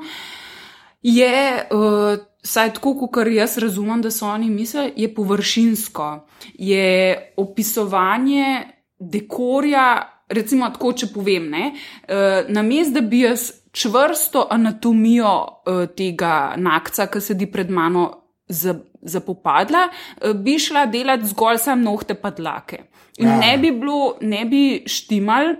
je, 1.05 1.37
uh, 1.77 2.17
saj 2.41 2.73
tako, 2.79 2.95
kot 3.05 3.29
jaz 3.29 3.59
razumem, 3.61 4.01
da 4.01 4.11
so 4.11 4.31
oni 4.33 4.49
misli, 4.51 4.95
je 4.97 5.13
površinsko, 5.15 6.09
je 6.57 6.89
opisovanje 7.37 8.73
dekorja, 8.99 9.85
recimo 10.33 10.73
tako, 10.73 10.97
če 10.97 11.13
povem, 11.13 11.53
ne, 11.53 11.71
uh, 12.09 12.49
na 12.49 12.65
mest, 12.65 12.97
da 12.97 13.05
bi 13.05 13.27
jaz 13.27 13.51
čvrsto 13.77 14.47
anatomijo 14.51 15.33
uh, 15.67 15.85
tega 15.97 16.33
nakca, 16.57 17.07
ki 17.13 17.21
sedi 17.21 17.51
pred 17.53 17.71
mano. 17.71 18.23
za- 18.49 18.79
Zapopadla, 19.03 19.89
eh, 20.23 20.33
bi 20.35 20.55
šla 20.59 20.85
delati 20.87 21.27
zgolj 21.27 21.59
sam 21.59 21.81
nohte 21.83 22.15
pa 22.15 22.31
dlake. 22.31 22.79
In 23.19 23.27
Ja. 23.29 23.39
ne 23.39 23.59
bi 23.59 23.71
bilo, 23.71 24.17
ne 24.21 24.45
bi 24.45 24.61
štimal, 24.87 25.55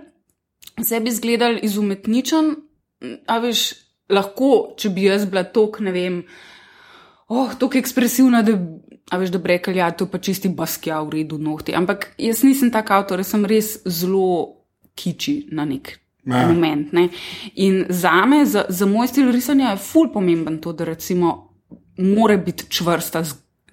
vse 0.79 0.99
bi 0.99 1.09
izgledal 1.09 1.57
izumetničen, 1.63 2.55
a 3.27 3.37
veš, 3.39 3.73
lahko, 4.09 4.73
če 4.77 4.89
bi 4.89 5.03
jaz 5.03 5.25
bila 5.25 5.43
tok, 5.43 5.79
ne 5.79 5.91
vem, 5.91 6.21
oh, 7.27 7.51
tako 7.59 7.77
ekspresivna, 7.77 8.41
da, 8.41 8.55
a 9.11 9.17
veš, 9.17 9.31
da 9.31 9.37
bi 9.37 9.47
rekli, 9.47 9.75
ja, 9.77 9.91
to 9.91 10.05
pa 10.07 10.17
čisti 10.17 10.47
baskja 10.49 11.01
v 11.01 11.09
redu 11.19 11.37
nohti. 11.37 11.75
Ampak 11.75 12.13
jaz 12.17 12.43
nisem 12.43 12.71
tak 12.71 12.91
avtor, 12.91 13.19
jaz 13.19 13.27
sem 13.35 13.45
res 13.45 13.77
zelo 13.85 14.63
kiči 14.95 15.47
na 15.51 15.65
nek. 15.65 15.97
Ja. 16.27 16.47
Moment, 16.47 16.91
ne. 16.93 17.07
In 17.55 17.85
za 17.89 18.25
me, 18.25 18.45
za, 18.45 18.65
za 18.69 18.85
moj 18.85 19.07
stil 19.07 19.31
risanja 19.31 19.71
je 19.71 19.77
ful 19.79 20.09
pomemben 20.13 20.57
to, 20.61 20.73
da 20.73 20.85
recimo 20.85 21.53
mora 21.97 22.37
biti 22.37 22.67
čvrsta 22.69 23.23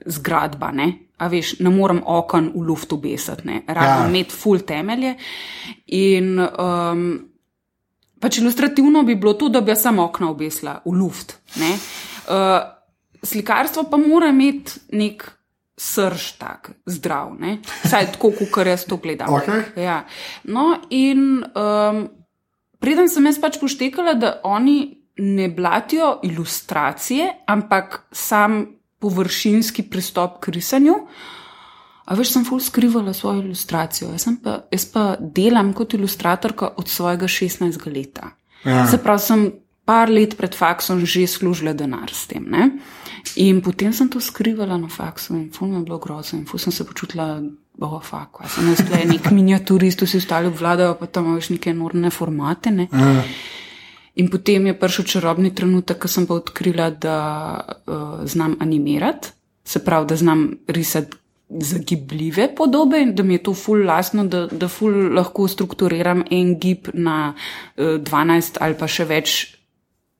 zgradba. 0.06 0.70
Ne? 0.72 0.92
A 1.18 1.28
veš, 1.28 1.58
ne 1.60 1.70
morem 1.70 2.02
okon 2.06 2.52
v 2.54 2.62
luft 2.68 2.92
obesati, 2.92 3.46
ne. 3.46 3.62
rabim 3.66 4.04
Ja. 4.04 4.08
imeti 4.08 4.34
ful 4.34 4.62
temelje. 4.62 5.16
In 5.86 6.38
um, 6.38 7.04
pač 8.20 8.38
ilustrativno 8.38 9.02
bi 9.02 9.14
bilo 9.14 9.34
to, 9.34 9.48
da 9.48 9.60
bi 9.60 9.74
jaz 9.74 9.82
samo 9.82 10.04
okna 10.04 10.30
obesila 10.30 10.80
v 10.84 10.94
luft. 10.94 11.38
ne. 11.58 11.74
Uh, 12.24 12.60
slikarstvo 13.24 13.88
pa 13.90 13.96
mora 13.96 14.28
imeti 14.28 14.80
nek 14.92 15.24
srž 15.76 16.32
tak, 16.38 16.70
zdrav, 16.86 17.34
ne? 17.38 17.58
vsaj 17.84 18.12
tako, 18.14 18.30
kot 18.52 18.66
jaz 18.66 18.84
to 18.86 18.96
gledam. 18.96 19.34
Okej. 19.34 19.62
Ja. 19.82 20.04
No, 20.44 20.76
in 20.90 21.42
um, 21.42 22.04
preden 22.84 23.08
sem 23.08 23.24
jaz 23.30 23.40
pač 23.40 23.56
poštekala, 23.62 24.14
da 24.20 24.36
oni 24.44 24.78
ne 25.24 25.48
blatijo 25.48 26.18
ilustracije, 26.26 27.30
ampak 27.48 28.02
sam 28.12 28.64
površinski 29.00 29.86
pristop 29.88 30.40
k 30.44 30.52
risanju. 30.58 30.98
A 32.04 32.16
veš, 32.18 32.34
sem 32.34 32.44
ful 32.44 32.60
skrivala 32.60 33.14
svojo 33.16 33.40
ilustracijo. 33.46 34.10
Jaz, 34.12 34.26
sem 34.26 34.36
pa, 34.36 34.58
jaz 34.72 34.84
pa 34.92 35.04
delam 35.20 35.72
kot 35.72 35.96
ilustratorka 35.96 36.74
od 36.76 36.88
svojega 36.92 37.28
16. 37.30 37.86
leta. 37.88 38.34
Ja. 38.64 38.84
Se 38.90 39.00
pravi, 39.00 39.24
sem 39.24 39.46
par 39.84 40.08
let 40.12 40.36
pred 40.36 40.56
faksom 40.56 41.04
že 41.04 41.26
služila 41.28 41.72
denar 41.72 42.12
s 42.12 42.26
tem. 42.28 42.44
Ne? 42.48 42.70
In 43.40 43.60
potem 43.64 43.92
sem 43.92 44.08
to 44.08 44.20
skrivala 44.20 44.76
na 44.80 44.88
faksu 44.88 45.36
in 45.36 45.48
ful 45.52 45.68
mi 45.68 45.80
je 45.80 45.84
bilo 45.88 45.98
grozno 45.98 46.40
in 46.40 46.46
ful 46.48 46.60
sem 46.60 46.72
se 46.72 46.84
počutila. 46.84 47.40
Oh, 47.82 47.98
fuck, 47.98 48.38
a 48.38 48.48
sem 48.48 48.68
jaz 48.70 48.84
tle 48.86 49.00
nek 49.08 49.32
miniaturist, 49.34 50.04
vsi 50.06 50.20
ostali 50.22 50.46
obvladajo, 50.46 50.94
pa 51.00 51.08
tam 51.10 51.32
imaš 51.32 51.50
neke 51.50 51.72
enormne 51.72 52.12
formate. 52.14 52.70
Ne? 52.70 52.86
Ja. 52.92 53.24
In 54.22 54.30
potem 54.30 54.68
je 54.70 54.76
prišel 54.78 55.08
čarobni 55.10 55.50
trenutek, 55.50 55.98
ko 55.98 56.10
sem 56.10 56.28
pa 56.28 56.36
odkrila, 56.38 56.92
da 56.94 57.16
uh, 57.58 58.22
znam 58.30 58.54
animirati, 58.62 59.34
se 59.66 59.82
pravi, 59.82 60.06
da 60.06 60.16
znam 60.16 60.46
risati 60.70 61.18
zagibljive 61.48 62.54
podobe 62.56 63.00
in 63.02 63.14
da 63.14 63.22
mi 63.22 63.34
je 63.34 63.42
to 63.42 63.54
ful 63.54 63.84
lasno, 63.86 64.24
da, 64.24 64.46
da 64.46 64.68
ful 64.68 64.94
lahko 65.14 65.48
strukturiram 65.48 66.24
en 66.30 66.54
gib 66.58 66.88
na 66.94 67.34
uh, 67.34 67.84
12 68.00 68.58
ali 68.60 68.78
pa 68.78 68.88
še 68.88 69.04
več 69.04 69.34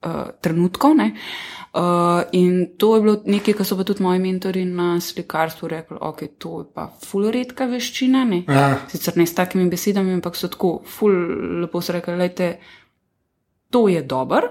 uh, 0.05 0.31
trenutkov. 0.41 0.95
Ne? 0.97 1.13
Uh, 1.75 2.23
in 2.33 2.77
to 2.79 2.95
je 2.95 3.03
bilo 3.03 3.17
nekaj, 3.27 3.57
kar 3.59 3.67
so 3.67 3.77
pa 3.77 3.85
tudi 3.85 4.05
moji 4.05 4.21
mentori 4.23 4.65
na 4.65 5.01
slikarstvu 5.01 5.69
rekli, 5.69 5.99
ok, 6.01 6.21
to 6.39 6.61
je 6.61 6.67
pa 6.75 6.87
ful 7.03 7.31
redka 7.35 7.67
veščina. 7.67 8.25
Ne? 8.29 8.45
Ja. 8.49 8.69
Sicer 8.93 9.19
ne 9.19 9.27
s 9.27 9.35
takimi 9.35 9.67
besedami, 9.71 10.15
ampak 10.15 10.39
so 10.39 10.51
tako 10.53 10.77
ful 10.87 11.17
lepo 11.65 11.83
so 11.83 11.97
rekli, 11.97 12.15
lejte, 12.21 12.53
to 13.75 13.89
je 13.91 14.05
dober, 14.07 14.47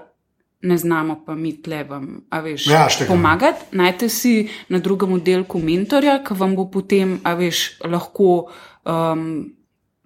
ne 0.64 0.78
znamo 0.78 1.22
pa 1.26 1.36
mi 1.36 1.56
tle 1.62 1.84
vam, 1.88 2.08
a 2.30 2.40
veš, 2.44 2.68
Ja, 2.72 2.88
pomagati. 3.08 3.72
Najte 3.76 4.10
si 4.10 4.50
na 4.70 4.80
drugem 4.80 5.14
oddelku 5.16 5.60
mentorja, 5.60 6.20
ki 6.24 6.36
vam 6.40 6.56
bo 6.60 6.70
potem, 6.72 7.20
a 7.24 7.36
veš, 7.40 7.84
lahko. 7.88 8.50
Um, 8.84 9.54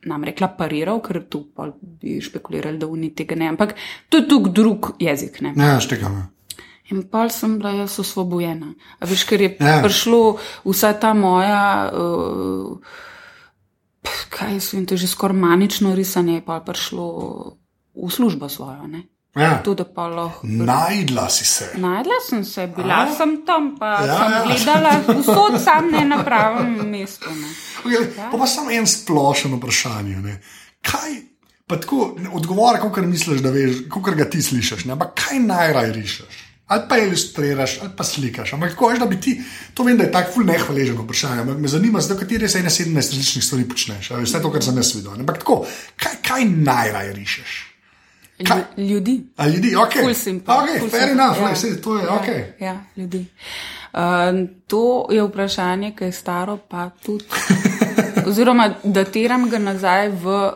Nam 0.08 0.24
rekla 0.24 0.48
pariral, 0.58 1.02
ker 1.04 1.22
tu 1.30 1.44
pa 1.56 1.68
bi 1.76 2.18
špekulirali, 2.24 2.80
da 2.80 2.88
oni 2.88 3.12
tega 3.16 3.36
ne, 3.36 3.50
ampak 3.52 3.76
to 4.10 4.22
je 4.22 4.28
tukaj 4.30 4.54
drug 4.56 4.92
jezik. 5.04 5.42
Ne? 5.44 5.54
Ja, 5.58 5.78
štekam. 5.84 6.22
In 6.92 7.04
pa 7.12 7.26
sem 7.30 7.58
bila 7.60 7.74
jaz 7.76 7.98
osvobojena. 8.00 8.72
A 9.00 9.10
veš, 9.10 9.26
ker 9.28 9.42
je 9.42 9.50
Ja. 9.60 9.68
ja. 9.68 9.82
prišlo 9.84 10.38
vsa 10.64 10.94
ta 10.96 11.12
moja, 11.14 11.92
uh, 11.92 12.80
kaj 14.32 14.60
so 14.64 14.78
in 14.78 14.86
to 14.88 14.96
že 14.96 15.08
skoraj 15.08 15.36
manično 15.36 15.96
risanje, 15.96 16.40
je 16.40 16.46
pa 16.46 16.60
prišlo 16.64 17.06
v 17.96 18.10
službo 18.10 18.50
svojo. 18.50 18.88
Ne? 18.88 19.04
Ja. 19.38 19.62
To, 19.64 19.74
da 19.78 19.86
pa 19.86 20.08
lahko. 20.08 20.48
Najdla 20.48 21.30
si 21.30 21.46
se. 21.46 21.70
Najdla 21.78 22.18
sem 22.30 22.44
se, 22.46 22.68
bila 22.76 23.06
A? 23.06 23.16
sem 23.18 23.46
tam, 23.46 23.76
pa 23.80 23.86
Ja, 23.86 24.06
ja, 24.06 24.18
sem 24.18 24.32
ja. 24.32 24.38
ja. 24.38 24.44
gledala 24.46 25.20
vsod 25.22 25.62
sam 25.64 25.92
ne 25.92 26.06
na 26.06 26.24
pravem 26.24 26.74
mestu. 26.90 27.30
Ne. 27.30 27.48
Okay, 27.86 28.08
pa, 28.32 28.38
pa 28.38 28.48
samo 28.48 28.72
en 28.72 28.88
splošen 28.88 29.54
vprašanje. 29.60 30.16
Ne. 30.16 30.42
Kaj, 30.82 31.22
pa 31.68 31.78
tako, 31.78 32.16
odgovor, 32.34 32.80
kot 32.82 32.98
misliš, 33.06 33.42
da 33.46 33.50
veš, 33.54 33.86
kot 33.94 34.10
ga 34.16 34.26
ti 34.30 34.42
slišiš, 34.42 34.86
ne, 34.86 34.98
ampak 34.98 35.14
kaj 35.28 35.40
najraj 35.40 35.92
rišeš? 35.92 36.44
Ali 36.68 36.84
pa 36.90 36.98
ilustriraš, 37.00 37.78
ali 37.82 37.92
pa 37.96 38.04
slikaš. 38.04 38.54
Ampak 38.54 38.74
tako 38.74 38.90
veš, 38.90 39.00
da 39.00 39.06
bi 39.06 39.22
ti, 39.22 39.38
to 39.74 39.84
vem, 39.88 39.98
da 39.98 40.04
je 40.04 40.12
tako 40.12 40.34
ful 40.34 40.44
nehvaležen 40.50 40.98
vprašanje, 41.00 41.42
ampak 41.46 41.58
me 41.64 41.68
zanima, 41.72 42.02
zdaj, 42.02 42.18
katere 42.26 42.50
se 42.50 42.60
ene 42.60 42.70
17 42.70 42.96
različnih 42.96 43.46
stvari 43.46 43.70
počneš. 43.70 44.12
a 44.12 44.18
veš, 44.18 44.30
Vse 44.30 44.42
to, 44.42 44.52
kar 44.52 44.64
sem 44.64 44.78
jaz 44.78 44.96
videl. 44.96 45.14
Ampak 45.14 45.38
tako, 45.40 45.62
kaj, 45.96 46.18
kaj 46.28 46.46
najraj 46.46 47.14
rišeš? 47.14 47.67
Kaj? 48.40 48.62
Lju- 48.78 48.88
Ljudi. 48.88 49.24
A 49.38 49.48
ljudi, 49.48 49.76
ok. 49.76 49.94
Ful 49.96 50.14
simple, 50.16 50.54
Ok, 50.54 50.68
ful 50.80 50.90
fair 50.90 51.02
simple, 51.04 51.12
enough, 51.16 51.40
ja. 51.42 51.56
sej, 51.56 51.82
to 51.82 51.98
je 51.98 52.04
Ja, 52.04 52.14
ok. 52.14 52.28
Ja, 52.60 52.76
ljudi. 52.96 53.26
Uh, 53.94 54.00
to 54.68 54.84
je 55.10 55.24
vprašanje, 55.24 55.92
ki 55.92 56.04
je 56.04 56.12
staro, 56.14 56.58
pa 56.60 56.90
tudi. 56.98 57.26
Oziroma, 58.28 58.66
datiram 58.84 59.50
ga 59.50 59.58
nazaj 59.60 60.10
v 60.12 60.52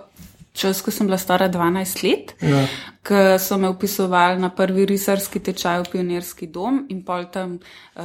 čas, 0.53 0.81
ko 0.81 0.91
sem 0.91 1.07
bila 1.07 1.17
stara 1.17 1.49
12 1.49 2.03
let, 2.03 2.33
Ja. 2.43 2.65
ko 3.01 3.15
so 3.39 3.57
me 3.57 3.69
upisovali 3.69 4.37
na 4.37 4.49
prvi 4.51 4.85
risarski 4.85 5.39
tečaj 5.41 5.79
v 5.79 5.89
Pionirski 5.91 6.47
dom 6.47 6.85
in 6.89 7.01
pol 7.01 7.25
tam 7.25 7.55
uh, 7.55 7.61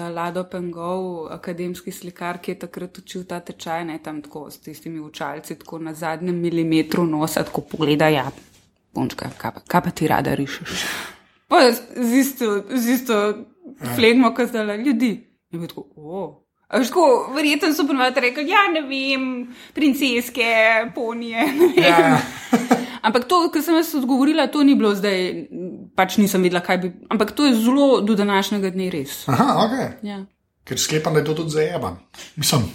Lado 0.08 0.44
Pengov, 0.44 1.02
akademski 1.30 1.90
slikar, 1.90 2.38
ki 2.38 2.52
je 2.52 2.58
takrat 2.60 2.98
učil 2.98 3.24
ta 3.24 3.40
tečaj, 3.40 3.84
ne 3.84 3.98
tam 3.98 4.22
tako 4.22 4.46
s 4.48 4.58
tistimi 4.58 5.00
učalci, 5.00 5.54
tako 5.56 5.78
na 5.80 5.92
zadnjem 5.94 6.36
milimetru 6.36 7.04
nosa, 7.04 7.42
tako 7.42 7.60
pogleda, 7.62 8.08
ja, 8.08 8.30
punčka, 8.96 9.28
kaj 9.38 9.54
pa, 9.58 9.62
kaj 9.68 9.84
pa 9.84 9.92
ti 9.92 10.08
rada 10.08 10.34
rišeš. 10.34 10.88
Pa 11.52 11.68
z 11.70 12.10
isto, 12.16 12.50
z 12.72 12.96
isto 12.96 13.20
flegmo, 13.94 14.32
kot 14.34 14.50
zdaj 14.50 14.80
ljudi. 14.82 15.12
In 15.52 15.62
bi 15.62 15.68
tako, 15.70 15.86
o. 15.96 16.24
Veš, 16.72 16.88
tako, 16.90 17.32
verjetno 17.36 17.70
so 17.74 17.84
ponovadi 17.86 18.24
rekli, 18.24 18.48
ja, 18.50 18.64
ne 18.72 18.82
vem, 18.88 19.28
princeske, 19.74 20.48
ponije. 20.94 21.44
vem." 21.60 21.76
Ja. 21.84 22.18
Ampak 23.06 23.28
to, 23.30 23.44
kar 23.54 23.62
sem 23.62 23.76
jaz 23.78 23.92
odgovorila, 23.94 24.48
to 24.50 24.64
ni 24.66 24.74
bilo 24.74 24.90
zdaj, 24.98 25.46
pač 25.94 26.16
nisem 26.18 26.42
vedela, 26.42 26.64
kaj 26.64 26.80
bi. 26.82 26.90
Ampak 27.12 27.36
to 27.38 27.46
je 27.46 27.54
zelo 27.54 28.00
do 28.02 28.16
današnjega 28.18 28.72
dne 28.74 28.90
res. 28.90 29.20
Aha, 29.30 29.46
ok. 29.62 30.02
Ja. 30.02 30.24
Ker 30.66 30.80
sklepam, 30.82 31.14
da 31.14 31.22
je 31.22 31.28
to 31.28 31.36
tudi 31.38 31.54
zajeban. 31.54 32.00
Mislim, 32.34 32.66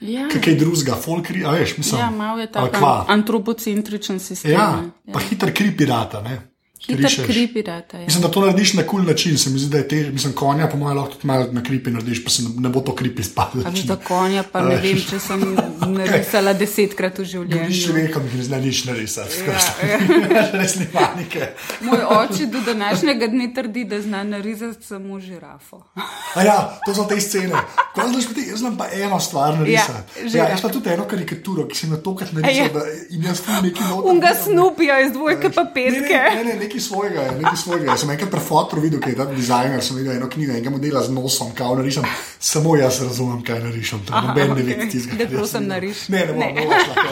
Ja, 0.00 0.28
kaj 0.32 0.54
drugega, 0.56 0.94
folkri, 0.96 1.42
a 1.44 1.50
veš, 1.50 1.76
mislim. 1.78 2.00
ja 2.00 2.10
malo 2.10 2.40
je 2.40 2.52
ta 2.52 2.70
kva. 2.72 3.04
antropocentričen 3.08 4.18
sistem. 4.18 4.50
Ja, 4.50 4.80
ne. 5.04 5.12
pa 5.12 5.20
hiter 5.20 5.52
kri 5.54 5.76
pirata, 5.76 6.22
ne? 6.24 6.38
Hiter 6.80 6.96
Rišeš. 7.02 7.26
kri 7.26 7.46
pirata. 7.48 7.98
Ja. 7.98 8.04
Mislim, 8.04 8.22
da 8.22 8.30
to 8.30 8.40
narediš 8.40 8.72
na 8.74 8.82
kul 8.84 9.02
način, 9.02 9.38
se 9.38 9.50
mi 9.50 9.58
zdi, 9.58 9.68
da 9.68 9.78
je 9.78 9.88
težje. 9.88 10.10
Mislim, 10.10 10.32
konja, 10.34 10.66
po 10.66 10.76
mojem, 10.76 10.96
lahko 10.96 11.12
tudi 11.12 11.26
malo 11.26 11.46
na 11.52 11.62
kripi 11.62 11.90
narediš, 11.90 12.24
pa 12.24 12.30
se 12.30 12.42
ne, 12.42 12.48
ne 12.56 12.68
bo 12.68 12.80
to 12.80 12.94
kripi 12.94 13.22
spadlo. 13.22 13.62
A 13.62 13.70
veš, 13.70 13.80
da 13.82 13.96
konja, 13.98 14.42
pa 14.44 14.60
ne 14.62 14.76
vem, 14.82 14.96
če 15.00 15.18
sem 15.20 15.42
narisala 15.88 16.52
desetkrat 16.54 17.18
v 17.18 17.24
življenju. 17.26 17.76
človekom, 17.82 18.22
ki 18.24 18.36
ne 18.36 18.44
zna 18.44 18.58
nič 18.58 18.84
narisati, 18.84 19.36
Ja, 19.40 19.58
skratka, 19.58 20.52
res 20.54 20.74
ne 20.76 20.86
panike. 20.88 21.50
Moj 21.82 22.00
oče 22.10 22.46
do 22.46 22.60
današnjega 22.62 23.26
dne 23.28 23.50
trdi, 23.54 23.84
da 23.84 24.00
zna 24.00 24.22
narisati 24.24 24.80
samo 24.82 25.20
žirafo. 25.20 25.82
A 26.36 26.42
ja, 26.42 26.56
to 26.80 26.94
so 26.94 27.04
te 27.04 27.20
scene. 27.20 27.60
Ko 27.94 28.08
znaš 28.08 28.28
biti, 28.28 28.48
jaz 28.48 28.58
znam 28.58 28.76
pa 28.76 28.86
eno 28.94 29.20
stvar 29.20 29.54
narisati. 29.54 29.90
Ja, 30.16 30.22
Ja, 30.22 30.30
ja, 30.32 30.44
ja. 30.44 30.50
jaz 30.50 30.62
pa 30.62 30.68
tudi 30.70 30.90
eno 30.90 31.04
karikaturo, 31.04 31.66
ki 31.66 31.76
sem 31.76 31.90
jo 31.90 31.96
tokrat 31.98 32.30
Ja. 32.30 32.40
narisal, 32.40 32.68
da 32.70 32.80
in 33.10 33.22
jaz 33.22 33.40
tudi 33.40 33.62
neki 33.62 33.80
noter. 33.82 34.10
Unga 34.10 34.32
snupija 34.36 35.00
iz 35.00 35.12
dvojke 35.12 35.50
pa 35.50 35.62
Ne, 35.62 35.70
petke. 35.74 36.20
ne, 36.32 36.44
ne, 36.44 36.54
ne, 36.54 36.68
nekaj 36.70 36.80
svojega, 36.80 37.20
je, 37.20 37.30
nekaj 37.42 37.56
svojega. 37.56 37.86
Jaz 37.90 38.00
sem 38.00 38.10
enkrat 38.10 38.30
pri 38.30 38.40
fotru 38.40 38.80
videl, 38.80 39.00
kaj 39.02 39.12
je 39.12 39.16
ta 39.18 39.26
dizajner, 39.26 39.82
sem 39.82 39.96
videl 39.98 40.14
eno 40.14 40.28
knjigo 40.30 40.52
enega 40.52 40.70
modela 40.70 41.02
z 41.02 41.10
nosom, 41.10 41.50
kao 41.58 41.74
narišem. 41.74 42.06
Samo 42.38 42.76
jaz 42.76 43.00
razumem, 43.02 43.42
kaj 43.44 43.60
narišem. 43.64 44.04
To 44.06 44.22
noben 44.26 44.54
ne 44.54 44.62
ve, 44.62 44.76
okej. 44.76 44.90
tistega. 44.90 45.16
Da 45.16 45.24
kar 45.24 45.32
jaz 45.32 45.40
prosim, 45.40 45.66
nariši. 45.66 46.12
Ne, 46.12 46.20
ne, 46.26 46.32
bom, 46.32 46.40
Ne. 46.40 46.54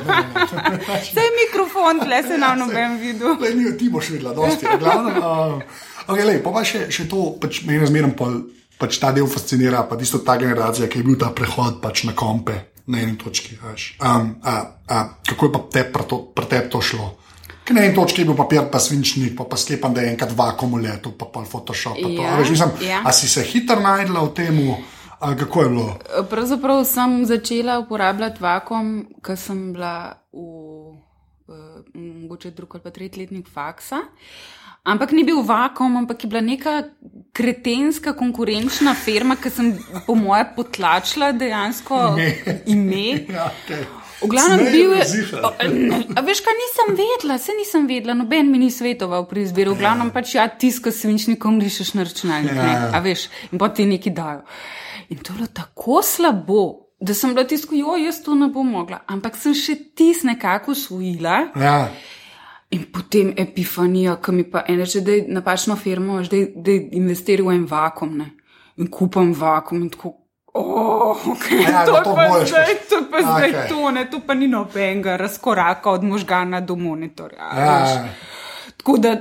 bom. 0.06 0.78
Saj 1.14 1.24
je 1.26 1.34
mikrofon, 1.42 2.04
tle 2.04 2.22
se 2.22 2.38
na 2.38 2.54
noben 2.54 2.98
videl. 3.02 3.36
Le, 3.40 3.54
ni, 3.54 3.76
ti 3.78 3.90
boš 3.90 4.12
videla, 4.14 4.34
dosti. 4.34 4.66
v 4.66 4.78
Glavnem, 4.78 5.18
uh, 5.18 5.60
okay, 6.06 6.24
lej, 6.24 6.42
pa, 6.44 6.54
pa 6.54 6.64
še, 6.64 6.86
še 6.94 7.08
to, 7.10 7.34
pač 7.42 7.62
meni 7.66 7.86
zmeraj 7.90 8.14
pol, 8.18 8.42
pač 8.78 9.00
ta 9.02 9.10
del 9.12 9.26
fascinira, 9.26 9.82
pa 9.90 9.98
tisto 9.98 10.22
ta 10.22 10.38
generacija, 10.38 10.86
ki 10.86 11.02
je 11.02 11.08
bil 11.10 11.18
ta 11.18 11.34
prehod 11.34 11.82
pač 11.82 12.06
na 12.06 12.14
kompe 12.14 12.78
na 12.88 13.02
eni 13.02 13.18
točki. 13.20 13.58
Um, 14.00 14.38
a, 14.42 14.60
a, 14.86 15.06
kako 15.28 15.46
je 15.46 15.52
pa 15.52 15.60
te, 15.72 15.82
pri 15.92 16.46
tebi 16.46 16.70
to 16.72 16.80
šlo? 16.80 17.16
Ker 17.68 17.76
na 17.76 17.82
eni 17.84 17.92
točki 17.92 18.22
je 18.22 18.26
bil 18.30 18.36
papir, 18.36 18.62
pa 18.72 18.80
svinčnik, 18.80 19.34
pa, 19.36 19.44
pa 19.44 19.56
sklepam, 19.60 19.92
da 19.92 20.00
je 20.00 20.14
enkrat 20.14 20.30
vakuum 20.32 20.78
letel, 20.80 21.12
pa 21.12 21.26
pa 21.28 21.42
Photoshop. 21.44 21.98
Pa. 22.00 22.08
Ja, 22.08 22.30
A 22.32 22.38
veš, 22.40 22.54
mislim, 22.54 22.70
ja. 22.80 23.02
A 23.04 23.12
si 23.12 23.28
se 23.28 23.42
hitro 23.44 23.76
najdla 23.84 24.22
v 24.24 24.30
tem, 24.32 24.60
kako 25.20 25.62
je 25.62 25.72
bilo? 25.74 25.96
Pravzaprav 26.30 26.80
sem 26.88 27.18
začela 27.28 27.76
uporabljati 27.82 28.40
vakum, 28.40 28.94
ko 29.20 29.36
sem 29.36 29.66
bila 29.74 30.16
v 30.32 31.52
eh, 31.52 32.00
mogoče 32.24 32.54
drug 32.56 32.78
ali 32.78 32.86
pa 32.88 32.94
tretjletnik 32.94 33.52
faksa. 33.52 34.00
Ampak 34.88 35.12
ni 35.12 35.26
bil 35.28 35.42
vakum, 35.44 36.00
ampak 36.00 36.24
je 36.24 36.28
bila 36.32 36.40
neka 36.40 36.78
kretenska 37.36 38.14
konkurenčna 38.16 38.94
firma, 38.96 39.36
ki 39.36 39.50
sem 39.52 39.74
po 40.06 40.16
moje 40.16 40.46
potlačila 40.56 41.34
dejansko 41.36 41.98
Ime. 42.16 42.62
ime. 42.64 43.08
Ja, 43.36 43.52
okay. 43.52 43.84
V 44.20 44.26
glavnem 44.26 44.66
bil 44.72 44.92
je. 44.98 45.04
A, 45.38 45.50
a 46.18 46.24
veš, 46.26 46.40
kaj 46.42 46.56
nisem 46.58 46.96
vedela, 46.98 47.38
se 47.38 47.54
nisem 47.54 47.86
vedela, 47.86 48.16
noben 48.18 48.50
mi 48.50 48.58
ni 48.58 48.70
svetoval 48.70 49.28
pri 49.30 49.46
izbiri. 49.46 49.70
V 49.70 49.78
glavnem 49.78 50.10
pač 50.14 50.34
ja, 50.34 50.48
tiska 50.50 50.90
s 50.90 51.04
svinčnikom 51.04 51.60
rišeš 51.62 51.94
na 51.94 52.06
računalnik. 52.08 52.56
Ja. 52.56 52.66
ne, 52.66 52.90
A 52.98 53.02
veš, 53.04 53.28
in 53.52 53.62
potem 53.62 53.84
ti 53.84 53.88
neki 53.94 54.10
dajo. 54.10 54.42
In 55.08 55.22
to 55.22 55.32
je 55.32 55.38
bilo 55.38 55.48
tako 55.54 56.02
slabo, 56.02 56.62
da 57.00 57.14
sem 57.14 57.34
bila 57.34 57.46
tisto, 57.46 57.74
jo, 57.74 57.94
jaz 57.96 58.20
to 58.24 58.34
ne 58.34 58.50
bom 58.52 58.66
mogla. 58.66 59.04
Ampak 59.06 59.38
sem 59.38 59.54
še 59.54 59.76
tis 59.94 60.24
nekako 60.26 60.74
usvojila. 60.74 61.40
Ja. 61.54 61.78
In 62.74 62.88
potem 62.92 63.32
epifanija, 63.38 64.18
ki 64.20 64.34
mi 64.34 64.44
pa 64.50 64.66
ene, 64.68 64.84
že 64.84 65.00
da 65.00 65.14
je 65.14 65.28
napačno 65.30 65.76
firmo, 65.78 66.18
da 66.26 66.36
je 66.74 66.80
investiral 66.98 67.48
v 67.48 67.54
en 67.54 67.68
vakum, 67.70 68.18
ne. 68.18 68.32
In 68.78 68.90
kupam 68.90 69.30
vakum 69.34 69.86
in 69.86 69.92
tako. 69.94 70.17
Oh, 70.58 71.14
okay, 71.26 71.62
Ja, 71.62 71.86
to 71.86 71.96
je 71.96 72.02
to 72.02 72.14
pa 72.14 72.24
zdaj, 72.46 72.66
to 72.88 72.96
je 72.96 73.04
pa 73.10 73.18
zdaj 73.22 73.50
Okej. 73.50 73.68
to, 73.68 73.90
ne, 73.90 74.02
to 74.10 74.18
pa 74.26 74.34
ni 74.34 74.48
nobenega 74.48 75.16
razkoraka 75.16 75.90
od 75.90 76.04
možgana 76.04 76.60
do 76.60 76.76
monitorja. 76.76 77.50
Ja. 77.56 78.08
Tako 78.76 78.96
da 78.98 79.16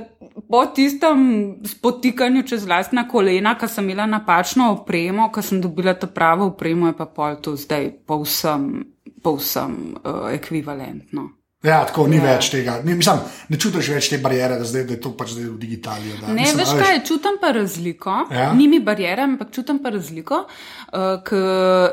po 0.50 0.66
tistem 0.66 1.18
spotikanju 1.64 2.42
čez 2.42 2.66
lastna 2.66 3.08
kolena, 3.08 3.54
ko 3.58 3.68
sem 3.68 3.84
imela 3.84 4.06
napačno 4.06 4.72
opremo, 4.72 5.30
ko 5.32 5.42
sem 5.42 5.60
dobila 5.62 5.94
to 5.94 6.06
pravo 6.06 6.46
opremo, 6.46 6.86
je 6.86 6.96
pa 6.96 7.06
pol 7.06 7.36
to 7.42 7.56
zdaj 7.56 7.90
povsem, 8.06 8.84
povsem 9.22 9.94
uh, 10.04 10.30
ekvivalentno. 10.32 11.37
Ja, 11.62 11.80
tako 11.82 12.04
ni 12.06 12.20
ja. 12.20 12.22
več 12.22 12.52
tega. 12.52 12.76
Ne, 12.86 12.94
mislim, 12.94 13.18
ne 13.50 13.58
čutiš 13.58 13.90
več 13.90 14.08
te 14.12 14.20
barijere, 14.22 14.60
da, 14.60 14.66
zdaj, 14.68 14.84
da 14.86 14.94
je 14.94 15.00
to 15.02 15.10
pač 15.18 15.32
zdaj 15.34 15.48
v 15.48 15.56
digitali. 15.58 16.12
Da. 16.20 16.30
Ne, 16.30 16.44
mislim, 16.44 16.60
veš 16.60 16.74
kaj, 16.78 16.92
veš... 16.94 17.06
čutim 17.10 17.38
pa 17.42 17.50
razliko. 17.56 18.14
Ja? 18.30 18.52
Ni 18.54 18.68
mi 18.70 18.78
barijere, 18.84 19.26
ampak 19.26 19.50
čutim 19.54 19.80
pa 19.82 19.90
razliko. 19.90 20.44
Uh, 20.46 21.18
k, 21.26 21.42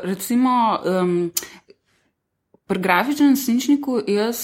recimo, 0.06 0.54
um, 0.86 1.16
pri 2.70 2.82
grafičnem 2.82 3.34
sničniku 3.38 3.98
jaz 4.06 4.38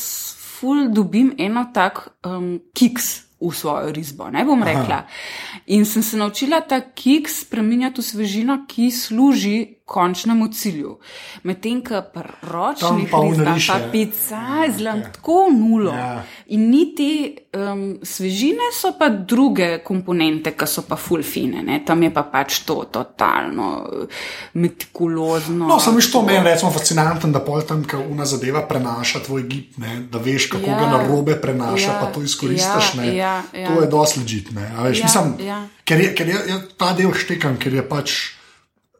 ful 0.59 0.89
dobim 0.95 1.33
eno 1.39 1.69
tak 1.75 2.09
um, 2.27 2.57
kiks 2.75 3.15
v 3.43 3.51
svojo 3.55 3.91
risbo, 3.95 4.31
ne 4.31 4.45
bom 4.47 4.63
rekla. 4.63 5.03
Aha. 5.03 5.63
In 5.75 5.87
sem 5.87 6.03
se 6.03 6.17
naučila 6.17 6.61
ta 6.61 6.81
kiks 6.81 7.43
spremenjati 7.47 7.99
v 7.99 8.07
svežino, 8.07 8.59
ki 8.71 8.91
služi 8.91 9.82
končnemu 9.93 10.49
cilju. 10.49 10.97
Medtem, 11.45 11.83
ko 11.85 12.01
pri 12.15 12.33
ročnih 12.49 13.13
risbah 13.13 13.61
pa 13.69 13.79
pica 13.93 14.43
zlam 14.73 15.03
okay. 15.03 15.13
tako 15.13 15.39
nulo. 15.53 15.93
Ja. 15.93 16.23
In 16.57 16.71
niti 16.71 17.37
um, 17.53 17.99
svežine 18.03 18.73
so 18.73 18.95
pa 18.99 19.09
druge 19.09 19.83
komponente, 19.85 20.55
ki 20.57 20.67
so 20.67 20.87
pa 20.89 20.97
fulfine. 20.97 21.65
Tam 21.87 22.03
je 22.03 22.11
pa 22.15 22.25
pač 22.25 22.63
to 22.69 22.85
totalno 22.93 23.69
uh, 23.85 24.25
metikulozno. 24.55 25.69
No, 25.69 25.81
samo 25.81 26.01
što 26.01 26.23
meni 26.23 26.45
recimo 26.45 26.71
fascinantno, 26.71 27.31
da 27.31 27.45
pol 27.45 27.63
tam, 27.69 27.85
ko 27.85 28.01
una 28.11 28.25
zadeva 28.25 28.65
prenaša 28.69 29.25
tvoj 29.27 29.43
gib, 29.49 29.79
ne? 29.79 30.01
da 30.13 30.19
veš, 30.19 30.49
kako 30.57 30.65
yeah. 30.65 30.79
ga 30.79 30.85
ja. 30.85 30.93
na 30.97 31.09
robe 31.09 31.37
prenaša, 31.41 31.91
yeah. 31.91 32.01
pa 32.01 32.13
to 32.13 32.23
izkoristiš. 32.23 32.93
Yeah. 32.97 33.15
Yeah. 33.15 33.43
Yeah. 33.53 33.75
To 33.75 33.83
je 33.83 33.89
dosti 33.89 34.21
ležitne. 34.21 34.71
Yeah. 34.77 35.39
Yeah. 35.39 35.67
Ker 35.85 36.01
je, 36.01 36.15
ker 36.15 36.29
je, 36.29 36.39
je 36.49 36.61
ta 36.77 36.93
del 36.97 37.13
štekan, 37.13 37.59
ker 37.61 37.75
je 37.75 37.85
pač 37.89 38.21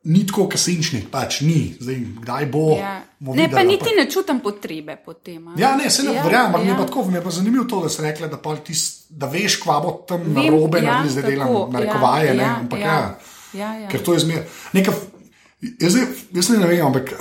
ni 0.05 0.25
tako 0.27 0.49
kasenčnik, 0.51 1.07
pač 1.11 1.41
ni, 1.47 1.75
zdaj 1.81 1.99
kdaj 2.23 2.47
bo. 2.51 2.77
Ja. 2.79 2.97
Ne, 3.21 3.47
pa 3.51 3.63
niti 3.63 3.87
pa... 3.87 3.97
ne 4.01 4.07
čutim 4.11 4.41
potrebe 4.43 4.97
po 4.99 5.15
tem. 5.15 5.53
Ja, 5.59 5.77
ne, 5.79 5.91
se 5.91 6.03
ne 6.03 6.17
ja, 6.17 6.25
verjamem, 6.25 6.51
ampak 6.51 6.61
ja. 6.61 6.65
mi 6.65 6.73
je 6.73 6.79
pa 6.81 6.87
tako, 6.91 7.05
mi 7.07 7.19
je 7.19 7.23
pa 7.23 7.31
zanimivo 7.31 7.65
to, 7.71 7.83
da 7.85 7.93
si 7.93 8.03
rekla, 8.03 8.31
da, 8.33 8.57
tis, 8.65 8.83
da 9.11 9.31
veš, 9.31 9.61
kva 9.63 9.79
bo 9.85 9.95
tam 10.09 10.25
Vem, 10.27 10.35
na 10.35 10.49
robe, 10.51 10.83
ja, 10.83 10.99
da 11.05 11.15
zdaj 11.15 11.31
delam 11.31 11.55
ja, 11.55 11.85
rekovaje. 11.87 12.29
Ja, 12.33 12.35
ne, 12.35 12.49
ampak, 12.65 12.81
ja. 12.81 12.87
Ja. 12.87 13.33
Ja, 13.53 13.75
ja. 13.85 13.89
Ker 13.93 14.03
to 14.03 14.17
je 14.17 14.25
zmer. 14.25 14.45
Neka, 14.73 14.95
jaz, 15.61 15.97
jaz 16.33 16.49
ne 16.51 16.67
vem, 16.67 16.87
ampak 16.87 17.13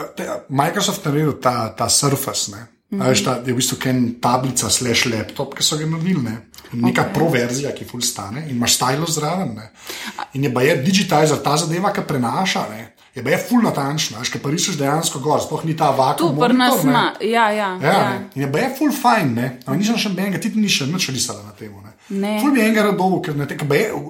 Microsoft 0.50 1.06
je 1.06 1.12
naredil 1.12 1.34
ta, 1.44 1.70
ta 1.78 1.90
Surface. 1.92 2.56
Ne. 2.56 2.66
Mm 2.92 3.00
-hmm. 3.00 3.24
Ta, 3.26 3.39
je 3.46 3.54
v 3.54 3.56
bistvu 3.56 3.78
tablica, 4.22 4.70
slash 4.70 5.06
laptop, 5.06 5.56
ki 5.56 5.64
so 5.64 5.78
ga 5.78 5.86
naredili 5.86 6.38
neka 6.74 7.02
okay. 7.02 7.14
proverzija, 7.14 7.72
ki 7.76 7.86
ful 7.86 8.02
stane 8.02 8.46
in 8.50 8.56
imaš 8.56 8.76
stilo 8.76 9.06
zraven. 9.08 9.54
Ne. 9.56 9.72
In 10.34 10.44
je 10.44 10.54
pa 10.54 10.62
je 10.62 10.76
digitalizer, 10.76 11.38
ta 11.44 11.58
zadeva, 11.58 11.94
ki 11.94 12.02
prenaša. 12.08 12.66
Ne. 12.70 12.96
Je 13.16 13.24
pa 13.24 13.30
je 13.30 13.38
ful 13.50 13.64
natančno, 13.64 14.20
veš, 14.20 14.30
ker 14.32 14.42
risuješ 14.46 14.78
dejansko 14.80 15.20
gor, 15.20 15.42
sploh 15.44 15.66
ni 15.66 15.76
ta 15.78 15.89
vakuum. 15.92 16.36
Tu 16.36 16.42
pri 16.46 16.58
nas 16.58 16.84
ima, 16.84 17.14
ja, 17.22 17.50
ja. 17.52 17.78
ja, 17.82 17.92
ja. 17.92 18.20
In 18.36 18.42
je 18.42 18.52
pa 18.52 18.60
je 18.60 18.70
ful 18.78 18.92
fajn, 18.92 19.34
ne. 19.36 19.48
Ampak 19.66 19.80
nisem 19.80 19.98
še 19.98 20.14
benga, 20.16 20.39
ti 20.39 20.52
ni 20.56 20.70
še 20.72 20.88
nič 20.88 21.10
risala 21.10 21.44
na 21.44 21.52
tem. 21.52 21.74
Ful 22.12 22.52
bi 22.52 22.60
enega 22.60 22.84
rado, 22.89 23.08
ker 23.24 23.36
ne 23.39 23.45
teka, 23.47 23.66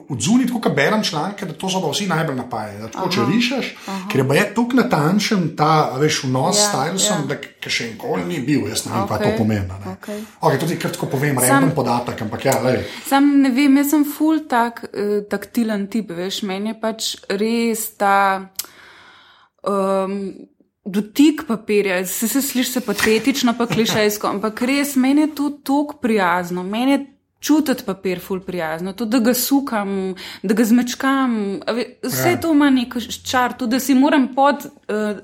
odzuni 0.10 0.48
tako, 0.50 0.62
ker 0.64 0.74
berem 0.74 1.04
članke, 1.06 1.46
da 1.46 1.54
to 1.54 1.70
so 1.70 1.82
pa 1.84 1.92
vsi 1.92 2.08
najbolj 2.10 2.38
napajajo. 2.40 2.88
Tako, 2.96 3.10
če 3.14 3.26
rišeš, 3.30 3.72
ker 4.10 4.24
je 4.24 4.46
tako 4.56 4.80
natančen 4.80 5.44
ta, 5.60 5.74
veš, 6.02 6.24
vnos 6.26 6.58
s 6.58 6.64
ja, 6.64 6.70
stylusom, 6.72 7.28
ja. 7.30 7.38
da 7.62 7.74
še 7.76 7.92
enkoli 7.92 8.26
ni 8.30 8.40
bil, 8.46 8.66
jaz 8.72 8.88
ne 8.88 8.96
vem, 8.96 9.04
okay. 9.04 9.12
kaj 9.12 9.26
to 9.28 9.44
pomeni. 9.44 9.78
Okay. 9.94 10.24
Okay, 10.40 10.62
tudi 10.64 10.80
kratko 10.82 11.12
povem, 11.12 11.38
rečem 11.44 11.70
podatek, 11.78 12.26
ampak 12.26 12.48
ja, 12.50 12.58
le. 12.64 12.78
Sam 13.06 13.30
ne 13.44 13.54
vem, 13.54 13.78
jaz 13.84 13.94
sem 13.94 14.08
ful 14.08 14.46
tak, 14.50 14.82
uh, 14.90 15.20
taktilen 15.30 15.86
tip, 15.92 16.16
veš, 16.18 16.42
meni 16.50 16.74
je 16.74 16.80
pač 16.82 17.12
res 17.30 17.92
ta. 18.02 18.18
Um, 19.62 20.24
Dotik 20.82 21.44
papirja, 21.46 22.00
se, 22.10 22.26
se 22.26 22.40
sliši 22.42 22.72
se 22.72 22.82
patetično, 22.82 23.52
pa 23.54 23.68
klišejsko, 23.70 24.26
ampak 24.26 24.64
res 24.66 24.96
meni 24.98 25.28
je 25.28 25.36
to 25.38 25.52
tako 25.62 26.00
prijazno, 26.02 26.64
meni 26.66 26.96
je 26.96 27.04
čutiti 27.42 27.84
papir, 27.86 28.20
ful 28.22 28.40
prijazno, 28.46 28.94
tudi 28.94 29.18
da 29.18 29.20
ga 29.20 29.34
sukam, 29.34 30.16
da 30.44 30.54
ga 30.54 30.64
zmečkam. 30.64 31.34
Vse 32.04 32.36
ja. 32.36 32.40
to 32.42 32.52
ima 32.54 32.70
nek 32.70 32.94
čar, 33.26 33.56
tudi 33.58 33.76
da 33.76 33.80
si 33.80 33.96
moram 33.98 34.28
pod 34.36 34.68
uh, 34.68 35.18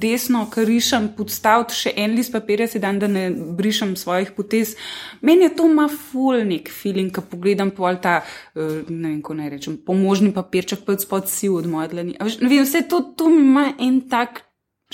desno, 0.00 0.44
kar 0.50 0.68
rišem, 0.70 1.10
podstaviti 1.18 1.74
še 1.74 1.94
en 1.98 2.14
list 2.14 2.32
papirja, 2.32 2.68
si 2.70 2.82
dan, 2.82 3.00
da 3.02 3.10
ne 3.10 3.26
brišem 3.58 3.96
svojih 3.98 4.30
potez. 4.36 4.76
Meni 5.20 5.48
je 5.48 5.56
to 5.58 5.66
ima 5.70 5.88
ful 5.90 6.38
nek 6.46 6.70
feeling, 6.70 7.10
ko 7.14 7.26
pogledam 7.26 7.74
pol 7.74 7.98
ta, 8.02 8.20
uh, 8.22 8.78
ne 8.88 9.16
vem, 9.16 9.18
ko 9.24 9.34
naj 9.34 9.50
rečem, 9.56 9.76
pomožni 9.82 10.30
papirček, 10.34 10.86
pa 10.86 10.94
spod 11.00 11.26
si 11.32 11.50
od 11.50 11.66
moje 11.70 11.90
dlani. 11.96 12.14
Vem, 12.22 12.62
vse 12.62 12.86
to, 12.86 13.02
to 13.18 13.32
ima 13.34 13.72
en 13.82 13.98
tak 14.10 14.44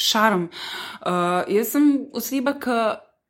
šarm. 0.00 0.48
Uh, 1.04 1.44
jaz 1.52 1.76
sem 1.76 1.92
oseba, 2.16 2.56
ki 2.56 2.80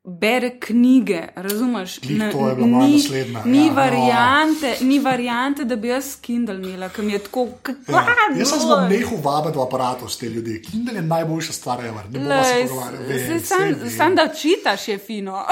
bere 0.03 0.59
knjige, 0.59 1.27
razumeš? 1.35 2.01
Ne, 2.01 2.31
to 2.31 2.49
je 2.49 2.55
bilo 2.55 2.67
malo 2.67 2.87
naslednje. 2.87 3.39
Ni, 3.45 3.67
ja, 3.67 3.73
variante, 3.73 4.75
no. 4.81 4.87
ni 4.87 4.99
variante, 4.99 5.63
da 5.63 5.75
bi 5.75 5.87
jaz 5.87 6.15
Kindle 6.21 6.55
imela, 6.55 6.89
ki 6.89 7.01
mi 7.01 7.13
je 7.13 7.19
tako. 7.19 7.47
Ja. 7.87 8.05
Jaz 8.37 8.49
sem 8.49 8.59
zelo 8.59 8.81
nehal 8.89 9.17
vabiti 9.23 9.57
v 9.57 9.61
aparatu 9.61 10.09
s 10.09 10.17
te 10.17 10.29
ljudi. 10.29 10.61
Kindle 10.71 10.95
je 10.95 11.01
najboljša 11.01 11.53
stvar, 11.53 11.83
ne 11.83 11.91
bomo 11.91 12.43
se 12.43 12.67
pogovarjali. 12.67 13.89
Sam 13.97 14.15
da 14.15 14.27
čitaš, 14.27 14.87
je 14.87 14.97
fino. 14.97 15.31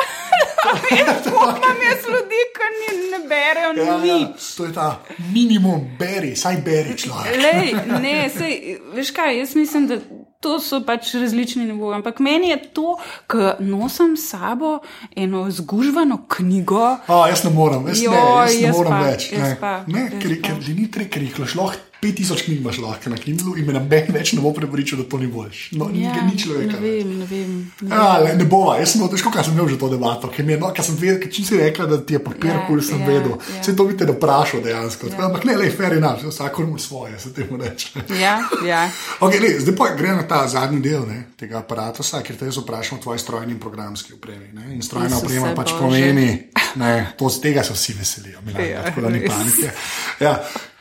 Imam 0.92 1.78
jaz 1.90 2.04
ljudi, 2.08 2.42
ki 2.56 2.70
ne 3.12 3.28
berejo 3.28 3.86
ja, 3.86 3.94
ja. 3.94 3.98
nič. 3.98 4.30
Ja, 4.30 4.58
to 4.58 4.66
je 4.66 4.74
ta 4.74 5.00
minimum, 5.34 5.82
beri, 6.00 6.36
saj 6.36 6.58
beri 6.66 6.98
človek. 6.98 7.38
Lej, 7.38 7.74
ne, 8.02 8.30
sej, 8.38 8.78
veš 8.94 9.12
kaj, 9.12 9.40
jaz 9.40 9.56
mislim, 9.56 9.88
da 9.88 9.96
to 10.40 10.60
so 10.60 10.80
pač 10.86 11.14
različni 11.20 11.66
nivoji. 11.66 11.96
Ampak 11.96 12.20
meni 12.20 12.50
je 12.50 12.58
to, 12.74 12.96
da 13.34 13.58
nosim 13.60 14.18
s 14.18 14.30
sabo 14.30 14.80
eno 15.16 15.52
zgužvano 15.52 16.22
knjigo. 16.28 16.86
A, 17.08 17.28
jaz 17.30 17.44
ne 17.44 17.50
morem, 17.50 17.88
jaz, 17.88 18.04
jo, 18.04 18.12
ne, 18.12 18.24
jaz 18.46 18.56
ne 18.62 18.72
morem 18.72 18.92
pa, 18.92 19.04
več. 19.04 19.30
Ne, 19.32 19.52
pa, 19.60 19.76
ne, 19.88 20.08
ker, 20.16 20.40
ker, 20.42 20.58
ker 20.64 20.76
ni 20.76 20.88
tri, 20.92 21.10
ker 21.12 21.28
jih 21.28 21.40
lahko 21.60 21.89
5000 22.02 22.44
knjig 22.46 22.60
imaš 22.62 22.78
lahko 22.78 23.10
na 23.10 23.18
Kindlu 23.18 23.58
in 23.58 23.66
me 23.68 23.74
na 23.74 23.80
meni 23.84 24.14
več 24.16 24.32
ne 24.34 24.42
bo 24.42 24.54
prepričal, 24.56 25.02
da 25.02 25.10
to 25.10 25.18
ni 25.20 25.28
boljš. 25.28 25.64
No, 25.76 25.90
ja, 25.94 26.14
ni 26.24 26.38
človek. 26.40 26.72
Ne 26.72 26.80
vem, 26.80 27.10
ne 27.20 27.26
vem. 27.28 27.50
Ne, 27.82 27.96
ja, 27.96 28.36
ne 28.40 28.46
bova, 28.48 28.78
jaz 28.80 28.94
sem 28.94 29.04
težko, 29.12 29.32
kaj 29.34 29.50
sem 29.50 29.58
imel 29.58 29.68
že 29.68 29.80
to 29.82 29.90
debato, 29.92 30.30
ker 30.32 30.48
mi 30.48 30.56
je, 30.56 30.60
no, 30.62 30.70
ker 30.76 30.88
sem 30.88 30.96
vedel, 31.00 31.20
ker 31.26 31.34
si 31.36 31.60
rekla, 31.60 31.90
da 31.92 31.98
ti 32.00 32.16
je 32.16 32.22
papir, 32.24 32.54
ja, 32.54 32.62
kul 32.70 32.80
sem 32.86 33.04
ja, 33.04 33.10
vedel. 33.10 33.36
Ja. 33.36 33.64
Se 33.68 33.76
to 33.76 33.88
bi 33.90 33.98
te 34.00 34.08
vprašal 34.08 34.64
dejansko. 34.64 35.12
Ja. 35.12 35.26
Ampak 35.28 35.44
ne, 35.50 35.58
le, 35.60 35.68
fair 35.76 35.98
enough, 35.98 36.24
vsak 36.24 36.62
ima 36.64 36.80
svoje, 36.80 37.20
se 37.20 37.34
temu 37.36 37.60
reče. 37.60 38.06
Ja, 38.22 38.38
ja. 38.64 38.86
okay, 39.26 39.44
le, 39.44 39.52
zdaj 39.60 39.76
pa 39.76 39.92
gre 40.00 40.16
na 40.16 40.24
ta 40.24 40.46
zadnji 40.48 40.80
del 40.88 41.04
ne, 41.10 41.20
tega 41.40 41.60
aparata, 41.60 42.08
ker 42.24 42.40
te 42.40 42.48
jaz 42.48 42.62
vprašam 42.64 43.02
o 43.02 43.04
tvoji 43.04 43.20
strojni 43.20 43.58
in 43.58 43.60
programski 43.60 44.16
opremi. 44.16 44.54
Ne, 44.56 44.72
in 44.78 44.82
strojna 44.86 45.20
oprema 45.20 45.52
pač 45.58 45.76
pomeni, 45.76 46.32
ne, 46.82 46.96
to 47.20 47.28
z 47.28 47.44
tega 47.44 47.68
se 47.68 47.76
vsi 47.76 48.00
veselijo, 48.00 48.48
Milan, 48.48 48.68
ja, 48.72 48.88
tako 48.88 49.08
da 49.08 49.16
ni 49.18 49.28
panike. 49.28 49.76
Ja. 50.24 50.40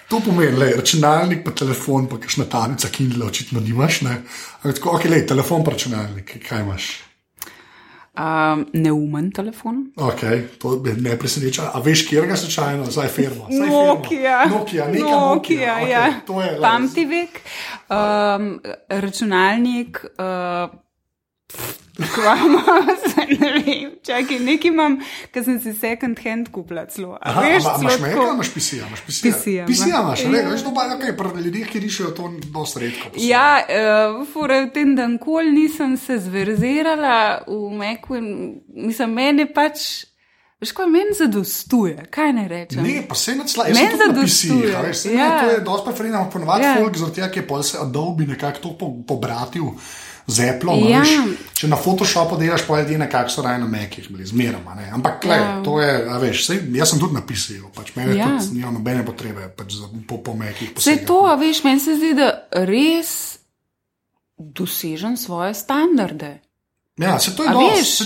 To 0.08 0.20
pomeni, 0.24 0.56
da 0.56 0.70
računalnik, 0.76 1.44
pa 1.44 1.52
telefon, 1.52 2.06
pa 2.08 2.16
kakšna 2.16 2.46
tanica, 2.48 2.88
ki 2.88 3.04
jih 3.04 3.24
očitno 3.26 3.60
nimaš. 3.60 4.00
Tako, 4.62 4.94
ok, 4.96 5.04
lej, 5.04 5.26
telefon, 5.28 5.64
pa 5.64 5.74
računalnik, 5.74 6.32
kaj 6.48 6.64
imaš? 6.64 6.88
Um, 8.18 8.64
neumen 8.72 9.30
telefon. 9.30 9.84
Okay, 9.96 10.48
to 10.58 10.80
me 10.82 10.96
ne 10.96 11.18
preseneča. 11.18 11.68
A 11.74 11.82
veš, 11.84 12.06
kje 12.08 12.24
ga 12.26 12.36
slučajno, 12.36 12.88
zdaj 12.90 13.08
firma? 13.08 13.46
Nokia. 13.50 14.40
Nokia, 14.48 14.88
Nokia, 14.88 15.04
Nokia 15.10 15.76
okay, 15.76 15.90
ja. 15.90 16.60
Pamtivek, 16.62 17.40
um, 17.90 18.60
računalnik. 18.88 20.04
Uh, 20.18 20.87
Kvama, 22.14 22.62
ne 23.40 23.48
vem, 23.52 23.92
čakaj, 24.06 24.38
nekaj 24.38 24.70
imam, 24.70 24.98
ker 25.34 25.42
sem 25.42 25.56
si 25.58 25.72
second 25.74 26.20
hand 26.22 26.50
kupila 26.54 26.84
celo. 26.86 27.16
Aha, 27.18 27.42
veš, 27.42 27.66
a, 27.66 27.72
imaš 27.82 27.96
meka, 28.04 28.26
imaš 28.34 28.50
pisija, 28.54 28.86
imaš 28.86 29.02
pisija. 29.06 29.32
Pisija, 29.32 29.64
pisija 29.66 30.02
imaš, 30.04 30.22
ne, 30.30 30.42
veš, 30.50 30.62
to 30.62 30.74
pa 30.76 30.84
je 30.84 30.92
nekaj, 30.92 31.16
pri 31.18 31.42
ljudeh, 31.46 31.70
ki 31.72 31.82
rišejo 31.82 32.12
to 32.14 32.30
dosti 32.54 32.84
redko. 32.84 33.10
Posebno. 33.10 33.26
Ja, 33.26 33.48
uh, 33.64 34.20
fure, 34.30 34.60
v 34.68 34.70
tem 34.76 34.94
dan 34.98 35.16
kol 35.18 35.50
nisem 35.50 35.96
se 35.98 36.20
zverzirala 36.22 37.18
v 37.48 37.72
meku 37.80 38.20
in 38.20 38.28
mislim, 38.68 39.18
meni 39.18 39.48
pač. 39.50 39.88
Veš, 40.58 40.72
kaj 40.74 40.88
meni 40.90 41.14
zadostuje, 41.14 42.08
kaj 42.10 42.32
ne 42.34 42.44
rečem? 42.50 42.82
Ne, 42.82 43.00
pa 43.06 43.14
se 43.14 43.36
ne 43.38 43.44
cla, 43.46 43.68
jaz 43.70 43.78
meni 43.78 43.98
zadostuje. 43.98 44.74
Pisiji, 44.86 45.14
ja. 45.14 45.28
ne, 45.30 45.42
to 45.42 45.50
je 45.54 45.60
dosti 45.66 45.86
preferirano, 45.86 46.30
ponovadi 46.30 46.66
ja. 46.66 46.76
folk, 46.78 46.98
zaradi 46.98 47.20
tega, 47.20 47.28
ki 47.30 47.42
je 47.42 47.46
pol 47.46 47.62
se 47.62 47.78
Adobe 47.78 48.26
nekako 48.26 48.62
to 48.64 48.72
po, 48.78 48.90
pobratil 49.06 49.70
z 50.28 50.48
Apple. 50.52 50.76
Ja. 50.92 51.02
Če 51.58 51.70
na 51.72 51.78
Photoshopu 51.80 52.36
delaš, 52.38 52.62
pa 52.68 52.78
je 52.78 52.86
edina, 52.86 53.08
kak 53.10 53.32
so 53.32 53.42
raje 53.42 53.58
na 53.58 53.66
mekih, 53.66 54.06
zmeroma. 54.30 54.76
Ampak, 54.94 55.22
klej, 55.24 55.40
ja. 55.40 55.54
to 55.64 55.80
je, 55.80 55.92
veš, 56.22 56.42
sej, 56.46 56.60
jaz 56.76 56.92
sem 56.92 57.00
tudi 57.02 57.16
napisal, 57.16 57.70
pač 57.74 57.94
meni 57.96 58.18
ja. 58.20 58.28
tudi 58.36 58.60
nima 58.60 58.70
nobene 58.76 59.02
potrebe 59.06 59.48
pač 59.56 59.80
za, 59.80 59.88
po, 60.06 60.20
po 60.22 60.36
mekih. 60.38 60.76
Vse 60.76 61.00
to, 61.08 61.24
a 61.26 61.34
veš, 61.40 61.64
meni 61.66 61.82
se 61.82 61.96
zdi, 61.98 62.12
da 62.18 62.28
res 62.68 63.40
dosežem 64.38 65.16
svoje 65.18 65.56
standarde. 65.58 66.36
Ja, 66.98 67.18
se 67.18 67.36
to 67.36 67.44
je 67.44 67.50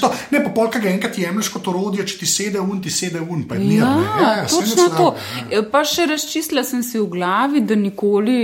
To, 0.01 0.13
ne, 0.31 0.45
pa 0.45 0.51
polka 0.51 0.79
ga 0.79 0.91
enkrat 0.91 1.17
jemliš 1.19 1.49
kot 1.53 1.69
orodje, 1.69 2.05
če 2.07 2.19
ti 2.21 2.27
sede 2.29 2.61
un, 2.61 2.81
ti 2.83 2.91
sede 2.93 3.21
un, 3.21 3.47
pa 3.49 3.57
je 3.57 3.65
mir. 3.65 3.81
Ja, 3.81 3.93
ne. 3.97 4.05
ja, 4.05 4.33
ja, 4.43 4.49
saj 4.49 4.67
nič 4.67 4.75
točno 4.75 4.89
to. 4.89 5.07
slabega, 5.17 5.55
ja. 5.57 5.63
Pa 5.73 5.81
še 5.89 6.07
razčistila 6.11 6.65
sem 6.65 6.83
si 6.85 7.01
v 7.01 7.07
glavi, 7.15 7.63
da 7.65 7.79
nikoli, 7.79 8.37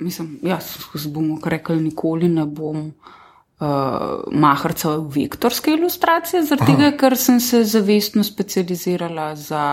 mislim, 0.00 0.38
jaz 0.42 1.06
bomo 1.06 1.38
rekli, 1.44 1.80
nikoli 1.82 2.28
ne 2.28 2.46
bom 2.46 2.88
uh, 2.88 3.68
mahrca 4.32 4.96
v 4.96 5.06
vektorske 5.14 5.74
ilustracije, 5.76 6.42
zaradi 6.42 6.74
tega, 6.76 6.90
ker 6.96 7.16
sem 7.16 7.40
se 7.40 7.64
zavestno 7.64 8.24
specializirala 8.24 9.34
za 9.36 9.64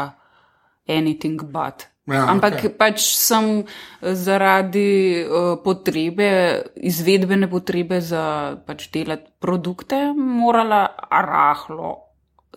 anything 0.88 1.44
but. 1.44 1.88
Ja, 2.06 2.28
Ampak 2.30 2.60
okay. 2.60 2.70
pač 2.70 3.02
sem 3.18 3.64
zaradi 4.02 5.26
uh, 5.26 5.56
potrebe, 5.64 6.30
izvedbene 6.78 7.50
potrebe 7.50 7.98
za 8.02 8.58
pač 8.66 8.92
delati 8.94 9.32
produkte, 9.42 10.12
morala 10.14 10.86
rahlo 11.10 12.05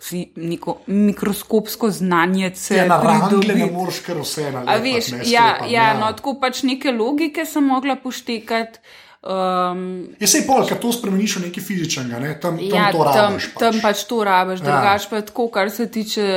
si 0.01 0.31
neko 0.35 0.77
mikroskopsko 0.87 1.89
znanje 1.91 2.51
se 2.55 2.75
Ja, 2.75 2.85
na 2.87 3.01
rangle 3.03 3.55
ne 3.55 3.65
moreš 3.65 3.99
kar 3.99 4.17
vse 4.17 4.51
narediti. 4.51 4.93
veš, 5.13 5.27
ja, 5.27 5.57
ja, 5.67 5.99
no, 5.99 6.13
tako 6.13 6.37
pač 6.39 6.63
neke 6.63 6.91
logike 6.91 7.45
sem 7.45 7.63
mogla 7.63 7.95
poštekati. 7.95 8.79
Um, 9.21 10.07
Je 10.19 10.27
sej 10.27 10.45
pol, 10.47 10.63
ker 10.63 10.79
to 10.79 10.93
spremeniš 10.95 11.35
v 11.35 11.41
nekaj 11.41 11.63
fizičnega, 11.63 12.19
ne? 12.19 12.29
tam, 12.39 12.55
tam 12.55 12.63
ja, 12.71 12.91
to 12.91 13.03
tam, 13.03 13.33
rabiš. 13.33 13.49
tam 13.59 13.79
pač 13.81 14.03
to 14.03 14.23
rabiš, 14.23 14.59
Ja. 14.59 14.65
drugače 14.65 15.07
pa 15.09 15.21
tako, 15.21 15.47
kar 15.51 15.67
se 15.69 15.87
tiče 15.91 16.27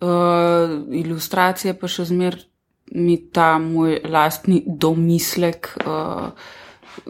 uh, 0.00 0.08
ilustracije, 0.94 1.74
pa 1.74 1.88
še 1.88 2.04
zmer 2.04 2.38
mi 2.92 3.18
ta 3.28 3.58
moj 3.58 4.00
lastni 4.04 4.62
domislek. 4.66 5.74
Uh, 5.84 6.30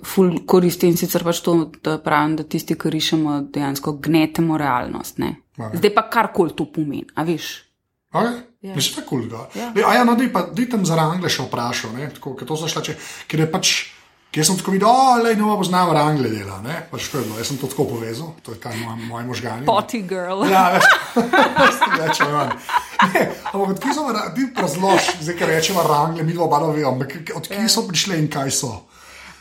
Ful 0.04 0.38
koristim 0.46 0.96
sicer 0.96 1.24
pač 1.24 1.40
to, 1.44 1.54
da 1.84 1.98
pravim, 2.02 2.36
da 2.36 2.44
tisti, 2.44 2.76
ki 2.78 2.90
rišemo, 2.90 3.40
dejansko 3.54 3.92
gnetemo 4.04 4.58
realnost. 4.58 5.18
Ne? 5.18 5.34
Ja. 5.58 5.70
Zdaj 5.74 5.94
pa 5.94 6.06
karkoli 6.10 6.54
to 6.54 6.66
pomeni, 6.70 7.06
a 7.14 7.24
veš? 7.26 7.64
Okay? 8.12 8.38
Ja. 8.62 8.70
Ja. 8.70 8.74
Mislim, 8.74 8.94
da 8.96 9.00
je 9.02 9.06
kul. 9.06 9.22
Ja. 9.30 9.44
Ja. 9.54 9.66
Ja, 9.76 9.94
ja, 10.00 10.04
no, 10.04 10.16
dej 10.18 10.32
pa 10.34 10.42
dej 10.50 10.66
tam 10.70 10.82
za 10.86 10.96
rangle 10.98 11.30
še 11.30 11.44
vprašal, 11.46 11.92
ne, 11.94 12.08
tako, 12.10 12.32
ker 12.34 12.46
to 12.48 12.56
so 12.58 12.66
šla, 12.66 12.82
če, 12.82 12.94
ker 13.30 13.42
je 13.44 13.46
pač, 13.52 13.70
ker 14.34 14.42
sem 14.48 14.56
tako 14.58 14.74
videl, 14.74 14.88
o, 14.90 15.12
le, 15.22 15.36
no, 15.38 15.52
poznam 15.60 15.92
rangle 15.94 16.26
dela, 16.32 16.56
ne, 16.64 16.80
pač 16.90 17.06
to 17.12 17.20
je 17.20 17.28
bilo, 17.28 17.36
jaz 17.38 17.52
sem 17.52 17.60
to 17.60 17.70
tako 17.70 17.86
povezal, 17.92 18.32
to 18.42 18.56
je 18.56 18.58
kaj 18.58 18.74
moj, 18.80 18.96
moj 19.12 19.24
možgani. 19.30 19.62
ne. 19.62 19.68
Potty 19.70 20.00
girl. 20.02 20.42
Ja, 20.50 20.64
veš, 20.74 20.90
več 22.00 22.20
ali 22.26 22.34
manj. 22.34 22.52
Ne, 23.14 23.22
ampak 23.52 23.76
odkje 23.76 23.94
so, 23.94 24.08
ti 24.34 24.48
razlož, 24.58 25.12
zdaj, 25.22 25.38
ker 25.38 25.54
rečemo 25.54 25.86
rangle, 25.86 26.26
mi 26.26 26.34
dva 26.34 26.48
oba 26.50 26.58
vemo, 26.66 26.96
odkje 27.38 27.62
Ja. 27.62 27.68
so 27.70 27.86
prišle 27.86 28.18
in 28.18 28.26
kaj 28.26 28.50
so. 28.50 28.72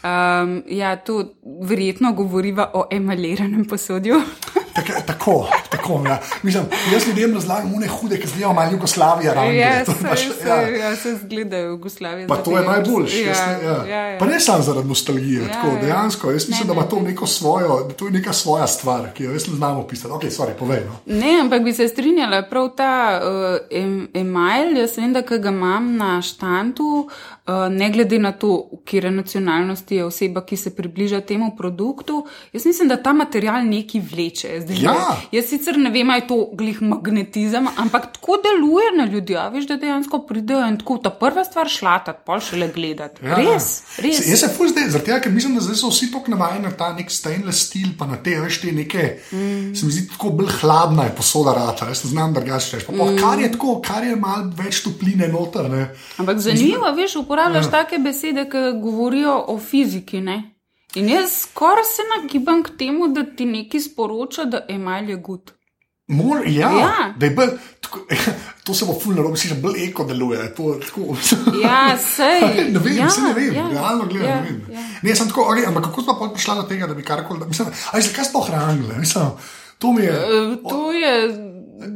Um, 0.08 0.64
ja, 0.68 0.96
tu 0.96 1.20
verjetno 1.62 2.14
govoriva 2.14 2.72
o 2.74 2.86
emaliranem 2.92 3.66
posodju. 3.66 4.22
Tak, 4.78 5.06
tako, 5.06 5.48
tako. 5.70 6.04
Ja. 6.06 6.20
Mislim, 6.44 6.64
jaz 6.94 7.08
ljudem 7.08 7.34
razlagam, 7.34 7.74
une 7.74 7.88
hude, 7.88 8.20
ki 8.20 8.28
zdijo 8.28 8.54
malo 8.54 8.72
Jugoslavija, 8.72 9.34
rangle. 9.34 9.56
Ja, 9.56 9.86
se, 9.86 9.92
pač, 10.10 10.22
ja. 10.48 10.62
ja, 10.70 10.96
se 10.96 11.16
zgleda 11.16 11.58
v 11.58 11.70
Jugoslaviji. 11.70 12.28
Pa 12.28 12.36
to 12.36 12.58
je 12.58 12.66
najboljše. 12.66 13.22
Ja, 13.22 13.34
ja, 13.64 13.86
Ja, 13.90 14.08
ja. 14.08 14.20
Pa 14.20 14.26
ne 14.26 14.40
samo 14.40 14.64
zaradi 14.64 14.88
nostalgije, 14.88 15.42
Ja, 15.42 15.48
tako 15.48 15.68
ja. 15.68 15.82
dejansko. 15.82 16.32
Jaz 16.32 16.50
mislim, 16.50 16.68
Ne, 16.68 16.74
da 16.74 16.80
ima 16.80 16.90
to 16.90 17.00
neko 17.00 17.28
svojo, 17.28 17.84
da 17.88 17.94
to 17.94 18.06
je 18.06 18.12
neka 18.12 18.34
svoja 18.34 18.68
stvar, 18.68 19.10
ki 19.14 19.24
jo 19.24 19.32
jaz 19.32 19.48
ne 19.48 19.56
znam 19.56 19.78
opisati. 19.78 20.14
Ok, 20.14 20.24
sorry, 20.24 20.54
povej. 20.60 20.80
No. 20.86 21.16
Ne, 21.16 21.40
ampak 21.42 21.64
bi 21.64 21.74
se 21.74 21.88
strinjala, 21.88 22.42
prav 22.42 22.70
ta 22.78 23.22
uh, 23.24 23.58
em, 23.72 24.08
email, 24.14 24.78
jaz 24.78 24.98
vem, 24.98 25.14
da 25.14 25.22
ga 25.22 25.50
imam 25.50 25.96
na 25.98 26.22
štantu, 26.22 27.10
uh, 27.48 27.54
ne 27.72 27.90
glede 27.90 28.20
na 28.20 28.32
to, 28.32 28.70
kje 28.86 29.12
nacionalnosti 29.12 29.96
je 29.96 30.06
oseba, 30.06 30.46
ki 30.46 30.58
se 30.58 30.76
približa 30.76 31.22
temu 31.22 31.56
produktu, 31.58 32.26
jaz 32.54 32.66
mislim, 32.66 32.88
da 32.88 33.04
ta 33.04 33.14
material 33.14 33.66
neki 33.66 34.02
vleče. 34.12 34.67
Zdaj, 34.68 34.84
Ja. 34.84 35.18
Jaz 35.32 35.46
sicer 35.50 35.78
ne 35.78 35.90
vem, 35.90 36.10
ali 36.10 36.22
je 36.22 36.28
to 36.28 36.38
glih 36.54 36.82
magnetizem, 36.82 37.68
ampak 37.78 38.14
tako 38.14 38.38
deluje 38.44 38.92
na 38.98 39.06
ljudi, 39.06 39.36
a 39.38 39.48
veš, 39.50 39.68
da 39.68 39.78
dejansko 39.78 40.20
pridejo 40.28 40.68
in 40.68 40.78
tako 40.78 40.98
ta 40.98 41.10
prva 41.10 41.44
stvar 41.44 41.70
šlatati, 41.70 42.20
pol 42.26 42.40
šele 42.40 42.68
gledati. 42.76 43.26
Ja, 43.26 43.36
res, 43.36 43.68
ja. 43.98 44.04
res. 44.04 44.18
Se- 44.24 44.30
Jaz 44.30 44.40
se 44.40 44.48
fuz 44.58 44.72
zdaj, 44.72 44.90
zaradi 44.90 45.06
tega, 45.06 45.20
ker 45.20 45.32
mislim, 45.32 45.56
da 45.56 45.62
zdaj 45.62 45.76
so 45.76 45.90
vsi 45.90 46.12
tako 46.12 46.32
navajeni 46.36 46.66
na 46.68 46.72
ta 46.72 46.92
nek 46.94 47.12
stainless 47.12 47.68
steel, 47.68 47.90
pa 48.00 48.06
na 48.08 48.18
te, 48.24 48.36
veš, 48.42 48.62
te 48.62 48.72
neke, 48.72 49.06
mm. 49.32 49.76
se 49.76 49.86
mi 49.86 49.92
zdi 49.92 50.08
tako 50.12 50.30
bolj 50.30 50.52
hladna 50.62 51.04
je 51.04 51.16
posoda 51.16 51.54
rata, 51.54 51.88
jaz 51.88 52.04
ne 52.04 52.10
znam 52.10 52.34
drugače 52.34 52.76
reči. 52.78 52.86
Pa, 52.88 52.94
mm. 52.94 53.18
Kar 53.18 53.40
je 53.40 53.52
tako, 53.52 53.82
kar 53.82 54.04
je 54.04 54.16
malo 54.16 54.52
več 54.58 54.84
topline 54.84 55.28
noter, 55.28 55.70
ne. 55.70 55.88
Ampak 56.18 56.38
zanimivo, 56.40 56.92
veš, 56.96 57.16
uporabljaš 57.16 57.66
ja. 57.66 57.72
take 57.72 57.98
besede, 57.98 58.46
ki 58.50 58.58
govorijo 58.84 59.38
o 59.48 59.60
fiziki. 59.60 60.22
Ne? 60.22 60.57
In 60.96 61.10
jaz 61.10 61.32
skoraj 61.42 61.84
se 61.86 62.02
nagibam 62.14 62.64
k 62.64 62.70
temu, 62.78 63.08
da 63.10 63.24
ti 63.26 63.46
nekaj 63.46 63.80
sporoča, 63.82 64.46
da 64.46 64.66
emalj 64.70 65.10
je 65.10 65.18
gud. 65.18 65.52
Mor, 66.10 66.38
ja, 66.48 66.72
Ja. 66.72 67.14
da 67.18 67.26
je 67.26 67.32
bolj, 67.32 67.50
tako, 67.82 68.00
to 68.64 68.74
se 68.74 68.86
bo 68.86 68.96
fulno 68.96 69.22
robi, 69.22 69.38
si 69.38 69.48
že 69.48 69.56
bolj 69.56 69.84
eko 69.84 70.04
deluje. 70.06 70.56
To, 70.56 70.80
tako, 70.80 71.02
Ja, 71.64 71.98
sej. 72.00 72.72
ne 72.72 72.80
vem, 72.80 72.96
ja, 72.96 73.10
se 73.10 73.22
ne 73.22 73.34
vem, 73.34 73.54
ja, 73.54 73.68
realno 73.68 74.06
gledam. 74.06 74.30
ja, 74.30 74.36
ne 74.38 74.50
vem. 74.50 74.64
ja. 74.72 74.80
Ne, 75.04 75.16
sem 75.16 75.28
tako, 75.28 75.42
okay, 75.44 75.68
ampak 75.68 75.84
kako 75.84 76.02
smo 76.02 76.16
pa 76.16 76.30
prišla 76.30 76.56
do 76.56 76.64
tega, 76.64 76.88
da 76.88 76.94
bi 76.94 77.04
karkoli, 77.04 77.48
mislim, 77.48 77.68
aj 77.92 78.02
zakaj 78.02 78.26
smo 78.26 78.40
hranili, 78.42 78.96
mislim, 78.98 79.26
to 79.78 79.92
mi 79.92 80.04
je. 80.04 80.14
E, 80.14 80.58
To 80.64 80.92
je. 80.94 81.14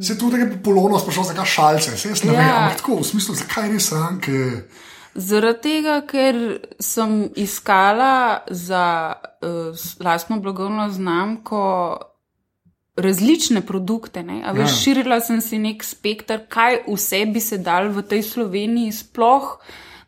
Se 0.01 0.17
tudi 0.17 0.37
nekaj 0.37 0.59
polono 0.61 0.99
sprašal, 0.99 1.23
zakaj 1.23 1.45
šalce, 1.47 1.97
se 1.97 2.09
jaz 2.09 2.23
ne 2.23 2.33
Ja. 2.33 2.39
vem, 2.39 2.49
ampak 2.51 2.77
tako 2.77 2.95
v 2.95 3.03
smislu, 3.05 3.35
zakaj 3.35 3.71
res 3.71 3.91
ranke. 3.91 4.37
Zaradi 5.15 5.59
tega, 5.61 5.97
ker 6.07 6.37
sem 6.79 7.25
iskala 7.35 8.45
za 8.47 9.15
uh, 9.43 9.75
lastno 9.99 10.39
blagovno 10.39 10.89
znamko 10.89 11.63
različne 12.95 13.61
produkte. 13.61 14.23
Ne? 14.23 14.41
A 14.45 14.51
Veš, 14.51 14.69
Ja. 14.69 14.75
Širila 14.75 15.19
sem 15.19 15.41
si 15.41 15.59
nek 15.59 15.83
spektr, 15.83 16.45
kaj 16.47 16.83
vse 16.87 17.25
bi 17.25 17.39
se 17.39 17.57
dal 17.57 17.89
v 17.91 18.03
tej 18.03 18.23
Sloveniji 18.23 18.91
sploh. 18.91 19.57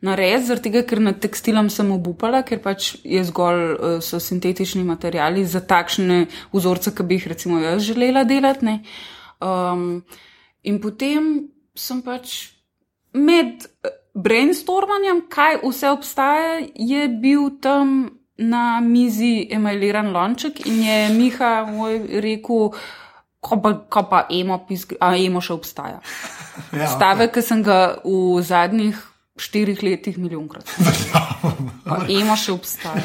Narediti, 0.04 0.46
zaradi 0.46 0.64
tega, 0.68 0.84
ker 0.88 1.00
nad 1.00 1.20
tekstilom 1.20 1.70
sem 1.72 1.92
obupala, 1.92 2.44
ker 2.44 2.60
pač 2.60 2.96
je 3.08 3.24
zgolj 3.24 3.62
uh, 3.74 4.00
so 4.04 4.20
sintetični 4.20 4.84
materiali 4.84 5.46
za 5.48 5.62
takšne 5.64 6.26
vzorce, 6.52 6.92
ki 6.92 7.04
bi 7.08 7.20
jih 7.20 7.28
recimo 7.32 7.60
jaz 7.60 7.84
želela 7.88 8.24
delati. 8.24 8.66
ne. 8.66 8.80
Um, 9.40 10.04
in 10.64 10.80
potem 10.80 11.50
sem 11.76 12.02
pač 12.02 12.54
med 13.14 13.68
eh, 13.84 14.03
brainstormanjem, 14.14 15.24
kaj 15.30 15.62
vse 15.64 15.90
obstaja, 15.90 16.60
je 16.76 17.08
bil 17.08 17.50
tam 17.62 18.10
na 18.38 18.82
mizi 18.82 19.48
emailiran 19.52 20.12
lonček 20.14 20.66
in 20.66 20.84
je 20.84 21.10
Miha 21.14 21.66
moj 21.70 22.00
rekel, 22.22 22.74
ko 23.44 23.62
pa, 23.62 23.74
ko 23.90 24.04
pa 24.10 24.26
emo, 24.32 24.58
pisk, 24.68 24.96
a 25.00 25.14
emo 25.18 25.42
še 25.42 25.54
obstaja. 25.54 26.00
Ja, 26.74 26.88
Stavek, 26.88 27.34
ki 27.36 27.42
sem 27.42 27.64
ga 27.66 27.98
v 28.06 28.42
zadnjih 28.46 29.00
štirih 29.38 29.84
letih 29.84 30.18
milijonkrat. 30.18 30.70
Emo 32.20 32.36
še 32.38 32.54
obstaja. 32.54 33.02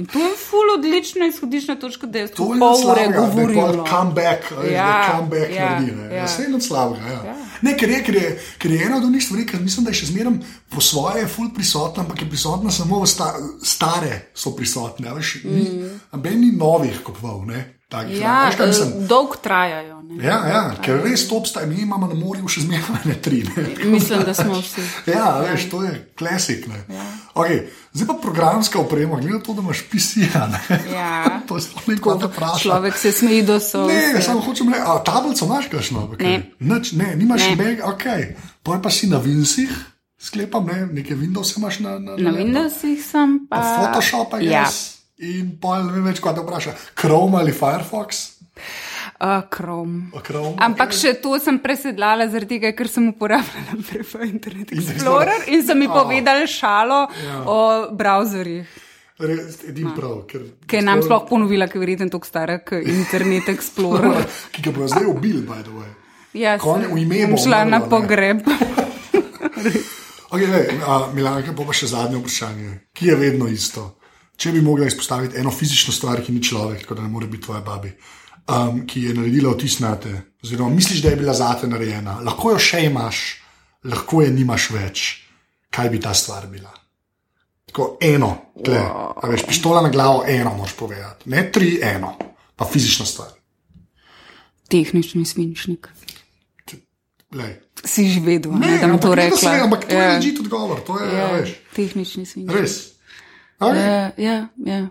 In 0.00 0.06
to 0.08 0.18
je 0.18 0.32
ful 0.40 0.72
odlična 0.78 1.28
izhodiščna 1.28 1.76
točka, 1.80 2.08
da 2.08 2.24
jaz 2.24 2.32
To 2.38 2.48
je 2.54 2.60
pol 2.60 2.72
ure 2.72 2.80
slabega, 2.82 3.10
da 3.10 3.24
je 3.24 3.28
govorim. 3.28 3.58
pol 3.60 3.76
no. 3.76 3.84
comeback, 3.88 4.48
ja, 4.72 4.88
comeback 5.10 5.52
ja, 5.52 5.68
naredi. 5.70 5.92
Ne, 5.96 6.06
ja. 6.08 6.22
ja. 6.22 6.24
Vse 6.30 6.46
je 6.46 6.54
nič 6.54 6.68
slabega. 6.68 7.12
Ja. 7.12 7.20
Ja. 7.28 7.36
Ne, 7.68 7.76
ker 7.78 7.92
je, 7.92 8.00
ker, 8.06 8.18
je, 8.22 8.32
ker 8.58 8.74
je 8.74 8.86
ena 8.86 8.96
od 8.96 9.10
njih 9.12 9.24
stvari, 9.24 9.46
ki 9.46 9.60
mislim, 9.60 9.84
da 9.84 9.92
je 9.92 10.00
še 10.00 10.08
zmeraj 10.14 10.40
po 10.72 10.80
svoje 10.80 11.28
ful 11.28 11.52
prisotna, 11.54 12.06
ampak 12.06 12.24
je 12.24 12.30
prisotna 12.32 12.72
samo 12.72 13.02
v 13.04 13.12
sta, 13.12 13.28
stare, 13.62 14.32
so 14.34 14.54
prisotne. 14.56 15.12
a 15.12 15.14
Veš, 15.20 15.34
mm. 15.44 16.32
ni 16.40 16.52
novih 16.56 17.04
kopov. 17.04 17.44
Takih, 17.92 18.20
Ja, 18.20 18.48
veš, 18.48 18.56
kaj 18.56 18.70
eh, 18.72 18.92
dolg 19.04 19.36
trajajo. 19.44 19.98
Ne? 20.02 20.24
Ja, 20.24 20.38
ja, 20.48 20.60
ker 20.80 21.02
res 21.04 21.26
to 21.28 21.36
obstaja, 21.36 21.66
mi 21.68 21.82
imamo 21.84 22.08
na 22.08 22.16
morju 22.16 22.48
še 22.48 22.64
zmeraj 22.64 23.18
tri. 23.20 23.42
Ne. 23.44 23.64
Mislim, 23.92 24.22
da 24.24 24.32
smo 24.34 24.56
vsi. 24.60 24.80
Ja, 25.12 25.42
veš, 25.44 25.66
to 25.68 25.82
je 25.84 25.92
klasik. 26.16 26.64
Ja. 26.88 27.04
Okay, 27.36 27.66
zdaj 27.92 28.08
pa 28.08 28.16
programska 28.22 28.80
oprema, 28.80 29.20
glede 29.20 29.36
na 29.36 29.42
to, 29.44 29.52
da 29.52 29.60
imaš 29.60 29.84
PC. 29.92 30.24
Ne? 30.32 30.60
Ja. 30.94 31.12
to 31.48 31.60
je 31.60 31.66
sploh 31.68 31.84
nekaj, 31.92 32.04
kar 32.06 32.20
te 32.22 32.30
vpraša. 32.32 32.62
Človek 32.64 32.96
se 32.96 33.12
smeji 33.12 33.42
do 33.44 33.60
so. 33.60 33.84
Ne, 33.88 34.22
samo 34.24 34.40
hočem 34.40 34.72
reči, 34.72 34.84
a 34.86 34.96
tablico 35.04 35.44
imaš 35.44 35.68
kakšno? 35.68 36.06
Okay. 36.16 36.40
Ne. 36.60 36.72
Nič, 36.72 36.92
ne, 36.96 37.12
nimaš 37.16 37.44
Ne. 37.52 37.56
ne. 37.60 37.76
ok. 37.84 38.06
Poj 38.64 38.80
pa 38.80 38.88
si 38.88 39.12
na 39.12 39.20
Windowsih, 39.20 39.68
sklepam, 40.16 40.64
ne, 40.64 40.88
neke 40.92 41.12
Windows 41.12 41.56
imaš 41.60 41.84
na, 41.84 41.98
na, 42.00 42.16
Na 42.16 42.30
laptopu. 42.30 42.40
Windowsih 42.40 42.96
sem 43.04 43.44
pa. 43.52 43.60
Pa 43.60 43.68
Photoshop, 43.76 44.40
Ja, 44.40 44.64
jaz. 44.64 45.01
In 45.18 45.58
pol 45.60 45.84
ne 45.84 45.92
vem 45.92 46.04
več, 46.04 46.20
kaj 46.20 46.34
te 46.34 46.40
vpraša. 46.40 46.72
Chrome 46.94 47.38
ali 47.38 47.52
Firefox? 47.52 48.40
uh, 49.20 49.42
Chrome. 49.48 50.10
Chrome, 50.22 50.56
Ampak 50.58 50.88
okej. 50.88 50.98
še 50.98 51.20
to 51.20 51.38
sem 51.38 51.58
presedlala, 51.58 52.26
zaradi 52.28 52.58
tega, 52.58 52.72
ker 52.72 52.88
sem 52.88 53.08
uporabljala 53.08 53.76
prej 53.82 54.28
Internet 54.28 54.72
Explorer 54.72 55.46
in 55.48 55.62
so 55.62 55.74
mi 55.74 55.86
Oh. 55.86 55.92
povedali 55.94 56.46
šalo 56.46 57.06
Ja. 57.22 57.42
o 57.44 57.58
browserjih. 57.92 58.66
Res, 59.18 59.62
edin 59.64 59.92
prav. 59.94 60.26
Ker, 60.26 60.40
Ki 60.66 60.76
je 60.76 60.82
nam 60.82 60.98
sploh 60.98 61.22
ponovila, 61.28 61.68
ker 61.68 61.76
je 61.76 61.80
verjetno 61.80 62.08
tako 62.10 62.26
stara, 62.26 62.58
kot 62.58 62.82
Internet 62.82 63.46
Explorer. 63.48 64.24
Ki 64.52 64.62
ga 64.62 64.70
bojo 64.72 64.88
zdaj 64.88 65.06
ubili, 65.06 65.42
by 65.42 65.62
the 65.62 65.70
way. 65.70 65.90
Ja, 66.34 66.58
Konj 66.58 66.88
v 66.88 66.98
ime 66.98 67.26
bom 67.26 67.36
bo 67.36 67.38
šla 67.38 67.64
na 67.64 67.80
pogreb. 67.80 68.42
Okay, 70.32 70.48
lej, 70.48 70.80
a, 70.80 71.12
Milanka, 71.12 71.52
pa, 71.52 71.60
pa 71.60 71.72
še 71.72 71.86
zadnje 71.86 72.16
vprašanje, 72.16 72.70
ki 72.96 73.06
je 73.06 73.16
vedno 73.16 73.44
isto. 73.46 74.00
Če 74.42 74.52
bi 74.52 74.60
mogla 74.60 74.86
izpostaviti 74.86 75.38
eno 75.38 75.50
fizično 75.50 75.94
stvar, 75.94 76.20
ki 76.20 76.32
ni 76.32 76.42
človek, 76.42 76.82
tako 76.82 76.94
da 76.94 77.02
ne 77.02 77.08
more 77.08 77.26
biti 77.26 77.44
tvoja 77.44 77.60
babi, 77.60 77.92
um, 78.48 78.82
ki 78.86 79.02
je 79.02 79.14
naredila 79.14 79.52
vtis 79.54 79.78
na 79.78 79.94
te, 79.96 80.10
oziroma 80.42 80.74
misliš, 80.74 81.02
da 81.02 81.08
je 81.08 81.16
bila 81.16 81.34
zate 81.34 81.66
narejena, 81.66 82.18
lahko 82.20 82.50
jo 82.50 82.58
še 82.60 82.84
imaš, 82.84 83.20
lahko 83.84 84.22
je 84.22 84.30
nimaš 84.32 84.70
več, 84.70 85.04
kaj 85.70 85.90
bi 85.90 86.00
ta 86.00 86.14
stvar 86.14 86.46
bila. 86.46 86.72
Tako 87.70 87.96
eno, 88.02 88.32
tle, 88.58 88.80
a 89.16 89.30
veš, 89.30 89.46
pištola 89.46 89.80
na 89.80 89.88
glavo, 89.88 90.24
eno 90.28 90.56
moš 90.58 90.74
povedati, 90.74 91.30
ne 91.30 91.46
tri, 91.48 91.78
eno, 91.84 92.16
pa 92.56 92.66
fizična 92.66 93.06
stvar. 93.06 93.30
Tehnični 94.68 95.24
svinčnik. 95.24 95.88
Lej. 97.32 97.54
Si 97.80 98.04
že 98.08 98.20
vedel, 98.20 98.52
ne, 98.52 98.66
Ne, 98.66 98.78
da 98.78 98.88
bom 98.88 98.98
to 99.00 99.10
vedel, 99.10 99.32
Ampak 99.64 99.88
to 99.88 99.96
je 99.96 99.98
Ja. 99.98 100.16
ležit 100.16 100.40
odgovor, 100.40 100.80
to 100.84 101.00
je, 101.00 101.06
Ja, 101.08 101.26
a 101.26 101.32
veš, 101.32 101.54
tehnični 101.72 102.26
svinčnik. 102.26 102.52
res. 102.52 102.91
Okay. 103.62 103.86
Ja, 103.86 104.10
ja, 104.16 104.48
ja. 104.66 104.88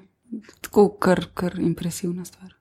Tako 0.61 0.89
kar, 0.99 1.25
kar 1.33 1.59
impresivna 1.59 2.25
stvar. 2.25 2.53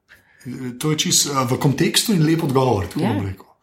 To 0.80 0.90
je 0.90 0.98
čist 0.98 1.28
uh, 1.30 1.44
v 1.50 1.58
kontekstu 1.60 2.12
in 2.16 2.24
lep 2.26 2.44
odgovor, 2.44 2.86
Ja. 2.96 3.14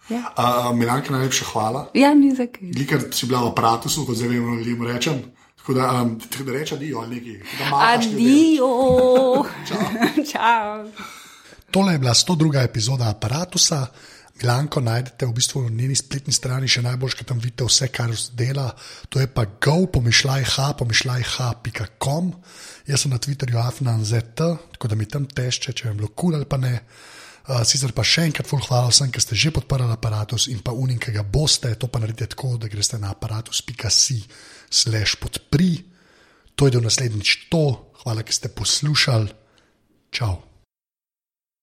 Ja. 0.07 0.21
Uh, 0.39 0.71
Milanka, 0.71 1.11
najlepša 1.11 1.45
hvala. 1.51 1.89
Ja, 1.93 2.13
ni 2.15 2.31
za 2.35 2.45
kaj. 2.47 2.71
Likar 2.71 3.01
si 3.11 3.27
bila 3.27 3.41
v 3.43 3.51
aparatu, 3.51 3.91
kot 3.91 4.15
zdaj 4.15 4.29
vemo, 4.31 4.55
ljudem 4.55 4.87
rečem. 4.87 5.17
Tako 5.57 5.73
da, 5.73 5.87
um, 6.01 6.19
tako 6.19 6.43
da 6.43 6.51
reče 6.51 6.75
adijo 6.75 6.99
ali 6.99 7.15
nekaj. 7.15 7.41
Adijo. 7.75 8.69
Čau. 10.31 10.87
Tole 11.71 11.93
je 11.93 11.99
bila 11.99 12.13
102. 12.13 12.63
epizoda 12.63 13.09
aparata. 13.09 13.59
Milanko 14.37 14.81
najdete 14.81 15.25
v 15.25 15.33
bistvu 15.33 15.63
na 15.65 15.69
njeni 15.73 15.95
spletni 15.97 16.33
strani, 16.33 16.69
še 16.69 16.83
najbolj, 16.85 17.15
ker 17.17 17.27
tam 17.31 17.39
vidite 17.41 17.65
vse, 17.65 17.89
kar 17.93 18.13
dela. 18.37 18.69
To 19.09 19.19
je 19.19 19.27
pa 19.27 19.47
go, 19.63 19.87
pomišljaj, 19.93 20.45
ha, 20.55 20.67
pomišljaj, 20.77 21.25
ha.com. 21.35 22.31
Jaz 22.87 23.03
sem 23.03 23.11
na 23.13 23.19
Twitterju 23.19 23.59
afnanzet, 23.61 24.35
tako 24.37 24.91
da 24.91 24.95
mi 24.95 25.09
tam 25.09 25.25
tešte, 25.25 25.73
če 25.73 25.89
vam 25.89 26.05
je 26.05 26.11
kul 26.15 26.37
ali 26.37 26.45
pa 26.45 26.61
ne. 26.61 26.75
Uh, 27.47 27.61
sicer 27.63 27.93
pa 27.95 28.03
še 28.03 28.25
enkrat 28.27 28.47
ful 28.49 28.59
hvala 28.59 28.91
vsem, 28.91 29.11
ki 29.11 29.23
ste 29.23 29.37
že 29.39 29.53
podprli 29.55 29.87
aparatus 29.87 30.49
in 30.51 30.59
pa 30.59 30.75
unim, 30.75 30.99
ki 30.99 31.15
ga 31.15 31.23
boste. 31.23 31.71
To 31.79 31.87
pa 31.87 32.01
naredite 32.03 32.35
tako, 32.35 32.57
da 32.59 32.67
greste 32.71 32.99
na 32.99 33.13
aparatus.si 33.15 34.19
slash 34.69 35.15
podpri. 35.19 35.71
To 36.59 36.67
je 36.67 36.75
do 36.75 36.83
naslednjič 36.83 37.47
to. 37.47 37.93
Hvala, 38.03 38.27
ker 38.27 38.35
ste 38.35 38.51
poslušali. 38.51 39.31
Čau. 40.11 40.46